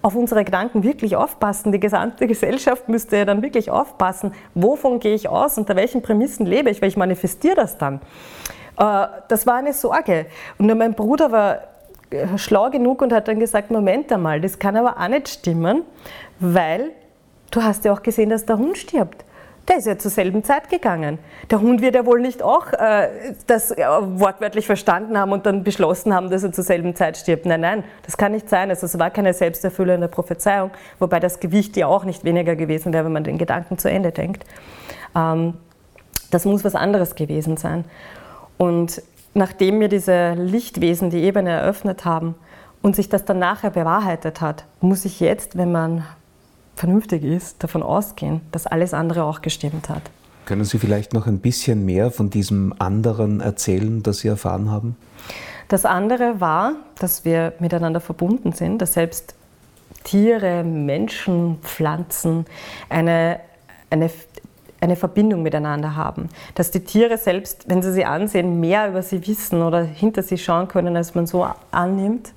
auf 0.02 0.16
unsere 0.16 0.44
Gedanken 0.44 0.82
wirklich 0.82 1.14
aufpassen. 1.16 1.70
Die 1.70 1.80
gesamte 1.80 2.26
Gesellschaft 2.26 2.88
müsste 2.88 3.18
ja 3.18 3.24
dann 3.24 3.42
wirklich 3.42 3.70
aufpassen, 3.70 4.34
wovon 4.54 4.98
gehe 4.98 5.14
ich 5.14 5.28
aus, 5.28 5.58
unter 5.58 5.76
welchen 5.76 6.02
Prämissen 6.02 6.44
lebe 6.44 6.70
ich, 6.70 6.82
weil 6.82 6.88
ich 6.88 6.96
manifestiere 6.96 7.54
das 7.54 7.78
dann. 7.78 8.00
Äh, 8.78 9.06
das 9.28 9.46
war 9.46 9.56
eine 9.56 9.72
Sorge. 9.72 10.26
Und 10.58 10.66
mein 10.76 10.94
Bruder 10.94 11.30
war 11.30 11.58
äh, 12.10 12.36
schlau 12.36 12.70
genug 12.70 13.00
und 13.02 13.12
hat 13.12 13.28
dann 13.28 13.38
gesagt, 13.38 13.70
Moment 13.70 14.12
einmal, 14.12 14.40
das 14.40 14.58
kann 14.58 14.76
aber 14.76 14.98
auch 14.98 15.08
nicht 15.08 15.28
stimmen, 15.28 15.82
weil 16.40 16.90
du 17.52 17.62
hast 17.62 17.84
ja 17.84 17.92
auch 17.92 18.02
gesehen, 18.02 18.30
dass 18.30 18.44
der 18.44 18.58
Hund 18.58 18.76
stirbt. 18.78 19.24
Der 19.68 19.76
ist 19.76 19.86
ja 19.86 19.96
zur 19.96 20.10
selben 20.10 20.42
Zeit 20.42 20.68
gegangen. 20.68 21.18
Der 21.50 21.60
Hund 21.60 21.82
wird 21.82 21.94
ja 21.94 22.04
wohl 22.04 22.20
nicht 22.20 22.42
auch 22.42 22.72
äh, 22.72 23.34
das 23.46 23.70
äh, 23.70 23.84
wortwörtlich 23.84 24.66
verstanden 24.66 25.16
haben 25.16 25.30
und 25.30 25.46
dann 25.46 25.62
beschlossen 25.62 26.12
haben, 26.12 26.30
dass 26.30 26.42
er 26.42 26.52
zur 26.52 26.64
selben 26.64 26.96
Zeit 26.96 27.16
stirbt. 27.16 27.46
Nein, 27.46 27.60
nein, 27.60 27.84
das 28.02 28.16
kann 28.16 28.32
nicht 28.32 28.48
sein. 28.48 28.70
Also 28.70 28.86
es 28.86 28.98
war 28.98 29.10
keine 29.10 29.32
selbsterfüllende 29.32 30.08
Prophezeiung, 30.08 30.72
wobei 30.98 31.20
das 31.20 31.38
Gewicht 31.38 31.76
ja 31.76 31.86
auch 31.86 32.04
nicht 32.04 32.24
weniger 32.24 32.56
gewesen 32.56 32.92
wäre, 32.92 33.04
wenn 33.04 33.12
man 33.12 33.24
den 33.24 33.38
Gedanken 33.38 33.78
zu 33.78 33.88
Ende 33.88 34.10
denkt. 34.10 34.44
Ähm, 35.14 35.54
das 36.32 36.44
muss 36.44 36.64
was 36.64 36.74
anderes 36.74 37.14
gewesen 37.14 37.56
sein. 37.56 37.84
Und 38.58 39.00
nachdem 39.34 39.78
mir 39.78 39.88
diese 39.88 40.32
Lichtwesen 40.32 41.10
die 41.10 41.22
Ebene 41.22 41.50
eröffnet 41.50 42.04
haben 42.04 42.34
und 42.80 42.96
sich 42.96 43.08
das 43.08 43.24
dann 43.24 43.38
nachher 43.38 43.70
bewahrheitet 43.70 44.40
hat, 44.40 44.64
muss 44.80 45.04
ich 45.04 45.20
jetzt, 45.20 45.56
wenn 45.56 45.70
man 45.70 46.04
vernünftig 46.76 47.22
ist, 47.22 47.62
davon 47.62 47.82
ausgehen, 47.82 48.40
dass 48.50 48.66
alles 48.66 48.94
andere 48.94 49.24
auch 49.24 49.42
gestimmt 49.42 49.88
hat. 49.88 50.02
Können 50.44 50.64
Sie 50.64 50.78
vielleicht 50.78 51.12
noch 51.12 51.26
ein 51.26 51.38
bisschen 51.38 51.84
mehr 51.84 52.10
von 52.10 52.30
diesem 52.30 52.74
anderen 52.78 53.40
erzählen, 53.40 54.02
das 54.02 54.18
Sie 54.18 54.28
erfahren 54.28 54.70
haben? 54.70 54.96
Das 55.68 55.84
andere 55.84 56.40
war, 56.40 56.74
dass 56.98 57.24
wir 57.24 57.54
miteinander 57.60 58.00
verbunden 58.00 58.52
sind, 58.52 58.82
dass 58.82 58.94
selbst 58.94 59.34
Tiere, 60.04 60.64
Menschen, 60.64 61.58
Pflanzen 61.62 62.44
eine, 62.88 63.40
eine, 63.88 64.10
eine 64.80 64.96
Verbindung 64.96 65.42
miteinander 65.42 65.94
haben. 65.94 66.28
Dass 66.54 66.70
die 66.72 66.80
Tiere 66.80 67.18
selbst, 67.18 67.68
wenn 67.68 67.82
sie 67.82 67.92
sie 67.92 68.04
ansehen, 68.04 68.58
mehr 68.60 68.88
über 68.88 69.02
sie 69.02 69.26
wissen 69.26 69.62
oder 69.62 69.82
hinter 69.82 70.22
sie 70.22 70.38
schauen 70.38 70.68
können, 70.68 70.96
als 70.96 71.14
man 71.14 71.26
so 71.26 71.46
annimmt. 71.70 72.32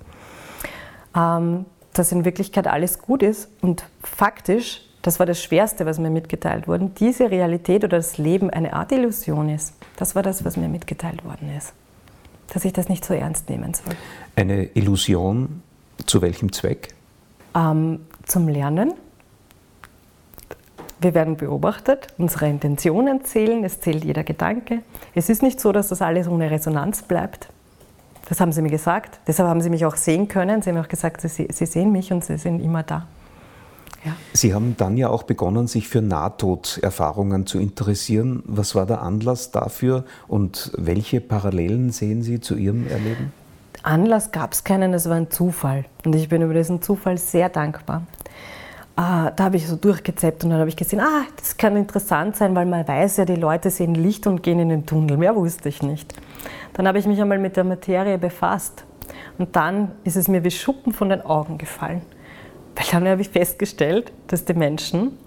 Ähm, 1.15 1.65
dass 1.97 2.11
in 2.11 2.25
Wirklichkeit 2.25 2.67
alles 2.67 2.99
gut 2.99 3.23
ist 3.23 3.49
und 3.61 3.85
faktisch, 4.03 4.81
das 5.01 5.19
war 5.19 5.25
das 5.25 5.41
Schwerste, 5.41 5.85
was 5.85 5.97
mir 5.97 6.09
mitgeteilt 6.09 6.67
wurde, 6.67 6.91
diese 6.99 7.31
Realität 7.31 7.83
oder 7.83 7.97
das 7.97 8.17
Leben 8.17 8.49
eine 8.49 8.73
Art 8.73 8.91
Illusion 8.91 9.49
ist. 9.49 9.73
Das 9.97 10.15
war 10.15 10.23
das, 10.23 10.43
was 10.43 10.57
mir 10.57 10.67
mitgeteilt 10.67 11.23
worden 11.23 11.55
ist. 11.55 11.73
Dass 12.53 12.65
ich 12.65 12.73
das 12.73 12.89
nicht 12.89 13.05
so 13.05 13.13
ernst 13.13 13.49
nehmen 13.49 13.73
soll. 13.73 13.93
Eine 14.35 14.65
Illusion 14.75 15.61
zu 16.05 16.21
welchem 16.21 16.51
Zweck? 16.51 16.93
Ähm, 17.55 18.01
zum 18.25 18.47
Lernen. 18.47 18.93
Wir 20.99 21.13
werden 21.13 21.37
beobachtet, 21.37 22.07
unsere 22.17 22.49
Intentionen 22.49 23.23
zählen, 23.23 23.63
es 23.63 23.79
zählt 23.79 24.03
jeder 24.03 24.23
Gedanke. 24.23 24.81
Es 25.13 25.29
ist 25.29 25.43
nicht 25.43 25.59
so, 25.59 25.71
dass 25.71 25.89
das 25.89 26.01
alles 26.01 26.27
ohne 26.27 26.49
Resonanz 26.51 27.03
bleibt. 27.03 27.49
Das 28.27 28.39
haben 28.39 28.51
sie 28.51 28.61
mir 28.61 28.69
gesagt. 28.69 29.19
Deshalb 29.27 29.49
haben 29.49 29.61
sie 29.61 29.69
mich 29.69 29.85
auch 29.85 29.95
sehen 29.95 30.27
können. 30.27 30.61
Sie 30.61 30.71
haben 30.71 30.77
auch 30.77 30.87
gesagt, 30.87 31.21
sie, 31.21 31.47
sie 31.49 31.65
sehen 31.65 31.91
mich 31.91 32.11
und 32.11 32.23
sie 32.25 32.37
sind 32.37 32.59
immer 32.59 32.83
da. 32.83 33.07
Ja. 34.03 34.11
Sie 34.33 34.53
haben 34.53 34.75
dann 34.77 34.97
ja 34.97 35.09
auch 35.09 35.23
begonnen, 35.23 35.67
sich 35.67 35.87
für 35.87 36.01
Nahtoderfahrungen 36.01 37.47
zu 37.47 37.59
interessieren. 37.59 38.43
Was 38.45 38.75
war 38.75 38.85
der 38.85 39.01
Anlass 39.01 39.51
dafür 39.51 40.05
und 40.27 40.71
welche 40.77 41.21
Parallelen 41.21 41.91
sehen 41.91 42.21
Sie 42.21 42.39
zu 42.39 42.55
Ihrem 42.55 42.87
Erleben? 42.87 43.33
Anlass 43.81 44.31
gab 44.31 44.53
es 44.53 44.63
keinen, 44.63 44.93
es 44.93 45.09
war 45.09 45.15
ein 45.15 45.31
Zufall. 45.31 45.85
Und 46.05 46.15
ich 46.15 46.29
bin 46.29 46.41
über 46.41 46.53
diesen 46.53 46.81
Zufall 46.81 47.17
sehr 47.17 47.49
dankbar. 47.49 48.03
Ah, 48.97 49.31
da 49.31 49.45
habe 49.45 49.57
ich 49.57 49.67
so 49.67 49.75
durchgezeppt 49.75 50.45
und 50.45 50.51
dann 50.51 50.59
habe 50.59 50.69
ich 50.69 50.77
gesehen, 50.77 51.01
ah, 51.01 51.23
das 51.35 51.57
kann 51.57 51.75
interessant 51.75 52.37
sein, 52.37 52.55
weil 52.55 52.65
man 52.65 52.87
weiß 52.87 53.17
ja, 53.17 53.25
die 53.25 53.35
Leute 53.35 53.69
sehen 53.69 53.93
Licht 53.93 54.25
und 54.25 54.41
gehen 54.41 54.59
in 54.59 54.69
den 54.69 54.85
Tunnel. 54.85 55.17
Mehr 55.17 55.35
wusste 55.35 55.67
ich 55.67 55.83
nicht. 55.83 56.13
Dann 56.73 56.87
habe 56.87 56.97
ich 56.97 57.05
mich 57.05 57.21
einmal 57.21 57.37
mit 57.37 57.57
der 57.57 57.65
Materie 57.65 58.17
befasst 58.17 58.85
und 59.37 59.55
dann 59.55 59.91
ist 60.05 60.15
es 60.15 60.29
mir 60.29 60.45
wie 60.45 60.51
Schuppen 60.51 60.93
von 60.93 61.09
den 61.09 61.21
Augen 61.21 61.57
gefallen. 61.57 62.01
Weil 62.75 62.85
dann 62.91 63.07
habe 63.07 63.21
ich 63.21 63.29
festgestellt, 63.29 64.13
dass 64.27 64.45
die 64.45 64.53
Menschen 64.53 65.17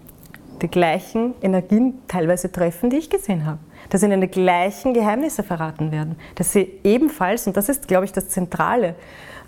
die 0.62 0.68
gleichen 0.68 1.34
Energien 1.40 2.00
teilweise 2.08 2.50
treffen, 2.50 2.90
die 2.90 2.96
ich 2.96 3.10
gesehen 3.10 3.46
habe. 3.46 3.58
Dass 3.90 4.02
ihnen 4.02 4.20
die 4.20 4.28
gleichen 4.28 4.92
Geheimnisse 4.92 5.42
verraten 5.42 5.92
werden. 5.92 6.16
Dass 6.34 6.52
sie 6.52 6.80
ebenfalls, 6.84 7.46
und 7.46 7.56
das 7.56 7.68
ist, 7.68 7.86
glaube 7.86 8.06
ich, 8.06 8.12
das 8.12 8.28
Zentrale, 8.28 8.94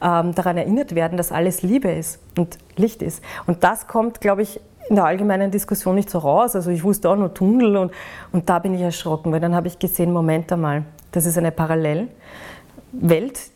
ähm, 0.03 0.35
daran 0.35 0.57
erinnert 0.57 0.95
werden, 0.95 1.17
dass 1.17 1.33
alles 1.33 1.63
Liebe 1.63 1.91
ist 1.91 2.21
und 2.37 2.59
Licht 2.77 3.03
ist. 3.03 3.23
Und 3.47 3.65
das 3.65 3.87
kommt, 3.87 4.21
glaube 4.21 4.43
ich, 4.43 4.61
in 4.89 4.97
der 4.97 5.05
allgemeinen 5.05 5.51
Diskussion 5.51 5.95
nicht 5.95 6.11
so 6.11 6.19
raus. 6.19 6.57
Also 6.57 6.71
ich 6.71 6.83
wusste 6.83 7.09
auch 7.11 7.17
nur 7.17 7.33
Tunnel 7.33 7.77
und, 7.77 7.93
und 8.33 8.49
da 8.49 8.59
bin 8.59 8.75
ich 8.75 8.81
erschrocken, 8.81 9.33
weil 9.33 9.41
dann 9.41 9.55
habe 9.55 9.69
ich 9.69 9.79
gesehen, 9.79 10.13
Moment 10.13 10.53
einmal, 10.53 10.85
das 11.13 11.27
ist 11.27 11.39
eine 11.39 11.53
Parallelwelt, 11.53 12.11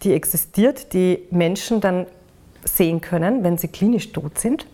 die 0.02 0.12
existiert, 0.12 0.92
die 0.92 1.26
Menschen 1.30 1.80
dann 1.80 2.06
sehen 2.64 3.00
können, 3.00 3.44
wenn 3.44 3.58
sie 3.58 3.68
klinisch 3.68 4.12
tot 4.12 4.38
sind. 4.38 4.66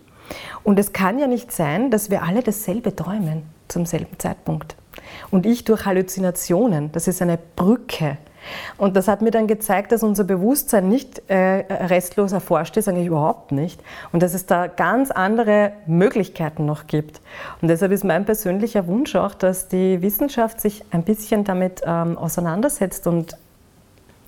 Und 0.63 0.79
es 0.79 0.93
kann 0.93 1.19
ja 1.19 1.27
nicht 1.27 1.51
sein, 1.51 1.91
dass 1.91 2.09
wir 2.09 2.23
alle 2.23 2.41
dasselbe 2.41 2.95
träumen 2.95 3.43
zum 3.67 3.85
selben 3.85 4.17
Zeitpunkt. 4.19 4.75
Und 5.29 5.45
ich 5.45 5.63
durch 5.65 5.85
Halluzinationen, 5.85 6.91
das 6.91 7.07
ist 7.07 7.21
eine 7.21 7.37
Brücke. 7.55 8.17
Und 8.77 8.95
das 8.95 9.07
hat 9.07 9.21
mir 9.21 9.31
dann 9.31 9.47
gezeigt, 9.47 9.91
dass 9.91 10.03
unser 10.03 10.23
Bewusstsein 10.23 10.89
nicht 10.89 11.21
äh, 11.29 11.63
restlos 11.85 12.31
erforscht 12.31 12.77
ist, 12.77 12.87
eigentlich 12.87 13.07
überhaupt 13.07 13.51
nicht. 13.51 13.81
Und 14.11 14.23
dass 14.23 14.33
es 14.33 14.45
da 14.45 14.67
ganz 14.67 15.11
andere 15.11 15.73
Möglichkeiten 15.85 16.65
noch 16.65 16.87
gibt. 16.87 17.21
Und 17.61 17.67
deshalb 17.67 17.91
ist 17.91 18.03
mein 18.03 18.25
persönlicher 18.25 18.87
Wunsch 18.87 19.15
auch, 19.15 19.33
dass 19.33 19.67
die 19.67 20.01
Wissenschaft 20.01 20.61
sich 20.61 20.83
ein 20.91 21.03
bisschen 21.03 21.43
damit 21.43 21.81
ähm, 21.85 22.17
auseinandersetzt 22.17 23.07
und 23.07 23.37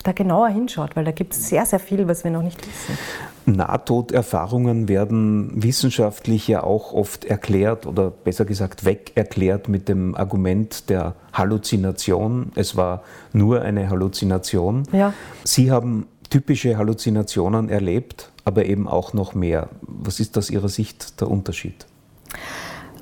da 0.04 0.12
genauer 0.12 0.50
hinschaut, 0.50 0.96
weil 0.96 1.06
da 1.06 1.12
gibt 1.12 1.34
es 1.34 1.48
sehr, 1.48 1.66
sehr 1.66 1.80
viel, 1.80 2.08
was 2.08 2.24
wir 2.24 2.32
noch 2.32 2.42
nicht 2.42 2.60
wissen. 2.66 2.98
Nahtoderfahrungen 3.46 4.88
werden 4.88 5.52
wissenschaftlich 5.62 6.48
ja 6.48 6.64
auch 6.64 6.94
oft 6.94 7.26
erklärt 7.26 7.86
oder 7.86 8.10
besser 8.12 8.46
gesagt 8.46 8.86
wegerklärt 8.86 9.68
mit 9.68 9.90
dem 9.90 10.16
Argument 10.16 10.90
der 10.90 11.16
Halluzination. 11.34 12.52
Es 12.56 12.76
war 12.76 13.04
nur 13.34 13.62
eine 13.62 13.90
Halluzination. 13.90 14.84
Ja. 14.92 15.14
Sie 15.44 15.72
haben 15.72 16.08
typische 16.30 16.78
Halluzinationen 16.78 17.70
erlebt, 17.70 18.32
aber 18.46 18.66
eben 18.66 18.88
auch 18.88 19.14
noch 19.14 19.34
mehr. 19.34 19.70
Was 19.82 20.20
ist 20.20 20.38
aus 20.38 20.50
Ihrer 20.50 20.70
Sicht 20.70 21.22
der 21.22 21.30
Unterschied? 21.30 21.86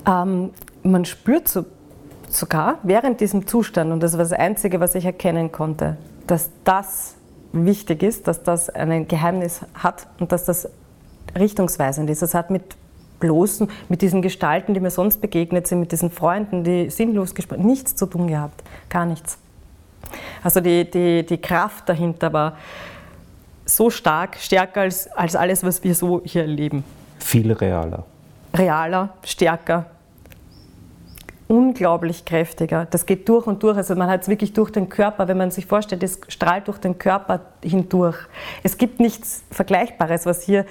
Ähm, 0.06 0.50
man 0.82 1.04
spürt 1.04 1.48
so, 1.48 1.64
sogar 2.28 2.78
während 2.82 3.20
diesem 3.20 3.46
Zustand, 3.46 3.92
und 3.92 4.02
das 4.02 4.12
war 4.12 4.20
das 4.20 4.32
Einzige, 4.32 4.80
was 4.80 4.94
ich 4.94 5.04
erkennen 5.04 5.52
konnte, 5.52 5.96
dass 6.26 6.50
das 6.64 7.14
wichtig 7.52 8.02
ist, 8.02 8.26
dass 8.28 8.42
das 8.42 8.70
ein 8.70 9.08
Geheimnis 9.08 9.60
hat 9.74 10.06
und 10.18 10.32
dass 10.32 10.44
das 10.44 10.68
richtungsweisend 11.38 12.10
ist. 12.10 12.22
Das 12.22 12.34
hat 12.34 12.50
mit 12.50 12.76
bloßen, 13.20 13.70
mit 13.88 14.02
diesen 14.02 14.20
Gestalten, 14.20 14.74
die 14.74 14.80
mir 14.80 14.90
sonst 14.90 15.20
begegnet 15.20 15.66
sind, 15.66 15.80
mit 15.80 15.92
diesen 15.92 16.10
Freunden, 16.10 16.64
die 16.64 16.90
sinnlos 16.90 17.34
gesprochen, 17.34 17.64
nichts 17.66 17.94
zu 17.94 18.06
tun 18.06 18.26
gehabt. 18.26 18.62
Gar 18.88 19.06
nichts. 19.06 19.38
Also 20.42 20.60
die, 20.60 20.90
die, 20.90 21.24
die 21.24 21.38
Kraft 21.38 21.88
dahinter 21.88 22.32
war 22.32 22.56
so 23.64 23.90
stark, 23.90 24.36
stärker 24.38 24.82
als, 24.82 25.10
als 25.12 25.36
alles, 25.36 25.62
was 25.62 25.82
wir 25.84 25.94
so 25.94 26.20
hier 26.24 26.42
erleben. 26.42 26.84
Viel 27.18 27.52
realer. 27.52 28.04
Realer, 28.54 29.10
stärker, 29.24 29.86
unglaublich 31.48 32.24
kräftiger. 32.24 32.86
Das 32.90 33.06
geht 33.06 33.28
durch 33.28 33.46
und 33.46 33.62
durch. 33.62 33.76
Also 33.76 33.94
man 33.94 34.08
hat 34.08 34.22
es 34.22 34.28
wirklich 34.28 34.52
durch 34.52 34.70
den 34.70 34.88
Körper, 34.88 35.28
wenn 35.28 35.36
man 35.36 35.50
sich 35.50 35.66
vorstellt, 35.66 36.02
es 36.02 36.20
strahlt 36.28 36.68
durch 36.68 36.78
den 36.78 36.98
Körper 36.98 37.40
hindurch. 37.62 38.16
Es 38.62 38.78
gibt 38.78 39.00
nichts 39.00 39.44
Vergleichbares, 39.50 40.26
was 40.26 40.42
hier 40.42 40.64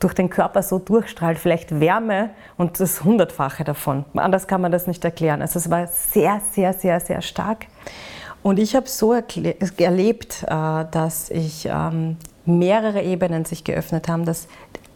durch 0.00 0.14
den 0.14 0.30
Körper 0.30 0.62
so 0.62 0.78
durchstrahlt. 0.78 1.38
Vielleicht 1.38 1.80
Wärme 1.80 2.30
und 2.56 2.78
das 2.80 3.04
Hundertfache 3.04 3.64
davon. 3.64 4.04
Anders 4.14 4.46
kann 4.46 4.60
man 4.60 4.72
das 4.72 4.86
nicht 4.86 5.04
erklären. 5.04 5.42
Also 5.42 5.58
es 5.58 5.70
war 5.70 5.86
sehr, 5.86 6.40
sehr, 6.52 6.72
sehr, 6.72 7.00
sehr 7.00 7.22
stark. 7.22 7.66
Und 8.42 8.58
ich 8.58 8.76
habe 8.76 8.88
so 8.88 9.12
erlebt, 9.12 10.44
äh, 10.46 10.84
dass 10.90 11.30
ich 11.30 11.68
ähm, 11.70 12.16
mehrere 12.44 13.02
Ebenen 13.02 13.44
sich 13.44 13.64
geöffnet 13.64 14.08
haben, 14.08 14.24
dass 14.24 14.46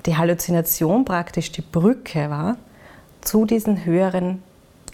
die 0.07 0.17
Halluzination 0.17 1.05
praktisch 1.05 1.53
die 1.53 1.63
Brücke 1.63 2.31
war 2.31 2.57
zu 3.21 3.45
diesen 3.45 3.85
höheren 3.85 4.43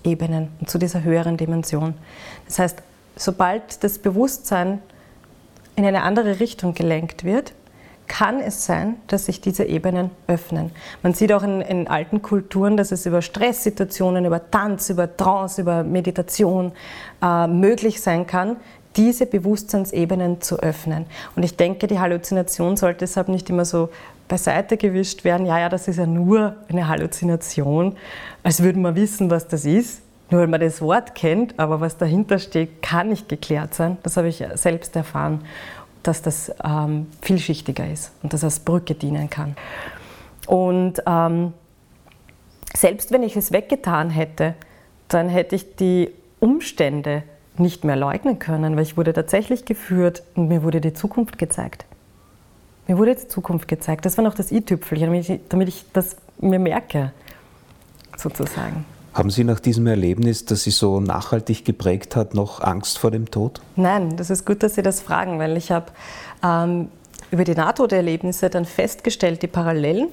Ebenen 0.05 0.49
und 0.61 0.71
zu 0.71 0.79
dieser 0.79 1.03
höheren 1.03 1.37
Dimension. 1.37 1.95
Das 2.47 2.59
heißt, 2.59 2.83
sobald 3.17 3.83
das 3.83 3.99
Bewusstsein 3.99 4.81
in 5.77 5.85
eine 5.85 6.03
andere 6.03 6.41
Richtung 6.41 6.75
gelenkt 6.75 7.25
wird, 7.25 7.53
kann 8.09 8.41
es 8.41 8.65
sein, 8.65 8.97
dass 9.07 9.27
sich 9.27 9.41
diese 9.41 9.65
Ebenen 9.65 10.11
öffnen. 10.27 10.73
Man 11.03 11.13
sieht 11.13 11.33
auch 11.33 11.43
in, 11.43 11.61
in, 11.61 11.89
alten 11.89 12.23
Kulturen, 12.23 12.77
dass 12.77 12.91
es 12.91 13.05
über 13.07 13.23
Stresssituationen, 13.23 14.25
über 14.25 14.51
Tanz, 14.51 14.89
über 14.89 15.15
Trance, 15.15 15.61
über 15.61 15.85
Meditation 15.85 16.73
äh, 17.23 17.47
möglich 17.47 18.01
sein 18.01 18.27
kann, 18.27 18.57
diese 18.97 19.27
Bewusstseinsebenen 19.27 20.41
zu 20.41 20.59
öffnen. 20.59 21.07
Und 21.37 21.43
ich 21.43 21.57
denke, 21.57 21.87
die 21.87 22.01
Halluzination 22.01 22.77
sollte 22.77 23.01
deshalb 23.01 23.29
nicht 23.29 23.49
immer 23.51 23.65
so 23.65 23.91
beiseite 24.29 24.77
gewischt 24.77 25.25
werden, 25.25 25.47
ja, 25.47 25.59
ja, 25.59 25.69
das 25.69 25.89
ist 25.89 25.97
ja 25.97 26.07
nur 26.07 26.57
eine 26.69 26.87
Halluzination, 26.87 27.97
als 28.43 28.63
würde 28.63 28.79
man 28.79 28.95
wissen, 28.95 29.31
was 29.31 29.49
das 29.49 29.65
ist. 29.65 30.03
Nur 30.31 30.43
weil 30.43 30.49
man 30.49 30.61
das 30.61 30.83
Wort 30.83 31.15
kennt, 31.15 31.59
aber 31.59 31.81
was 31.81 31.97
dahinter 31.97 32.39
steht, 32.39 32.83
kann 32.83 33.09
nicht 33.09 33.31
geklärt 33.31 33.73
sein. 33.73 33.97
Das 34.03 34.19
habe 34.19 34.29
ich 34.29 34.45
selbst 34.55 34.95
erfahren, 34.95 35.41
dass 36.03 36.21
das 36.21 36.53
ähm, 36.63 37.07
vielschichtiger 37.23 37.91
ist 37.91 38.13
und 38.23 38.35
dass 38.35 38.45
als 38.45 38.61
Brücke 38.61 38.95
dienen 38.95 39.31
kann. 39.31 39.57
Und 40.47 41.03
ähm, 41.07 41.55
selbst 42.77 43.11
wenn 43.11 43.23
ich 43.23 43.37
es 43.37 43.53
weggetan 43.53 44.11
hätte, 44.11 44.55
dann 45.09 45.31
hätte 45.31 45.57
ich 45.57 45.77
die 45.77 46.11
Umstände 46.41 47.23
nicht 47.57 47.85
mehr 47.85 47.97
leugnen 47.97 48.39
können, 48.39 48.77
weil 48.77 48.83
ich 48.83 48.97
wurde 48.97 49.13
tatsächlich 49.13 49.65
geführt 49.65 50.23
und 50.35 50.49
mir 50.49 50.63
wurde 50.63 50.81
die 50.81 50.93
Zukunft 50.93 51.39
gezeigt. 51.39 51.87
Mir 52.89 52.97
wurde 52.97 53.11
jetzt 53.11 53.31
Zukunft 53.31 53.69
gezeigt. 53.69 54.07
Das 54.07 54.17
war 54.17 54.25
noch 54.25 54.35
das 54.35 54.51
i-Tüpfelchen, 54.51 55.09
damit 55.09 55.29
ich, 55.29 55.41
damit 55.51 55.69
ich 55.69 55.85
das 55.93 56.17
mir 56.41 56.59
merke, 56.59 57.13
sozusagen. 58.17 58.87
Haben 59.13 59.31
Sie 59.31 59.45
nach 59.45 59.61
diesem 59.61 59.87
Erlebnis, 59.87 60.47
das 60.47 60.63
Sie 60.63 60.71
so 60.71 60.99
nachhaltig 60.99 61.67
geprägt 61.67 62.17
hat, 62.17 62.35
noch 62.35 62.63
Angst 62.63 62.99
vor 62.99 63.11
dem 63.11 63.31
Tod? 63.31 63.61
Nein, 63.77 64.17
das 64.17 64.31
ist 64.31 64.47
gut, 64.47 64.63
dass 64.63 64.75
Sie 64.75 64.83
das 64.83 65.03
fragen, 65.03 65.39
weil 65.39 65.59
ich 65.59 65.71
habe 65.71 65.87
ähm, 66.43 66.89
über 67.31 67.45
die 67.45 67.55
NATO-Erlebnisse 67.55 68.49
dann 68.49 68.65
festgestellt, 68.65 69.43
die 69.43 69.49
Parallelen. 69.49 70.09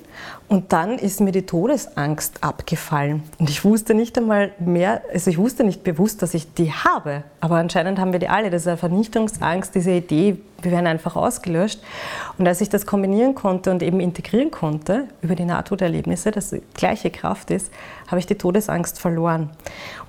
Und 0.50 0.74
dann 0.74 0.98
ist 0.98 1.22
mir 1.22 1.32
die 1.32 1.46
Todesangst 1.46 2.44
abgefallen. 2.44 3.24
Und 3.40 3.50
ich 3.50 3.64
wusste 3.64 3.94
nicht 3.94 4.18
einmal 4.18 4.52
mehr, 4.60 5.02
also 5.14 5.30
ich 5.30 5.38
wusste 5.38 5.64
nicht 5.64 5.84
bewusst, 5.84 6.22
dass 6.22 6.34
ich 6.34 6.54
die 6.54 6.74
habe. 6.74 7.24
Aber 7.40 7.56
anscheinend 7.56 8.00
haben 8.00 8.12
wir 8.12 8.20
die 8.20 8.28
alle. 8.28 8.50
Das 8.50 8.64
ist 8.64 8.68
eine 8.68 8.78
Vernichtungsangst, 8.78 9.74
diese 9.76 9.92
Idee, 9.92 10.38
wir 10.66 10.72
werden 10.72 10.88
einfach 10.88 11.16
ausgelöscht. 11.16 11.80
Und 12.38 12.48
als 12.48 12.60
ich 12.60 12.70
das 12.70 12.86
kombinieren 12.86 13.36
konnte 13.36 13.72
und 13.72 13.82
eben 13.82 14.00
integrieren 14.00 14.52
konnte 14.52 15.08
über 15.22 15.36
die 15.36 15.46
NATO-Erlebnisse, 15.46 16.32
dass 16.32 16.50
die 16.50 16.62
gleiche 16.74 17.12
Kraft 17.12 17.52
ist, 17.52 17.72
habe 18.08 18.20
ich 18.20 18.26
die 18.26 18.36
Todesangst 18.36 19.00
verloren. 19.00 19.50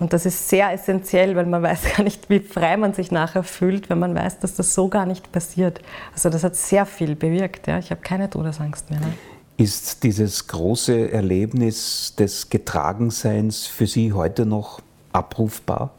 Und 0.00 0.12
das 0.12 0.26
ist 0.26 0.48
sehr 0.48 0.72
essentiell, 0.72 1.36
weil 1.36 1.46
man 1.46 1.62
weiß 1.62 1.82
gar 1.96 2.02
nicht, 2.02 2.28
wie 2.28 2.40
frei 2.40 2.76
man 2.76 2.94
sich 2.94 3.12
nachher 3.12 3.44
fühlt, 3.44 3.88
wenn 3.88 3.98
man 3.98 4.14
weiß, 4.14 4.40
dass 4.40 4.56
das 4.56 4.74
so 4.74 4.88
gar 4.88 5.06
nicht 5.06 5.30
passiert. 5.30 5.80
Also 6.12 6.30
das 6.30 6.42
hat 6.42 6.56
sehr 6.56 6.86
viel 6.86 7.14
bewirkt. 7.14 7.66
Ja. 7.66 7.78
Ich 7.78 7.90
habe 7.90 8.00
keine 8.00 8.28
Todesangst 8.28 8.90
mehr. 8.90 9.00
Ne? 9.00 9.12
Ist 9.58 10.02
dieses 10.02 10.48
große 10.48 11.12
Erlebnis 11.12 12.14
des 12.18 12.50
Getragenseins 12.50 13.66
für 13.66 13.86
Sie 13.86 14.12
heute 14.12 14.44
noch 14.44 14.80
abrufbar? 15.12 15.90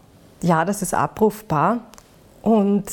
Ja, 0.41 0.65
das 0.65 0.81
ist 0.81 0.93
abrufbar. 0.93 1.79
Und 2.43 2.85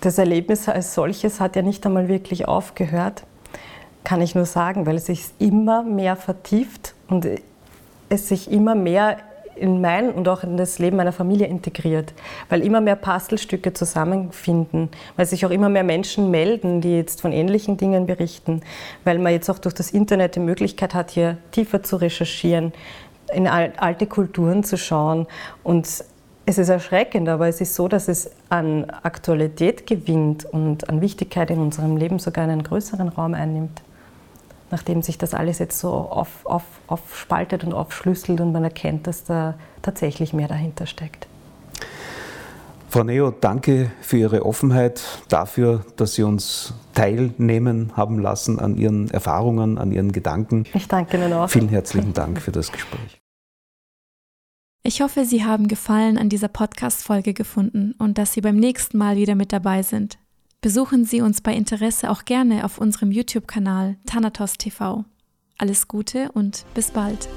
das 0.00 0.18
Erlebnis 0.18 0.68
als 0.68 0.94
solches 0.94 1.40
hat 1.40 1.56
ja 1.56 1.62
nicht 1.62 1.84
einmal 1.86 2.08
wirklich 2.08 2.46
aufgehört, 2.48 3.24
kann 4.04 4.20
ich 4.20 4.34
nur 4.34 4.46
sagen, 4.46 4.86
weil 4.86 4.96
es 4.96 5.06
sich 5.06 5.24
immer 5.38 5.82
mehr 5.82 6.16
vertieft 6.16 6.94
und 7.08 7.26
es 8.08 8.28
sich 8.28 8.50
immer 8.50 8.74
mehr 8.74 9.18
in 9.56 9.80
mein 9.80 10.10
und 10.10 10.28
auch 10.28 10.42
in 10.42 10.56
das 10.56 10.78
Leben 10.78 10.96
meiner 10.96 11.12
Familie 11.12 11.46
integriert, 11.46 12.12
weil 12.48 12.62
immer 12.62 12.80
mehr 12.80 12.96
Puzzlestücke 12.96 13.72
zusammenfinden, 13.72 14.90
weil 15.16 15.26
sich 15.26 15.46
auch 15.46 15.50
immer 15.50 15.68
mehr 15.68 15.82
Menschen 15.82 16.30
melden, 16.30 16.80
die 16.80 16.94
jetzt 16.96 17.20
von 17.20 17.32
ähnlichen 17.32 17.76
Dingen 17.76 18.06
berichten, 18.06 18.60
weil 19.04 19.18
man 19.18 19.32
jetzt 19.32 19.48
auch 19.48 19.58
durch 19.58 19.74
das 19.74 19.90
Internet 19.90 20.36
die 20.36 20.40
Möglichkeit 20.40 20.94
hat, 20.94 21.10
hier 21.10 21.38
tiefer 21.52 21.82
zu 21.82 21.96
recherchieren, 21.96 22.72
in 23.32 23.48
alte 23.48 24.06
Kulturen 24.06 24.62
zu 24.62 24.76
schauen 24.76 25.26
und 25.64 26.04
es 26.46 26.58
ist 26.58 26.68
erschreckend, 26.68 27.28
aber 27.28 27.48
es 27.48 27.60
ist 27.60 27.74
so, 27.74 27.88
dass 27.88 28.08
es 28.08 28.30
an 28.48 28.84
Aktualität 29.02 29.86
gewinnt 29.86 30.44
und 30.44 30.88
an 30.88 31.00
Wichtigkeit 31.00 31.50
in 31.50 31.58
unserem 31.58 31.96
Leben 31.96 32.18
sogar 32.18 32.44
einen 32.44 32.62
größeren 32.62 33.08
Raum 33.08 33.34
einnimmt 33.34 33.82
nachdem 34.70 35.02
sich 35.02 35.18
das 35.18 35.34
alles 35.34 35.58
jetzt 35.58 35.78
so 35.78 35.90
auf, 35.90 36.44
auf, 36.44 36.64
aufspaltet 36.86 37.64
und 37.64 37.72
aufschlüsselt 37.72 38.40
und 38.40 38.52
man 38.52 38.64
erkennt, 38.64 39.06
dass 39.06 39.24
da 39.24 39.54
tatsächlich 39.82 40.32
mehr 40.32 40.48
dahinter 40.48 40.86
steckt. 40.86 41.26
Frau 42.88 43.02
Neo, 43.02 43.30
danke 43.30 43.90
für 44.00 44.16
Ihre 44.16 44.46
Offenheit, 44.46 45.02
dafür, 45.28 45.84
dass 45.96 46.14
Sie 46.14 46.22
uns 46.22 46.72
teilnehmen 46.94 47.92
haben 47.96 48.18
lassen 48.18 48.58
an 48.58 48.76
Ihren 48.76 49.10
Erfahrungen, 49.10 49.76
an 49.76 49.92
Ihren 49.92 50.12
Gedanken. 50.12 50.64
Ich 50.72 50.88
danke 50.88 51.16
Ihnen 51.16 51.32
auch. 51.32 51.50
Vielen 51.50 51.68
herzlichen 51.68 52.14
Dank 52.14 52.40
für 52.40 52.52
das 52.52 52.72
Gespräch. 52.72 53.20
Ich 54.86 55.00
hoffe, 55.00 55.24
Sie 55.24 55.44
haben 55.44 55.66
Gefallen 55.66 56.16
an 56.16 56.28
dieser 56.28 56.46
Podcast-Folge 56.46 57.34
gefunden 57.34 57.96
und 57.98 58.18
dass 58.18 58.32
Sie 58.32 58.40
beim 58.40 58.54
nächsten 58.54 58.96
Mal 58.98 59.16
wieder 59.16 59.34
mit 59.34 59.52
dabei 59.52 59.82
sind. 59.82 60.16
Besuchen 60.60 61.04
Sie 61.04 61.22
uns 61.22 61.40
bei 61.40 61.52
Interesse 61.54 62.08
auch 62.08 62.24
gerne 62.24 62.64
auf 62.64 62.78
unserem 62.78 63.10
YouTube-Kanal 63.10 63.96
Thanatos 64.06 64.58
TV. 64.58 65.04
Alles 65.58 65.88
Gute 65.88 66.30
und 66.30 66.64
bis 66.74 66.92
bald. 66.92 67.28